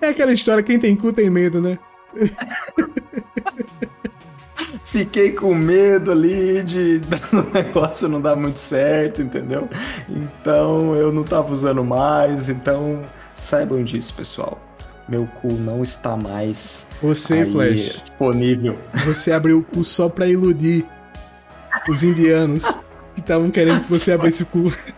[0.00, 1.76] É aquela história, quem tem cu tem medo, né?
[4.84, 7.00] Fiquei com medo ali de
[7.34, 9.68] o negócio não dar muito certo, entendeu?
[10.08, 13.02] Então eu não tava usando mais, então
[13.34, 14.60] saibam disso, pessoal
[15.08, 18.78] meu cu não está mais Você, Flash, disponível.
[19.04, 20.86] Você abriu o cu só pra iludir
[21.88, 22.64] os indianos
[23.14, 24.66] que estavam querendo que você abrisse o cu.
[24.66, 24.92] Os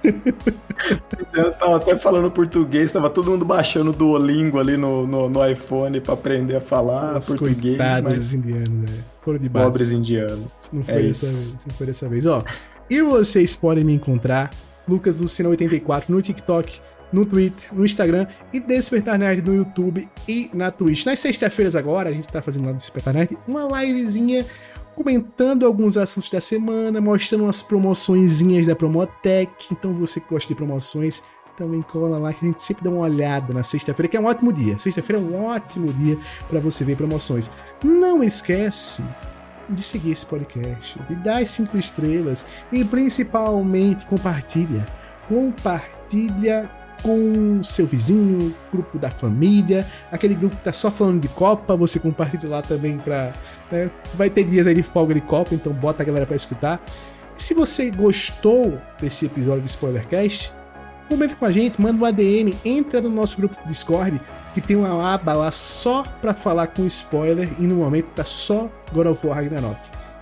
[1.29, 5.49] indianos estavam até falando português, estava todo mundo baixando o Duolingo ali no, no, no
[5.49, 7.79] iPhone para aprender a falar português.
[8.03, 8.35] Mas...
[8.35, 9.05] indianos, né?
[9.21, 9.67] Foram de base.
[9.67, 10.53] Pobres indianos.
[10.73, 12.27] Não foi, é dessa vez, não foi dessa vez.
[12.27, 12.45] Ó,
[12.89, 14.51] e vocês podem me encontrar,
[14.89, 16.81] Lucas Lucina 84 no TikTok,
[17.17, 21.07] no Twitter, no Instagram e Despertar Nerd no YouTube e na Twitch.
[21.07, 24.45] Nas sextas-feiras agora, a gente tá fazendo lá no Despertar Nerd uma livezinha
[24.95, 29.51] comentando alguns assuntos da semana, mostrando umas promoçõezinhas da Promotec.
[29.73, 31.23] Então você que gosta de promoções,
[31.57, 34.27] também cola lá que a gente sempre dá uma olhada na sexta-feira, que é um
[34.27, 34.77] ótimo dia.
[34.77, 37.51] Sexta-feira é um ótimo dia para você ver promoções.
[37.83, 39.03] Não esquece
[39.71, 44.85] de seguir esse podcast, de dar as cinco estrelas e principalmente compartilha.
[45.29, 46.71] Compartilha
[47.03, 51.99] com seu vizinho, grupo da família, aquele grupo que tá só falando de Copa, você
[51.99, 53.33] compartilha lá também pra.
[53.71, 53.91] Né?
[54.15, 56.83] Vai ter dias aí de folga de Copa, então bota a galera pra escutar.
[57.37, 60.53] E se você gostou desse episódio de Spoilercast,
[61.09, 64.21] comenta com a gente, manda um ADM, entra no nosso grupo do Discord,
[64.55, 68.71] que tem uma aba lá só pra falar com spoiler e no momento tá só
[68.93, 69.79] God of War Ragnarok.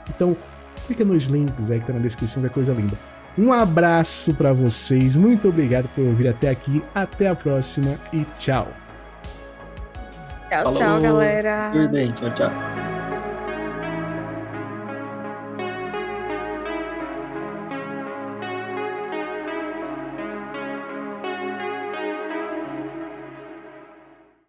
[0.09, 0.37] Então,
[0.87, 2.99] clica nos links aí que tá na descrição, que é coisa linda.
[3.37, 8.69] Um abraço para vocês, muito obrigado por vir até aqui, até a próxima e tchau.
[10.49, 10.79] Tchau, Falou.
[10.79, 11.71] tchau, galera.
[12.15, 12.94] Tchau, tchau.